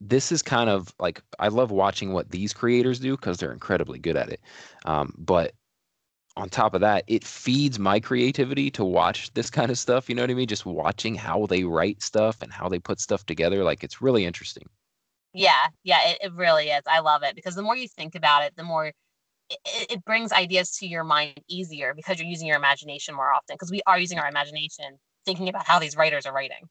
this 0.00 0.32
is 0.32 0.42
kind 0.42 0.68
of 0.68 0.92
like 0.98 1.22
I 1.38 1.48
love 1.48 1.70
watching 1.70 2.12
what 2.12 2.30
these 2.30 2.52
creators 2.52 2.98
do 2.98 3.16
because 3.16 3.38
they're 3.38 3.52
incredibly 3.52 3.98
good 3.98 4.16
at 4.16 4.28
it. 4.28 4.40
Um, 4.84 5.14
but 5.16 5.54
on 6.36 6.48
top 6.48 6.74
of 6.74 6.80
that, 6.80 7.04
it 7.06 7.24
feeds 7.24 7.78
my 7.78 8.00
creativity 8.00 8.70
to 8.72 8.84
watch 8.84 9.32
this 9.34 9.50
kind 9.50 9.70
of 9.70 9.78
stuff. 9.78 10.08
You 10.08 10.14
know 10.14 10.22
what 10.22 10.30
I 10.30 10.34
mean? 10.34 10.48
Just 10.48 10.66
watching 10.66 11.14
how 11.14 11.46
they 11.46 11.64
write 11.64 12.02
stuff 12.02 12.42
and 12.42 12.52
how 12.52 12.68
they 12.68 12.78
put 12.78 13.00
stuff 13.00 13.24
together. 13.26 13.62
Like 13.62 13.84
it's 13.84 14.00
really 14.00 14.24
interesting. 14.24 14.64
Yeah, 15.34 15.68
yeah, 15.82 16.10
it, 16.10 16.18
it 16.20 16.32
really 16.32 16.68
is. 16.68 16.82
I 16.86 17.00
love 17.00 17.22
it 17.22 17.34
because 17.34 17.54
the 17.54 17.62
more 17.62 17.76
you 17.76 17.88
think 17.88 18.14
about 18.14 18.42
it, 18.44 18.54
the 18.56 18.64
more 18.64 18.92
it, 19.50 19.92
it 19.92 20.04
brings 20.04 20.32
ideas 20.32 20.76
to 20.78 20.86
your 20.86 21.04
mind 21.04 21.40
easier 21.48 21.94
because 21.94 22.18
you're 22.18 22.28
using 22.28 22.46
your 22.46 22.56
imagination 22.56 23.14
more 23.14 23.32
often. 23.32 23.54
Because 23.54 23.70
we 23.70 23.80
are 23.86 23.98
using 23.98 24.18
our 24.18 24.28
imagination 24.28 24.98
thinking 25.24 25.48
about 25.48 25.66
how 25.66 25.78
these 25.78 25.96
writers 25.96 26.26
are 26.26 26.34
writing. 26.34 26.68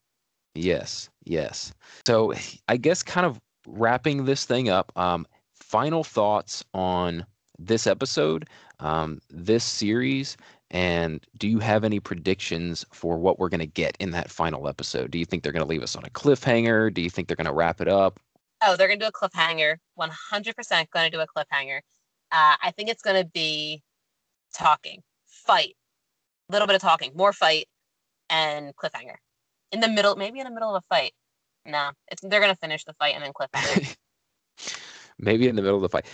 Yes, 0.56 1.10
yes. 1.24 1.74
So 2.06 2.34
I 2.68 2.78
guess 2.78 3.04
kind 3.04 3.26
of 3.26 3.40
wrapping 3.66 4.26
this 4.26 4.46
thing 4.46 4.70
up, 4.70 4.92
um, 4.96 5.26
final 5.54 6.04
thoughts 6.04 6.64
on 6.74 7.26
this 7.58 7.88
episode, 7.88 8.50
um, 8.80 9.20
this 9.30 9.64
series, 9.64 10.36
and 10.72 11.26
do 11.38 11.48
you 11.48 11.60
have 11.60 11.84
any 11.84 12.00
predictions 12.00 12.86
for 12.94 13.18
what 13.18 13.40
we're 13.40 13.50
going 13.50 13.60
to 13.60 13.66
get 13.66 13.96
in 14.00 14.12
that 14.12 14.32
final 14.32 14.68
episode? 14.68 15.12
Do 15.12 15.20
you 15.20 15.26
think 15.26 15.44
they're 15.44 15.52
going 15.52 15.64
to 15.64 15.70
leave 15.70 15.84
us 15.84 15.96
on 15.96 16.06
a 16.06 16.10
cliffhanger? 16.10 16.94
Do 16.94 17.02
you 17.02 17.10
think 17.10 17.28
they're 17.28 17.36
going 17.36 17.46
to 17.46 17.54
wrap 17.54 17.82
it 17.82 17.88
up? 17.88 18.20
Oh, 18.64 18.76
they're 18.76 18.88
going 18.88 19.00
to 19.00 19.06
do 19.06 19.10
a 19.10 19.12
cliffhanger. 19.12 19.78
100% 20.00 20.90
going 20.92 21.12
to 21.12 21.18
do 21.18 21.22
a 21.22 21.28
cliffhanger. 21.28 21.82
Uh, 22.32 22.56
I 22.62 22.72
think 22.72 22.90
it's 22.90 23.02
going 23.02 23.22
to 23.22 23.30
be 23.30 23.82
talking, 24.54 25.02
fight, 25.26 25.76
a 26.50 26.52
little 26.52 26.68
bit 26.68 26.76
of 26.76 26.82
talking, 26.82 27.12
more 27.16 27.34
fight, 27.34 27.68
and 28.30 28.76
cliffhanger 28.76 29.16
in 29.72 29.80
the 29.80 29.88
middle, 29.88 30.16
maybe 30.16 30.40
in 30.40 30.46
the 30.46 30.52
middle 30.52 30.76
of 30.76 30.84
a 30.84 30.94
fight. 30.94 31.14
No, 31.66 31.92
it's 32.10 32.22
they're 32.22 32.42
gonna 32.42 32.56
finish 32.56 32.84
the 32.84 32.94
fight 32.94 33.16
and 33.16 33.24
then 33.24 33.34
cliffhanger. 33.34 33.96
maybe 35.20 35.48
in 35.48 35.56
the 35.56 35.62
middle 35.62 35.78
of 35.78 35.84
the 35.84 35.90
fight. 35.90 36.06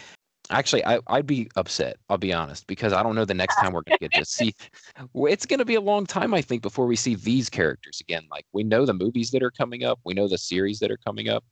Actually, 0.49 0.86
I, 0.86 0.99
I'd 1.07 1.28
be 1.28 1.49
upset. 1.57 1.97
I'll 2.09 2.18
be 2.18 2.34
honest 2.34 2.68
because 2.68 2.93
I 2.93 3.03
don't 3.03 3.15
know 3.15 3.26
the 3.26 3.34
next 3.34 3.55
time 3.57 3.74
we're 3.74 3.84
gonna 3.84 3.97
get 3.99 4.13
to 4.13 4.26
see. 4.26 4.53
It's 5.15 5.45
gonna 5.45 5.65
be 5.65 5.76
a 5.76 5.82
long 5.82 6.05
time, 6.05 6.34
I 6.34 6.41
think, 6.41 6.61
before 6.61 6.86
we 6.86 6.95
see 6.95 7.15
these 7.15 7.49
characters 7.49 8.01
again. 8.01 8.28
Like 8.30 8.45
we 8.53 8.63
know 8.63 8.86
the 8.86 8.93
movies 8.93 9.32
that 9.32 9.43
are 9.43 9.51
coming 9.51 9.84
up, 9.84 9.99
we 10.03 10.13
know 10.13 10.28
the 10.28 10.38
series 10.38 10.80
that 10.80 10.91
are 10.91 10.99
coming 11.05 11.30
up. 11.30 11.43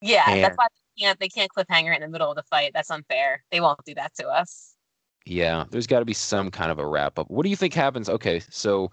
Yeah, 0.00 0.28
and... 0.28 0.44
that's 0.44 0.56
why 0.56 0.66
can't 0.98 1.18
they 1.20 1.28
can't 1.28 1.50
cliffhanger 1.50 1.94
in 1.94 2.00
the 2.02 2.08
middle 2.08 2.30
of 2.30 2.36
the 2.36 2.42
fight. 2.44 2.72
That's 2.74 2.90
unfair. 2.90 3.44
They 3.50 3.60
won't 3.60 3.84
do 3.84 3.94
that 3.94 4.14
to 4.16 4.28
us. 4.28 4.74
Yeah, 5.24 5.64
there's 5.70 5.86
got 5.86 6.00
to 6.00 6.04
be 6.04 6.14
some 6.14 6.50
kind 6.50 6.70
of 6.72 6.78
a 6.78 6.86
wrap 6.86 7.18
up. 7.18 7.30
What 7.30 7.44
do 7.44 7.50
you 7.50 7.56
think 7.56 7.74
happens? 7.74 8.08
Okay, 8.08 8.40
so 8.50 8.90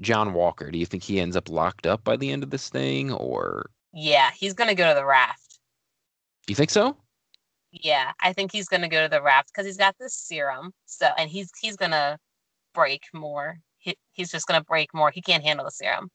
John 0.00 0.32
Walker, 0.34 0.70
do 0.70 0.78
you 0.78 0.86
think 0.86 1.02
he 1.04 1.20
ends 1.20 1.36
up 1.36 1.48
locked 1.48 1.86
up 1.86 2.02
by 2.04 2.16
the 2.16 2.32
end 2.32 2.42
of 2.42 2.50
this 2.50 2.68
thing 2.68 3.12
or 3.12 3.70
Yeah, 3.92 4.30
he's 4.36 4.54
going 4.54 4.68
to 4.68 4.74
go 4.74 4.88
to 4.88 4.94
the 4.94 5.04
raft. 5.04 5.60
You 6.48 6.54
think 6.54 6.70
so? 6.70 6.96
Yeah, 7.70 8.12
I 8.20 8.32
think 8.32 8.50
he's 8.52 8.68
going 8.68 8.80
to 8.82 8.88
go 8.88 9.02
to 9.02 9.08
the 9.08 9.22
raft 9.22 9.52
cuz 9.54 9.66
he's 9.66 9.76
got 9.76 9.96
this 9.98 10.14
serum. 10.14 10.72
So 10.86 11.06
and 11.18 11.30
he's 11.30 11.50
he's 11.60 11.76
going 11.76 11.92
to 11.92 12.18
break 12.74 13.02
more. 13.12 13.58
He, 13.78 13.96
he's 14.12 14.30
just 14.30 14.46
going 14.46 14.60
to 14.60 14.64
break 14.64 14.92
more. 14.94 15.10
He 15.10 15.22
can't 15.22 15.44
handle 15.44 15.64
the 15.64 15.70
serum. 15.70 16.10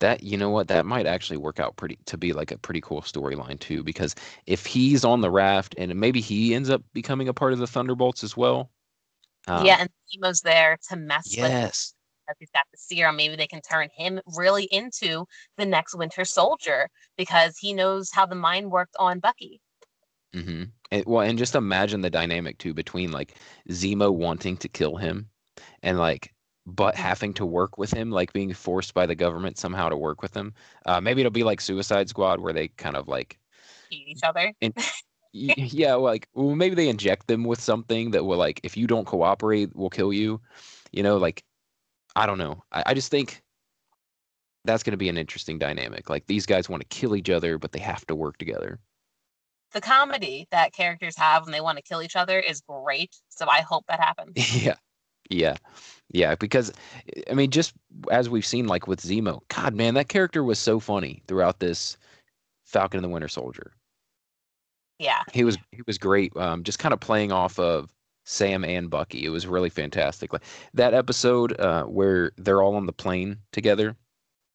That 0.00 0.22
you 0.22 0.36
know 0.36 0.50
what 0.50 0.68
that 0.68 0.84
might 0.84 1.06
actually 1.06 1.38
work 1.38 1.58
out 1.58 1.76
pretty 1.76 1.98
to 2.06 2.18
be 2.18 2.32
like 2.34 2.50
a 2.50 2.58
pretty 2.58 2.82
cool 2.82 3.00
storyline 3.00 3.58
too 3.58 3.82
because 3.82 4.14
if 4.46 4.66
he's 4.66 5.04
on 5.04 5.22
the 5.22 5.30
raft 5.30 5.74
and 5.78 5.94
maybe 5.94 6.20
he 6.20 6.54
ends 6.54 6.68
up 6.68 6.82
becoming 6.92 7.28
a 7.28 7.34
part 7.34 7.54
of 7.54 7.58
the 7.58 7.66
Thunderbolts 7.66 8.22
as 8.22 8.36
well, 8.36 8.70
um, 9.46 9.64
yeah, 9.64 9.78
and 9.80 9.90
Zemo's 10.12 10.40
there 10.40 10.78
to 10.90 10.96
mess 10.96 11.34
yes. 11.34 11.42
with. 11.42 11.50
Yes. 11.50 11.92
He's 12.40 12.50
got 12.50 12.64
the 12.72 12.78
serum. 12.78 13.16
Maybe 13.16 13.36
they 13.36 13.46
can 13.46 13.60
turn 13.60 13.88
him 13.96 14.20
really 14.36 14.64
into 14.64 15.26
the 15.56 15.64
next 15.64 15.94
Winter 15.94 16.24
Soldier 16.24 16.88
because 17.16 17.56
he 17.56 17.72
knows 17.72 18.10
how 18.10 18.26
the 18.26 18.34
mind 18.34 18.70
worked 18.70 18.96
on 18.98 19.20
Bucky. 19.20 19.60
Mm-hmm. 20.34 20.64
And, 20.90 21.04
well, 21.06 21.22
and 21.22 21.38
just 21.38 21.54
imagine 21.54 22.00
the 22.00 22.10
dynamic 22.10 22.58
too 22.58 22.74
between 22.74 23.12
like 23.12 23.36
Zemo 23.70 24.12
wanting 24.12 24.56
to 24.58 24.68
kill 24.68 24.96
him 24.96 25.30
and 25.82 25.98
like 25.98 26.34
but 26.66 26.96
having 26.96 27.32
to 27.34 27.46
work 27.46 27.78
with 27.78 27.92
him, 27.92 28.10
like 28.10 28.32
being 28.32 28.52
forced 28.52 28.92
by 28.92 29.06
the 29.06 29.14
government 29.14 29.56
somehow 29.56 29.88
to 29.88 29.96
work 29.96 30.20
with 30.20 30.36
him. 30.36 30.52
Uh, 30.84 31.00
maybe 31.00 31.20
it'll 31.20 31.30
be 31.30 31.44
like 31.44 31.60
Suicide 31.60 32.08
Squad, 32.08 32.40
where 32.40 32.52
they 32.52 32.68
kind 32.68 32.96
of 32.96 33.06
like 33.08 33.38
eat 33.90 34.08
each 34.08 34.22
other. 34.24 34.52
In, 34.60 34.74
yeah, 35.32 35.94
like 35.94 36.28
well, 36.34 36.56
maybe 36.56 36.74
they 36.74 36.88
inject 36.88 37.28
them 37.28 37.44
with 37.44 37.60
something 37.60 38.10
that 38.10 38.24
will 38.24 38.38
like 38.38 38.60
if 38.64 38.76
you 38.76 38.86
don't 38.86 39.06
cooperate, 39.06 39.70
we'll 39.74 39.90
kill 39.90 40.12
you. 40.12 40.40
You 40.90 41.02
know, 41.02 41.16
like 41.16 41.44
I 42.16 42.26
don't 42.26 42.38
know. 42.38 42.64
I, 42.72 42.82
I 42.86 42.94
just 42.94 43.10
think 43.10 43.42
that's 44.64 44.82
going 44.82 44.92
to 44.92 44.98
be 44.98 45.08
an 45.08 45.18
interesting 45.18 45.58
dynamic. 45.58 46.10
Like 46.10 46.26
these 46.26 46.46
guys 46.46 46.68
want 46.68 46.82
to 46.82 46.88
kill 46.88 47.14
each 47.14 47.30
other, 47.30 47.58
but 47.58 47.72
they 47.72 47.78
have 47.78 48.04
to 48.06 48.14
work 48.16 48.38
together. 48.38 48.80
The 49.72 49.80
comedy 49.80 50.48
that 50.50 50.72
characters 50.72 51.16
have 51.18 51.44
when 51.44 51.52
they 51.52 51.60
want 51.60 51.76
to 51.78 51.82
kill 51.82 52.02
each 52.02 52.16
other 52.16 52.40
is 52.40 52.62
great. 52.62 53.14
So 53.28 53.48
I 53.48 53.60
hope 53.60 53.84
that 53.88 54.00
happens. 54.00 54.32
yeah, 54.64 54.76
Yeah. 55.30 55.56
Yeah, 56.12 56.36
because 56.36 56.72
I 57.30 57.34
mean, 57.34 57.50
just 57.50 57.74
as 58.10 58.30
we've 58.30 58.46
seen, 58.46 58.66
like 58.68 58.86
with 58.86 59.00
Zemo, 59.00 59.40
God, 59.48 59.74
man, 59.74 59.94
that 59.94 60.08
character 60.08 60.44
was 60.44 60.58
so 60.58 60.78
funny 60.78 61.22
throughout 61.26 61.58
this 61.58 61.96
Falcon 62.64 62.98
and 62.98 63.04
the 63.04 63.08
Winter 63.08 63.28
Soldier. 63.28 63.72
Yeah, 64.98 65.22
he 65.32 65.44
was 65.44 65.58
he 65.72 65.82
was 65.86 65.98
great. 65.98 66.34
Um, 66.36 66.62
just 66.62 66.78
kind 66.78 66.94
of 66.94 67.00
playing 67.00 67.32
off 67.32 67.58
of 67.58 67.92
Sam 68.24 68.64
and 68.64 68.88
Bucky. 68.88 69.24
It 69.24 69.30
was 69.30 69.46
really 69.46 69.68
fantastic. 69.68 70.32
Like 70.32 70.44
that 70.74 70.94
episode 70.94 71.58
uh, 71.60 71.84
where 71.84 72.32
they're 72.36 72.62
all 72.62 72.76
on 72.76 72.86
the 72.86 72.92
plane 72.92 73.38
together. 73.52 73.96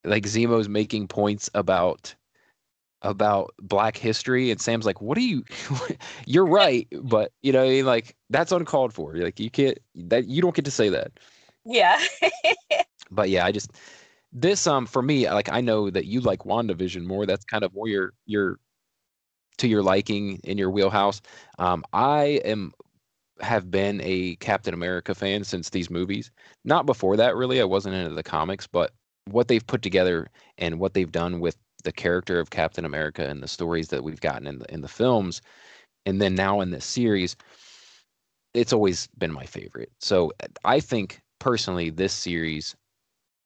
Like 0.04 0.24
Zemo's 0.24 0.68
making 0.70 1.10
points 1.10 1.50
about 1.54 2.16
about 3.02 3.54
black 3.60 3.98
history 3.98 4.52
and 4.52 4.62
Sam's 4.62 4.86
like, 4.86 5.02
"What 5.02 5.18
are 5.18 5.22
you 5.22 5.44
You're 6.26 6.46
right, 6.46 6.88
but 7.02 7.32
you 7.42 7.52
know, 7.52 7.68
like 7.82 8.16
that's 8.30 8.52
uncalled 8.52 8.94
for. 8.94 9.16
Like 9.16 9.40
you 9.40 9.50
can't 9.50 9.80
that 9.96 10.28
you 10.28 10.42
don't 10.42 10.56
get 10.56 10.66
to 10.66 10.72
say 10.72 10.90
that." 10.90 11.12
Yeah. 11.66 12.00
but 13.12 13.30
yeah, 13.30 13.46
I 13.46 13.52
just 13.52 13.72
this 14.34 14.68
um 14.68 14.86
for 14.86 15.02
me, 15.02 15.30
like 15.30 15.52
I 15.52 15.62
know 15.62 15.90
that 15.90 16.06
you 16.06 16.22
like 16.22 16.40
WandaVision 16.40 17.06
more. 17.06 17.26
That's 17.26 17.46
kind 17.46 17.64
of 17.64 17.74
more 17.74 17.88
your 17.88 18.14
your 18.26 18.60
to 19.58 19.68
your 19.68 19.84
liking 19.84 20.40
in 20.44 20.58
your 20.58 20.72
wheelhouse. 20.72 21.22
Um 21.60 21.84
I 21.94 22.42
am 22.46 22.74
have 23.42 23.72
been 23.72 24.00
a 24.04 24.36
Captain 24.36 24.74
America 24.74 25.16
fan 25.16 25.44
since 25.44 25.70
these 25.70 25.90
movies. 25.90 26.32
Not 26.64 26.86
before 26.86 27.18
that 27.18 27.36
really. 27.36 27.60
I 27.60 27.66
wasn't 27.66 27.96
into 27.96 28.14
the 28.14 28.24
comics, 28.24 28.68
but 28.68 28.92
what 29.26 29.48
they've 29.48 29.66
put 29.66 29.82
together 29.82 30.28
and 30.58 30.80
what 30.80 30.94
they've 30.94 31.12
done 31.12 31.40
with 31.40 31.58
the 31.84 31.92
character 31.92 32.40
of 32.40 32.50
Captain 32.50 32.86
America 32.86 33.28
and 33.28 33.42
the 33.42 33.48
stories 33.48 33.90
that 33.90 34.04
we've 34.04 34.22
gotten 34.22 34.48
in 34.48 34.60
the 34.60 34.74
in 34.74 34.82
the 34.82 34.88
films 34.88 35.42
and 36.06 36.22
then 36.22 36.36
now 36.36 36.62
in 36.62 36.72
this 36.72 36.86
series 36.86 37.36
it's 38.54 38.74
always 38.74 39.08
been 39.18 39.32
my 39.32 39.46
favorite. 39.46 39.92
So 40.00 40.32
I 40.66 40.80
think 40.80 41.22
personally, 41.40 41.90
this 41.90 42.14
series 42.14 42.76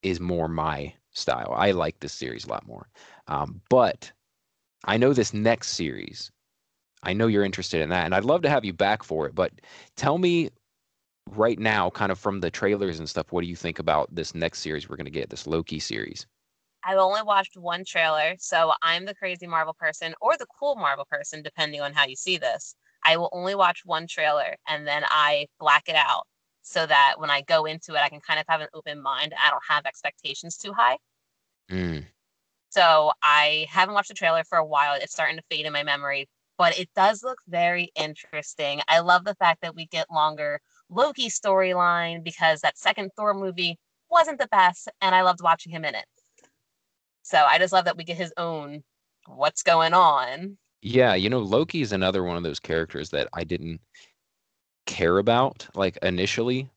is 0.04 0.20
more 0.20 0.48
my 0.48 0.94
style. 1.12 1.54
I 1.56 1.72
like 1.72 2.00
this 2.00 2.14
series 2.14 2.46
a 2.46 2.50
lot 2.50 2.68
more. 2.68 2.90
Um, 3.28 3.62
but 3.70 4.12
I 4.86 4.98
know 4.98 5.14
this 5.14 5.34
next 5.34 5.70
series. 5.70 6.32
I 7.04 7.14
know 7.14 7.28
you're 7.28 7.44
interested 7.46 7.82
in 7.82 7.90
that, 7.90 8.06
and 8.06 8.16
I'd 8.16 8.26
love 8.26 8.42
to 8.44 8.50
have 8.50 8.66
you 8.66 8.74
back 8.74 9.04
for 9.04 9.28
it. 9.28 9.36
But 9.36 9.54
tell 9.96 10.18
me 10.18 10.50
right 11.32 11.60
now, 11.60 11.90
kind 11.90 12.12
of 12.12 12.20
from 12.20 12.40
the 12.40 12.52
trailers 12.52 13.00
and 13.00 13.10
stuff, 13.10 13.32
what 13.32 13.42
do 13.42 13.48
you 13.48 13.56
think 13.56 13.80
about 13.80 14.14
this 14.14 14.34
next 14.34 14.60
series 14.60 14.90
we're 14.90 14.98
going 14.98 15.06
to 15.06 15.12
get, 15.12 15.30
this 15.30 15.48
Loki 15.48 15.80
series? 15.80 16.26
I've 16.86 17.00
only 17.00 17.24
watched 17.24 17.58
one 17.58 17.84
trailer, 17.84 18.36
so 18.38 18.74
I'm 18.84 19.06
the 19.06 19.16
crazy 19.16 19.48
Marvel 19.48 19.74
person 19.74 20.14
or 20.22 20.38
the 20.38 20.46
cool 20.60 20.76
Marvel 20.76 21.06
person, 21.10 21.42
depending 21.42 21.82
on 21.82 21.94
how 21.94 22.06
you 22.06 22.16
see 22.16 22.38
this. 22.38 22.76
I 23.04 23.18
will 23.18 23.30
only 23.32 23.56
watch 23.56 23.82
one 23.86 24.08
trailer 24.08 24.56
and 24.68 24.86
then 24.86 25.04
I 25.06 25.48
black 25.60 25.90
it 25.90 25.96
out 25.96 26.28
so 26.62 26.86
that 26.86 27.16
when 27.18 27.30
I 27.30 27.42
go 27.42 27.66
into 27.66 27.94
it, 27.94 28.02
I 28.02 28.10
can 28.10 28.20
kind 28.20 28.40
of 28.40 28.46
have 28.50 28.62
an 28.62 28.68
open 28.74 29.02
mind. 29.02 29.34
I 29.44 29.50
don't 29.50 29.64
have 29.68 29.86
expectations 29.86 30.58
too 30.58 30.74
high. 30.74 30.98
Mm. 31.72 32.06
So 32.70 33.12
I 33.22 33.68
haven't 33.70 33.94
watched 33.94 34.10
the 34.10 34.16
trailer 34.16 34.44
for 34.44 34.58
a 34.58 34.66
while. 34.66 34.96
It's 35.00 35.14
starting 35.14 35.38
to 35.38 35.44
fade 35.50 35.66
in 35.66 35.74
my 35.74 35.84
memory, 35.84 36.28
but 36.58 36.78
it 36.78 36.90
does 36.96 37.24
look 37.24 37.40
very 37.48 37.92
interesting. 37.96 38.82
I 38.88 39.00
love 39.00 39.24
the 39.24 39.36
fact 39.36 39.62
that 39.62 39.76
we 39.76 39.88
get 39.88 40.12
longer 40.12 40.60
Loki 40.90 41.30
storyline 41.30 42.24
because 42.24 42.62
that 42.62 42.78
second 42.78 43.12
Thor 43.16 43.34
movie 43.34 43.78
wasn't 44.10 44.40
the 44.40 44.48
best, 44.48 44.90
and 45.02 45.16
I 45.16 45.22
loved 45.22 45.42
watching 45.42 45.72
him 45.72 45.86
in 45.86 45.96
it. 45.96 46.06
So 47.26 47.40
I 47.40 47.58
just 47.58 47.74
love 47.74 47.86
that 47.86 47.98
we 47.98 48.04
get 48.04 48.18
his 48.18 48.32
own 48.38 48.84
what's 49.26 49.64
going 49.64 49.96
on. 49.96 50.60
Yeah, 50.84 51.16
you 51.16 51.28
know, 51.28 51.40
Loki 51.40 51.82
is 51.82 51.92
another 51.92 52.24
one 52.24 52.38
of 52.38 52.44
those 52.44 52.60
characters 52.60 53.10
that 53.10 53.28
I 53.34 53.44
didn't 53.44 53.82
care 54.86 55.18
about 55.18 55.68
like 55.74 55.98
initially, 56.04 56.70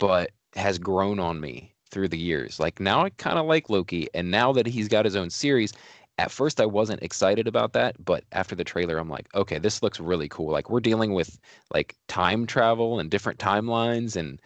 but 0.00 0.32
has 0.56 0.80
grown 0.80 1.20
on 1.20 1.40
me 1.40 1.76
through 1.92 2.08
the 2.08 2.18
years. 2.18 2.58
Like 2.58 2.80
now 2.80 3.04
I 3.04 3.10
kind 3.10 3.38
of 3.38 3.46
like 3.46 3.70
Loki 3.70 4.08
and 4.14 4.32
now 4.32 4.52
that 4.52 4.66
he's 4.66 4.88
got 4.88 5.04
his 5.04 5.14
own 5.14 5.30
series, 5.30 5.72
at 6.18 6.32
first 6.32 6.60
I 6.60 6.66
wasn't 6.66 7.04
excited 7.04 7.46
about 7.46 7.72
that, 7.74 8.04
but 8.04 8.24
after 8.32 8.56
the 8.56 8.64
trailer 8.64 8.98
I'm 8.98 9.08
like, 9.08 9.32
okay, 9.36 9.60
this 9.60 9.80
looks 9.80 10.00
really 10.00 10.28
cool. 10.28 10.50
Like 10.50 10.70
we're 10.70 10.80
dealing 10.80 11.14
with 11.14 11.38
like 11.72 11.94
time 12.08 12.48
travel 12.48 12.98
and 12.98 13.12
different 13.12 13.38
timelines 13.38 14.16
and 14.16 14.42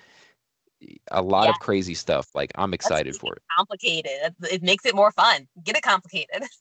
a 1.11 1.22
lot 1.22 1.45
yeah. 1.45 1.51
of 1.51 1.59
crazy 1.61 1.95
stuff. 1.95 2.28
Like 2.35 2.53
I'm 2.55 2.74
excited 2.74 3.16
for 3.16 3.35
it. 3.35 3.43
Complicated. 3.57 4.35
It 4.51 4.62
makes 4.62 4.85
it 4.87 4.95
more 4.95 5.12
fun. 5.12 5.49
Get 5.62 5.76
it 5.76 5.83
complicated. 5.83 6.43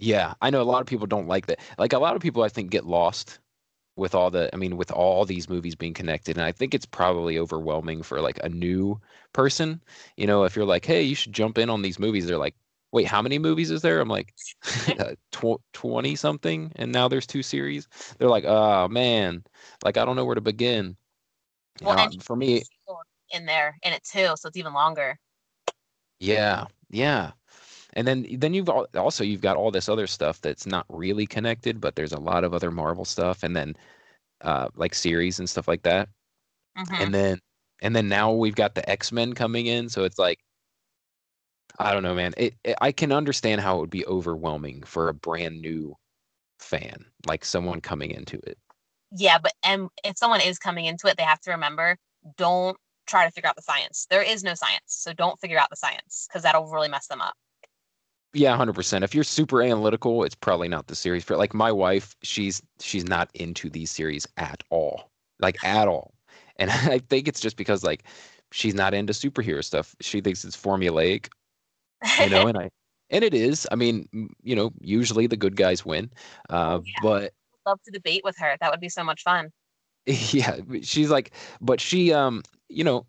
Yeah, 0.00 0.34
I 0.40 0.50
know 0.50 0.60
a 0.60 0.64
lot 0.64 0.80
of 0.80 0.88
people 0.88 1.06
don't 1.06 1.28
like 1.28 1.46
that. 1.46 1.60
Like 1.78 1.92
a 1.92 2.00
lot 2.00 2.16
of 2.16 2.20
people 2.20 2.42
I 2.42 2.48
think 2.48 2.70
get 2.70 2.84
lost 2.84 3.38
with 3.96 4.14
all 4.14 4.28
the 4.28 4.50
I 4.52 4.56
mean 4.56 4.76
with 4.76 4.90
all 4.90 5.24
these 5.24 5.48
movies 5.48 5.76
being 5.76 5.94
connected 5.94 6.36
and 6.36 6.44
I 6.44 6.50
think 6.50 6.74
it's 6.74 6.84
probably 6.84 7.38
overwhelming 7.38 8.02
for 8.02 8.20
like 8.20 8.40
a 8.42 8.48
new 8.48 9.00
person. 9.32 9.80
You 10.16 10.26
know, 10.26 10.44
if 10.44 10.56
you're 10.56 10.64
like, 10.64 10.84
"Hey, 10.84 11.02
you 11.02 11.14
should 11.14 11.32
jump 11.32 11.58
in 11.58 11.70
on 11.70 11.82
these 11.82 12.00
movies." 12.00 12.26
They're 12.26 12.38
like, 12.38 12.56
"Wait, 12.92 13.06
how 13.06 13.22
many 13.22 13.38
movies 13.38 13.70
is 13.70 13.82
there?" 13.82 14.00
I'm 14.00 14.08
like, 14.08 14.34
uh, 14.98 15.14
20 15.72 16.16
something 16.16 16.72
and 16.76 16.90
now 16.92 17.06
there's 17.08 17.26
two 17.26 17.42
series. 17.42 17.88
They're 18.18 18.28
like, 18.28 18.44
"Oh, 18.44 18.88
man. 18.88 19.44
Like 19.84 19.96
I 19.96 20.04
don't 20.04 20.16
know 20.16 20.24
where 20.24 20.34
to 20.34 20.40
begin." 20.40 20.96
Well, 21.82 21.98
uh, 21.98 22.10
for 22.20 22.36
me 22.36 22.62
in 23.30 23.46
there 23.46 23.76
in 23.82 23.92
it 23.92 24.04
too, 24.04 24.34
so 24.36 24.48
it's 24.48 24.56
even 24.56 24.72
longer. 24.72 25.18
Yeah. 26.20 26.66
Yeah 26.90 27.32
and 27.94 28.06
then 28.06 28.26
then 28.38 28.52
you've 28.54 28.68
also 28.68 29.24
you've 29.24 29.40
got 29.40 29.56
all 29.56 29.70
this 29.70 29.88
other 29.88 30.06
stuff 30.06 30.40
that's 30.40 30.66
not 30.66 30.84
really 30.88 31.26
connected 31.26 31.80
but 31.80 31.96
there's 31.96 32.12
a 32.12 32.20
lot 32.20 32.44
of 32.44 32.52
other 32.52 32.70
marvel 32.70 33.04
stuff 33.04 33.42
and 33.42 33.56
then 33.56 33.74
uh 34.42 34.68
like 34.76 34.94
series 34.94 35.38
and 35.38 35.48
stuff 35.48 35.66
like 35.66 35.82
that 35.82 36.08
mm-hmm. 36.76 37.02
and 37.02 37.14
then 37.14 37.38
and 37.82 37.96
then 37.96 38.08
now 38.08 38.32
we've 38.32 38.54
got 38.54 38.74
the 38.74 38.88
x-men 38.88 39.32
coming 39.32 39.66
in 39.66 39.88
so 39.88 40.04
it's 40.04 40.18
like 40.18 40.38
i 41.78 41.92
don't 41.92 42.02
know 42.02 42.14
man 42.14 42.32
it, 42.36 42.54
it, 42.64 42.76
i 42.80 42.92
can 42.92 43.12
understand 43.12 43.60
how 43.60 43.76
it 43.76 43.80
would 43.80 43.90
be 43.90 44.06
overwhelming 44.06 44.82
for 44.82 45.08
a 45.08 45.14
brand 45.14 45.60
new 45.60 45.94
fan 46.58 47.04
like 47.26 47.44
someone 47.44 47.80
coming 47.80 48.10
into 48.10 48.38
it 48.46 48.58
yeah 49.16 49.38
but 49.38 49.52
and 49.62 49.88
if 50.04 50.16
someone 50.16 50.40
is 50.40 50.58
coming 50.58 50.84
into 50.84 51.06
it 51.06 51.16
they 51.16 51.22
have 51.22 51.40
to 51.40 51.50
remember 51.50 51.96
don't 52.36 52.76
try 53.06 53.24
to 53.24 53.30
figure 53.30 53.48
out 53.48 53.56
the 53.56 53.62
science 53.62 54.06
there 54.10 54.22
is 54.22 54.42
no 54.42 54.54
science 54.54 54.80
so 54.86 55.12
don't 55.12 55.38
figure 55.40 55.58
out 55.58 55.68
the 55.70 55.76
science 55.76 56.26
because 56.28 56.42
that'll 56.42 56.70
really 56.70 56.88
mess 56.88 57.06
them 57.06 57.20
up 57.20 57.34
yeah, 58.34 58.56
hundred 58.56 58.74
percent. 58.74 59.04
If 59.04 59.14
you're 59.14 59.24
super 59.24 59.62
analytical, 59.62 60.24
it's 60.24 60.34
probably 60.34 60.68
not 60.68 60.88
the 60.88 60.96
series 60.96 61.22
for. 61.22 61.36
Like 61.36 61.54
my 61.54 61.70
wife, 61.70 62.16
she's 62.22 62.60
she's 62.80 63.04
not 63.06 63.30
into 63.34 63.70
these 63.70 63.92
series 63.92 64.26
at 64.36 64.62
all, 64.70 65.08
like 65.38 65.62
at 65.64 65.86
all. 65.86 66.14
And 66.56 66.70
I 66.70 66.98
think 66.98 67.28
it's 67.28 67.40
just 67.40 67.56
because 67.56 67.84
like 67.84 68.04
she's 68.50 68.74
not 68.74 68.92
into 68.92 69.12
superhero 69.12 69.62
stuff. 69.62 69.94
She 70.00 70.20
thinks 70.20 70.44
it's 70.44 70.56
formulaic, 70.56 71.28
you 72.20 72.28
know. 72.28 72.46
and 72.48 72.58
I 72.58 72.70
and 73.10 73.22
it 73.22 73.34
is. 73.34 73.68
I 73.70 73.76
mean, 73.76 74.08
you 74.42 74.56
know, 74.56 74.72
usually 74.80 75.28
the 75.28 75.36
good 75.36 75.54
guys 75.54 75.84
win. 75.84 76.10
Uh, 76.50 76.80
yeah. 76.84 76.92
But 77.02 77.32
love 77.66 77.80
to 77.84 77.90
debate 77.90 78.22
with 78.24 78.36
her. 78.38 78.56
That 78.60 78.70
would 78.70 78.80
be 78.80 78.88
so 78.88 79.04
much 79.04 79.22
fun. 79.22 79.50
Yeah, 80.06 80.58
she's 80.82 81.10
like, 81.10 81.30
but 81.62 81.80
she, 81.80 82.12
um, 82.12 82.42
you 82.68 82.84
know, 82.84 83.06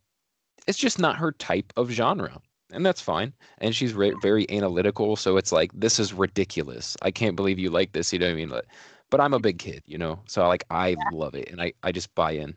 it's 0.66 0.78
just 0.78 0.98
not 0.98 1.18
her 1.18 1.34
type 1.34 1.74
of 1.76 1.90
genre 1.90 2.42
and 2.72 2.86
that's 2.86 3.02
fine. 3.02 3.34
And 3.60 3.76
she's 3.76 3.94
re- 3.94 4.14
very 4.22 4.50
analytical, 4.50 5.16
so 5.16 5.38
it's 5.38 5.52
like 5.52 5.72
this 5.74 6.00
is 6.00 6.14
ridiculous. 6.14 6.98
I 7.02 7.12
can't 7.12 7.36
believe 7.36 7.60
you 7.60 7.70
like 7.70 7.94
this. 7.94 8.12
You 8.12 8.20
know 8.20 8.28
what 8.28 8.34
I 8.34 8.36
mean? 8.36 8.50
But, 8.50 8.66
but 9.10 9.22
I'm 9.22 9.34
a 9.34 9.40
big 9.40 9.60
kid, 9.60 9.84
you 9.86 9.98
know, 9.98 10.20
so 10.28 10.48
like 10.48 10.66
I 10.70 10.90
yeah. 10.90 11.10
love 11.12 11.36
it, 11.36 11.50
and 11.50 11.62
I 11.62 11.74
I 11.84 11.92
just 11.92 12.14
buy 12.16 12.32
in. 12.32 12.56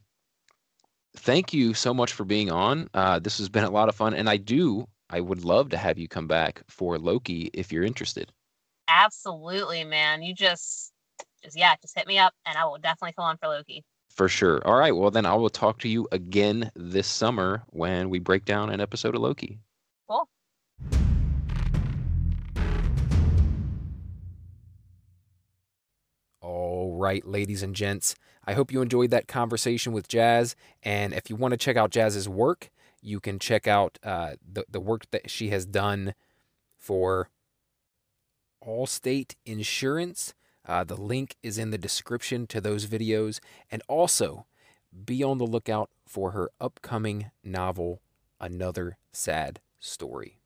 Thank 1.16 1.52
you 1.52 1.74
so 1.74 1.94
much 1.94 2.12
for 2.12 2.24
being 2.24 2.50
on. 2.50 2.88
Uh, 2.94 3.18
this 3.18 3.38
has 3.38 3.48
been 3.48 3.64
a 3.64 3.70
lot 3.70 3.88
of 3.88 3.94
fun, 3.94 4.14
and 4.14 4.28
I 4.28 4.36
do. 4.36 4.86
I 5.10 5.20
would 5.20 5.44
love 5.44 5.70
to 5.70 5.76
have 5.78 5.98
you 5.98 6.06
come 6.06 6.26
back 6.26 6.62
for 6.68 6.98
Loki 6.98 7.50
if 7.54 7.72
you're 7.72 7.84
interested. 7.84 8.30
Absolutely, 8.88 9.84
man. 9.84 10.22
You 10.22 10.34
just, 10.34 10.92
just 11.42 11.56
yeah, 11.56 11.74
just 11.80 11.96
hit 11.96 12.06
me 12.06 12.18
up, 12.18 12.34
and 12.46 12.56
I 12.56 12.64
will 12.64 12.78
definitely 12.78 13.12
come 13.12 13.24
on 13.24 13.36
for 13.36 13.48
Loki. 13.48 13.84
For 14.08 14.28
sure. 14.28 14.60
All 14.66 14.76
right. 14.76 14.94
Well, 14.94 15.10
then 15.10 15.26
I 15.26 15.34
will 15.34 15.50
talk 15.50 15.78
to 15.80 15.88
you 15.88 16.08
again 16.10 16.72
this 16.74 17.06
summer 17.06 17.62
when 17.68 18.10
we 18.10 18.18
break 18.18 18.44
down 18.44 18.70
an 18.70 18.80
episode 18.80 19.14
of 19.14 19.20
Loki. 19.20 19.60
Cool. 20.08 20.28
All 26.40 26.96
right, 26.96 27.24
ladies 27.24 27.62
and 27.62 27.74
gents. 27.76 28.16
I 28.44 28.54
hope 28.54 28.72
you 28.72 28.80
enjoyed 28.80 29.10
that 29.10 29.28
conversation 29.28 29.92
with 29.92 30.08
Jaz. 30.08 30.54
And 30.82 31.12
if 31.12 31.28
you 31.28 31.36
want 31.36 31.52
to 31.52 31.58
check 31.58 31.76
out 31.76 31.90
Jaz's 31.90 32.28
work, 32.28 32.70
you 33.02 33.20
can 33.20 33.38
check 33.38 33.66
out 33.66 33.98
uh, 34.02 34.36
the, 34.50 34.64
the 34.68 34.80
work 34.80 35.10
that 35.10 35.30
she 35.30 35.50
has 35.50 35.66
done 35.66 36.14
for 36.76 37.28
Allstate 38.66 39.34
Insurance. 39.44 40.34
Uh, 40.68 40.84
the 40.84 41.00
link 41.00 41.36
is 41.42 41.58
in 41.58 41.70
the 41.70 41.78
description 41.78 42.46
to 42.46 42.60
those 42.60 42.86
videos. 42.86 43.40
And 43.70 43.82
also, 43.88 44.46
be 45.04 45.24
on 45.24 45.38
the 45.38 45.46
lookout 45.46 45.90
for 46.06 46.32
her 46.32 46.50
upcoming 46.60 47.30
novel, 47.42 48.00
Another 48.40 48.98
Sad 49.10 49.60
story. 49.80 50.38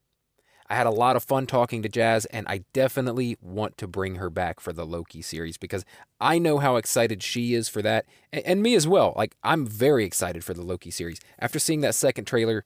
I 0.71 0.77
had 0.77 0.87
a 0.87 0.91
lot 0.91 1.17
of 1.17 1.25
fun 1.25 1.47
talking 1.47 1.83
to 1.83 1.89
Jaz, 1.89 2.25
and 2.31 2.47
I 2.49 2.65
definitely 2.73 3.37
want 3.43 3.77
to 3.77 3.87
bring 3.87 4.15
her 4.15 4.31
back 4.31 4.59
for 4.59 4.73
the 4.73 4.87
Loki 4.87 5.21
series 5.21 5.59
because 5.59 5.85
I 6.19 6.39
know 6.39 6.59
how 6.59 6.77
excited 6.77 7.23
she 7.23 7.53
is 7.53 7.69
for 7.69 7.83
that, 7.83 8.07
and, 8.33 8.43
and 8.47 8.63
me 8.63 8.75
as 8.75 8.89
well. 8.89 9.13
Like, 9.15 9.37
I'm 9.43 9.67
very 9.67 10.07
excited 10.07 10.45
for 10.45 10.55
the 10.55 10.63
Loki 10.63 10.91
series. 10.91 11.21
After 11.39 11.59
seeing 11.59 11.83
that 11.83 11.95
second 11.95 12.25
trailer, 12.25 12.65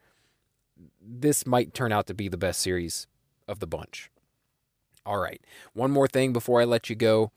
this 1.00 1.46
might 1.46 1.74
turn 1.74 1.90
out 1.90 2.06
to 2.06 2.14
be 2.14 2.28
the 2.28 2.36
best 2.36 2.60
series 2.60 3.08
of 3.48 3.58
the 3.58 3.66
bunch. 3.66 4.10
All 5.06 5.18
right, 5.18 5.40
one 5.72 5.92
more 5.92 6.08
thing 6.08 6.32
before 6.32 6.60
I 6.60 6.64
let 6.64 6.90
you 6.90 6.96
go. 6.96 7.30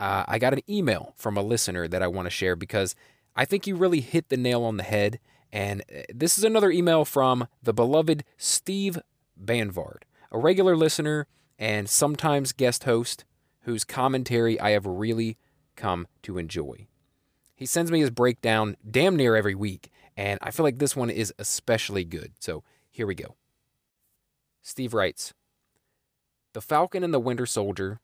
Uh, 0.00 0.24
I 0.26 0.40
got 0.40 0.52
an 0.52 0.62
email 0.68 1.14
from 1.16 1.36
a 1.36 1.42
listener 1.42 1.86
that 1.86 2.02
I 2.02 2.08
want 2.08 2.26
to 2.26 2.30
share 2.30 2.56
because 2.56 2.96
I 3.36 3.44
think 3.44 3.66
you 3.66 3.76
really 3.76 4.00
hit 4.00 4.28
the 4.28 4.36
nail 4.36 4.64
on 4.64 4.76
the 4.76 4.82
head. 4.82 5.20
And 5.52 5.82
uh, 5.82 6.02
this 6.12 6.36
is 6.36 6.42
another 6.42 6.72
email 6.72 7.04
from 7.04 7.46
the 7.62 7.72
beloved 7.72 8.24
Steve 8.36 8.98
Banvard, 9.36 10.04
a 10.32 10.38
regular 10.38 10.76
listener 10.76 11.28
and 11.60 11.88
sometimes 11.88 12.52
guest 12.52 12.82
host 12.84 13.24
whose 13.60 13.84
commentary 13.84 14.58
I 14.58 14.70
have 14.70 14.84
really 14.84 15.38
come 15.76 16.08
to 16.22 16.38
enjoy. 16.38 16.88
He 17.54 17.66
sends 17.66 17.92
me 17.92 18.00
his 18.00 18.10
breakdown 18.10 18.76
damn 18.90 19.14
near 19.14 19.36
every 19.36 19.54
week, 19.54 19.90
and 20.16 20.40
I 20.42 20.50
feel 20.50 20.64
like 20.64 20.78
this 20.78 20.96
one 20.96 21.10
is 21.10 21.32
especially 21.38 22.02
good. 22.02 22.32
So 22.40 22.64
here 22.90 23.06
we 23.06 23.14
go. 23.14 23.36
Steve 24.62 24.94
writes 24.94 25.32
The 26.54 26.60
Falcon 26.60 27.02
and 27.02 27.14
the 27.14 27.18
Winter 27.18 27.46
Soldier, 27.46 27.98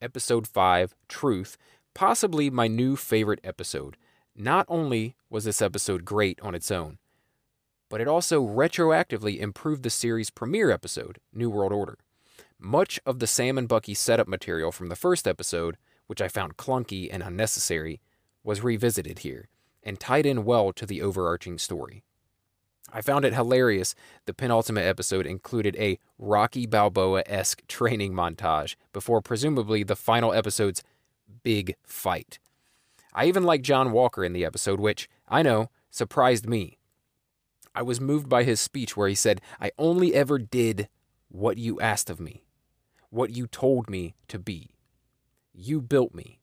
Episode 0.00 0.48
5, 0.48 0.94
Truth, 1.06 1.58
possibly 1.92 2.48
my 2.48 2.66
new 2.66 2.96
favorite 2.96 3.40
episode. 3.44 3.98
Not 4.34 4.64
only 4.70 5.16
was 5.28 5.44
this 5.44 5.60
episode 5.60 6.06
great 6.06 6.40
on 6.40 6.54
its 6.54 6.70
own, 6.70 6.96
but 7.90 8.00
it 8.00 8.08
also 8.08 8.42
retroactively 8.42 9.38
improved 9.38 9.82
the 9.82 9.90
series' 9.90 10.30
premiere 10.30 10.70
episode, 10.70 11.18
New 11.30 11.50
World 11.50 11.74
Order. 11.74 11.98
Much 12.58 12.98
of 13.04 13.18
the 13.18 13.26
Sam 13.26 13.58
and 13.58 13.68
Bucky 13.68 13.92
setup 13.92 14.28
material 14.28 14.72
from 14.72 14.88
the 14.88 14.96
first 14.96 15.28
episode, 15.28 15.76
which 16.06 16.22
I 16.22 16.28
found 16.28 16.56
clunky 16.56 17.10
and 17.12 17.22
unnecessary, 17.22 18.00
was 18.42 18.64
revisited 18.64 19.18
here 19.18 19.48
and 19.82 20.00
tied 20.00 20.24
in 20.24 20.46
well 20.46 20.72
to 20.72 20.86
the 20.86 21.02
overarching 21.02 21.58
story. 21.58 22.02
I 22.96 23.00
found 23.00 23.24
it 23.24 23.34
hilarious 23.34 23.96
the 24.24 24.32
penultimate 24.32 24.84
episode 24.84 25.26
included 25.26 25.74
a 25.76 25.98
Rocky 26.16 26.64
Balboa 26.64 27.24
esque 27.26 27.62
training 27.68 28.14
montage 28.14 28.76
before 28.92 29.20
presumably 29.20 29.82
the 29.82 29.96
final 29.96 30.32
episode's 30.32 30.84
big 31.42 31.74
fight. 31.82 32.38
I 33.12 33.26
even 33.26 33.42
liked 33.42 33.64
John 33.64 33.90
Walker 33.90 34.24
in 34.24 34.32
the 34.32 34.44
episode, 34.44 34.78
which, 34.78 35.08
I 35.28 35.42
know, 35.42 35.70
surprised 35.90 36.48
me. 36.48 36.78
I 37.74 37.82
was 37.82 38.00
moved 38.00 38.28
by 38.28 38.44
his 38.44 38.60
speech 38.60 38.96
where 38.96 39.08
he 39.08 39.16
said, 39.16 39.40
I 39.60 39.72
only 39.76 40.14
ever 40.14 40.38
did 40.38 40.88
what 41.28 41.58
you 41.58 41.80
asked 41.80 42.08
of 42.10 42.20
me, 42.20 42.44
what 43.10 43.36
you 43.36 43.48
told 43.48 43.90
me 43.90 44.14
to 44.28 44.38
be. 44.38 44.70
You 45.52 45.80
built 45.80 46.14
me. 46.14 46.38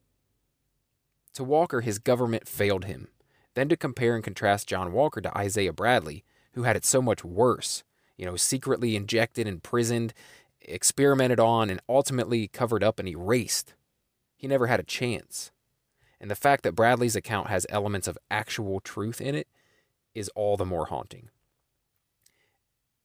To 1.35 1.45
Walker, 1.45 1.79
his 1.79 1.97
government 1.97 2.45
failed 2.45 2.85
him. 2.85 3.07
Then 3.53 3.69
to 3.69 3.77
compare 3.77 4.15
and 4.15 4.23
contrast 4.23 4.67
John 4.67 4.91
Walker 4.91 5.21
to 5.21 5.37
Isaiah 5.37 5.73
Bradley, 5.73 6.25
who 6.53 6.63
had 6.63 6.75
it 6.75 6.85
so 6.85 7.01
much 7.01 7.23
worse, 7.23 7.83
you 8.17 8.25
know, 8.25 8.35
secretly 8.35 8.95
injected, 8.95 9.47
imprisoned, 9.47 10.13
experimented 10.61 11.39
on, 11.39 11.69
and 11.69 11.81
ultimately 11.89 12.47
covered 12.47 12.83
up 12.83 12.99
and 12.99 13.07
erased. 13.07 13.73
He 14.35 14.47
never 14.47 14.67
had 14.67 14.79
a 14.79 14.83
chance. 14.83 15.51
And 16.19 16.29
the 16.29 16.35
fact 16.35 16.63
that 16.63 16.75
Bradley's 16.75 17.15
account 17.15 17.47
has 17.47 17.65
elements 17.69 18.07
of 18.07 18.17
actual 18.29 18.79
truth 18.79 19.19
in 19.19 19.33
it 19.33 19.47
is 20.13 20.29
all 20.35 20.57
the 20.57 20.65
more 20.65 20.85
haunting. 20.85 21.29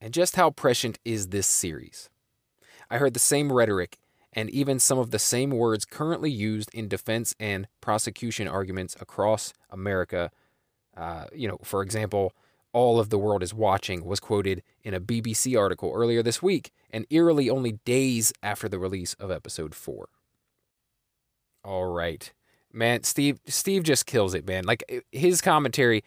And 0.00 0.12
just 0.12 0.36
how 0.36 0.50
prescient 0.50 0.98
is 1.04 1.28
this 1.28 1.46
series? 1.46 2.10
I 2.90 2.98
heard 2.98 3.14
the 3.14 3.20
same 3.20 3.52
rhetoric 3.52 3.98
and 4.32 4.50
even 4.50 4.78
some 4.78 4.98
of 4.98 5.10
the 5.10 5.18
same 5.18 5.50
words 5.50 5.86
currently 5.86 6.30
used 6.30 6.72
in 6.74 6.88
defense 6.88 7.34
and 7.40 7.66
prosecution 7.80 8.46
arguments 8.46 8.94
across 9.00 9.54
America. 9.70 10.30
Uh, 10.94 11.24
you 11.34 11.48
know, 11.48 11.58
for 11.64 11.82
example, 11.82 12.34
all 12.76 13.00
of 13.00 13.08
the 13.08 13.16
world 13.18 13.42
is 13.42 13.54
watching 13.54 14.04
was 14.04 14.20
quoted 14.20 14.62
in 14.84 14.92
a 14.92 15.00
BBC 15.00 15.58
article 15.58 15.92
earlier 15.94 16.22
this 16.22 16.42
week, 16.42 16.70
and 16.90 17.06
eerily 17.08 17.48
only 17.48 17.72
days 17.86 18.34
after 18.42 18.68
the 18.68 18.78
release 18.78 19.14
of 19.14 19.30
episode 19.30 19.74
4. 19.74 20.10
All 21.64 21.86
right. 21.86 22.30
Man, 22.74 23.02
Steve 23.02 23.40
Steve 23.46 23.82
just 23.82 24.04
kills 24.04 24.34
it, 24.34 24.46
man. 24.46 24.64
Like 24.64 24.84
his 25.10 25.40
commentary, 25.40 26.04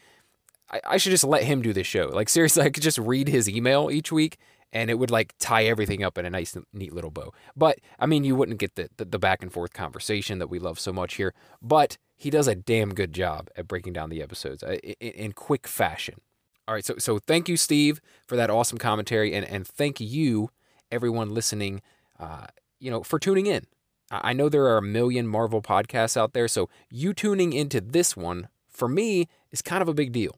I, 0.69 0.79
I 0.87 0.97
should 0.97 1.09
just 1.09 1.23
let 1.23 1.43
him 1.43 1.63
do 1.63 1.73
this 1.73 1.87
show. 1.87 2.05
Like 2.13 2.29
seriously, 2.29 2.61
I 2.65 2.69
could 2.69 2.83
just 2.83 2.99
read 2.99 3.27
his 3.27 3.49
email 3.49 3.89
each 3.89 4.11
week 4.11 4.37
and 4.71 4.91
it 4.91 4.99
would 4.99 5.09
like 5.09 5.33
tie 5.39 5.65
everything 5.65 6.03
up 6.03 6.19
in 6.19 6.25
a 6.27 6.29
nice 6.29 6.55
neat 6.71 6.93
little 6.93 7.09
bow. 7.09 7.33
But 7.55 7.79
I 7.97 8.05
mean, 8.05 8.23
you 8.23 8.35
wouldn't 8.35 8.59
get 8.59 8.75
the, 8.75 8.91
the, 8.97 9.05
the 9.05 9.17
back 9.17 9.41
and 9.41 9.51
forth 9.51 9.73
conversation 9.73 10.37
that 10.37 10.51
we 10.51 10.59
love 10.59 10.79
so 10.79 10.93
much 10.93 11.15
here, 11.15 11.33
but 11.63 11.97
he 12.15 12.29
does 12.29 12.47
a 12.47 12.53
damn 12.53 12.93
good 12.93 13.11
job 13.11 13.49
at 13.55 13.67
breaking 13.67 13.93
down 13.93 14.11
the 14.11 14.21
episodes 14.21 14.61
uh, 14.61 14.77
in, 14.83 15.11
in 15.13 15.31
quick 15.31 15.67
fashion. 15.67 16.21
All 16.69 16.75
right, 16.75 16.85
so 16.85 16.93
so 16.99 17.17
thank 17.17 17.49
you, 17.49 17.57
Steve, 17.57 17.99
for 18.27 18.35
that 18.35 18.51
awesome 18.51 18.77
commentary, 18.77 19.33
and 19.33 19.43
and 19.43 19.65
thank 19.65 19.99
you, 19.99 20.51
everyone 20.91 21.33
listening, 21.33 21.81
uh, 22.19 22.45
you 22.79 22.91
know, 22.91 23.01
for 23.01 23.17
tuning 23.17 23.47
in. 23.47 23.65
I 24.11 24.33
know 24.33 24.49
there 24.49 24.67
are 24.67 24.77
a 24.77 24.81
million 24.83 25.27
Marvel 25.27 25.63
podcasts 25.63 26.15
out 26.15 26.33
there, 26.33 26.47
so 26.47 26.69
you 26.91 27.15
tuning 27.15 27.53
into 27.53 27.81
this 27.81 28.15
one 28.15 28.49
for 28.67 28.87
me 28.87 29.27
is 29.51 29.63
kind 29.63 29.81
of 29.81 29.87
a 29.87 29.95
big 29.95 30.11
deal. 30.11 30.35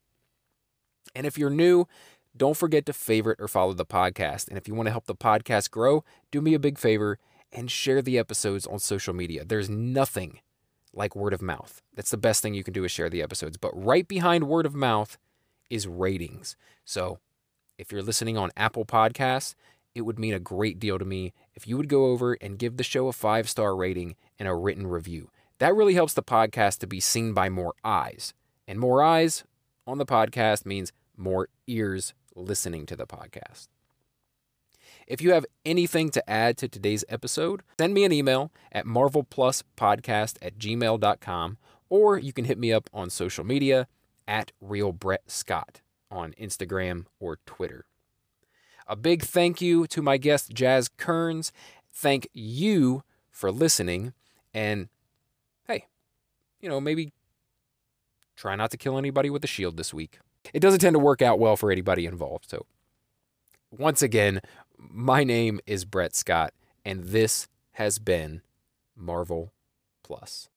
And 1.13 1.27
if 1.27 1.37
you're 1.37 1.49
new, 1.49 1.85
don't 2.35 2.55
forget 2.55 2.85
to 2.85 2.93
favorite 2.93 3.39
or 3.41 3.49
follow 3.49 3.73
the 3.73 3.85
podcast. 3.85 4.47
And 4.47 4.57
if 4.57 4.69
you 4.69 4.73
want 4.73 4.87
to 4.87 4.91
help 4.91 5.07
the 5.07 5.15
podcast 5.15 5.69
grow, 5.69 6.05
do 6.31 6.39
me 6.39 6.53
a 6.53 6.59
big 6.59 6.77
favor 6.77 7.19
and 7.51 7.69
share 7.69 8.01
the 8.01 8.17
episodes 8.17 8.65
on 8.65 8.79
social 8.79 9.13
media. 9.13 9.43
There's 9.43 9.69
nothing 9.69 10.39
like 10.93 11.13
word 11.13 11.33
of 11.33 11.41
mouth. 11.41 11.81
That's 11.93 12.11
the 12.11 12.15
best 12.15 12.41
thing 12.41 12.53
you 12.53 12.63
can 12.63 12.73
do 12.73 12.85
is 12.85 12.91
share 12.91 13.09
the 13.09 13.21
episodes. 13.21 13.57
But 13.57 13.71
right 13.75 14.07
behind 14.07 14.47
word 14.47 14.65
of 14.65 14.73
mouth 14.73 15.17
is 15.71 15.87
ratings. 15.87 16.55
So 16.85 17.19
if 17.79 17.91
you're 17.91 18.03
listening 18.03 18.37
on 18.37 18.51
Apple 18.55 18.85
Podcasts, 18.85 19.55
it 19.95 20.01
would 20.01 20.19
mean 20.19 20.33
a 20.33 20.39
great 20.39 20.77
deal 20.77 20.99
to 20.99 21.05
me 21.05 21.33
if 21.55 21.67
you 21.67 21.77
would 21.77 21.89
go 21.89 22.05
over 22.05 22.33
and 22.33 22.59
give 22.59 22.77
the 22.77 22.83
show 22.83 23.07
a 23.07 23.13
five 23.13 23.49
star 23.49 23.75
rating 23.75 24.15
and 24.37 24.47
a 24.47 24.53
written 24.53 24.85
review. 24.85 25.31
That 25.57 25.75
really 25.75 25.95
helps 25.95 26.13
the 26.13 26.23
podcast 26.23 26.79
to 26.79 26.87
be 26.87 26.99
seen 26.99 27.33
by 27.33 27.49
more 27.49 27.73
eyes. 27.83 28.33
And 28.67 28.79
more 28.79 29.01
eyes 29.01 29.43
on 29.87 29.97
the 29.97 30.05
podcast 30.05 30.65
means 30.65 30.91
more 31.17 31.49
ears 31.67 32.13
listening 32.35 32.85
to 32.87 32.95
the 32.95 33.07
podcast. 33.07 33.67
If 35.07 35.21
you 35.21 35.31
have 35.33 35.45
anything 35.65 36.09
to 36.11 36.29
add 36.29 36.57
to 36.57 36.67
today's 36.67 37.03
episode, 37.09 37.63
send 37.79 37.93
me 37.93 38.03
an 38.03 38.11
email 38.11 38.51
at 38.71 38.85
marvelpluspodcast 38.85 40.37
at 40.41 40.57
gmail.com 40.57 41.57
or 41.89 42.17
you 42.17 42.31
can 42.31 42.45
hit 42.45 42.57
me 42.57 42.71
up 42.71 42.89
on 42.93 43.09
social 43.09 43.43
media 43.43 43.87
at 44.31 44.53
Real 44.61 44.93
Brett 44.93 45.29
Scott 45.29 45.81
on 46.09 46.33
Instagram 46.39 47.05
or 47.19 47.39
Twitter. 47.45 47.85
A 48.87 48.95
big 48.95 49.23
thank 49.23 49.59
you 49.59 49.85
to 49.87 50.01
my 50.01 50.15
guest, 50.15 50.53
Jaz 50.53 50.89
Kerns. 50.95 51.51
Thank 51.93 52.29
you 52.33 53.03
for 53.29 53.51
listening. 53.51 54.13
And 54.53 54.87
hey, 55.67 55.87
you 56.61 56.69
know, 56.69 56.79
maybe 56.79 57.11
try 58.37 58.55
not 58.55 58.71
to 58.71 58.77
kill 58.77 58.97
anybody 58.97 59.29
with 59.29 59.43
a 59.43 59.47
shield 59.47 59.75
this 59.75 59.93
week. 59.93 60.19
It 60.53 60.61
doesn't 60.61 60.79
tend 60.79 60.93
to 60.93 60.99
work 60.99 61.21
out 61.21 61.37
well 61.37 61.57
for 61.57 61.69
anybody 61.69 62.05
involved. 62.05 62.49
So, 62.49 62.65
once 63.69 64.01
again, 64.01 64.39
my 64.77 65.25
name 65.25 65.59
is 65.65 65.83
Brett 65.83 66.15
Scott, 66.15 66.53
and 66.85 67.03
this 67.03 67.49
has 67.73 67.99
been 67.99 68.43
Marvel 68.95 69.51
Plus. 70.03 70.47